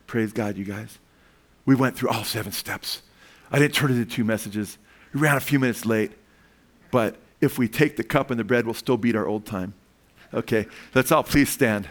Praise 0.07 0.33
God, 0.33 0.57
you 0.57 0.65
guys. 0.65 0.99
We 1.65 1.75
went 1.75 1.97
through 1.97 2.11
all 2.11 2.25
seven 2.25 2.53
steps. 2.53 3.03
I 3.51 3.59
didn't 3.59 3.75
turn 3.75 3.91
it 3.91 3.95
into 3.95 4.15
two 4.15 4.25
messages. 4.25 4.79
We 5.15 5.21
ran 5.21 5.37
a 5.37 5.41
few 5.41 5.59
minutes 5.59 5.87
late, 5.87 6.13
but 6.91 7.17
if 7.41 7.59
we 7.59 7.67
take 7.67 7.97
the 7.97 8.05
cup 8.05 8.31
and 8.31 8.39
the 8.39 8.45
bread, 8.45 8.67
we'll 8.67 8.75
still 8.75 8.99
beat 8.99 9.17
our 9.17 9.27
old 9.27 9.47
time. 9.47 9.73
Okay, 10.35 10.67
let's 10.95 11.11
all 11.11 11.25
please 11.25 11.49
stand. 11.49 11.89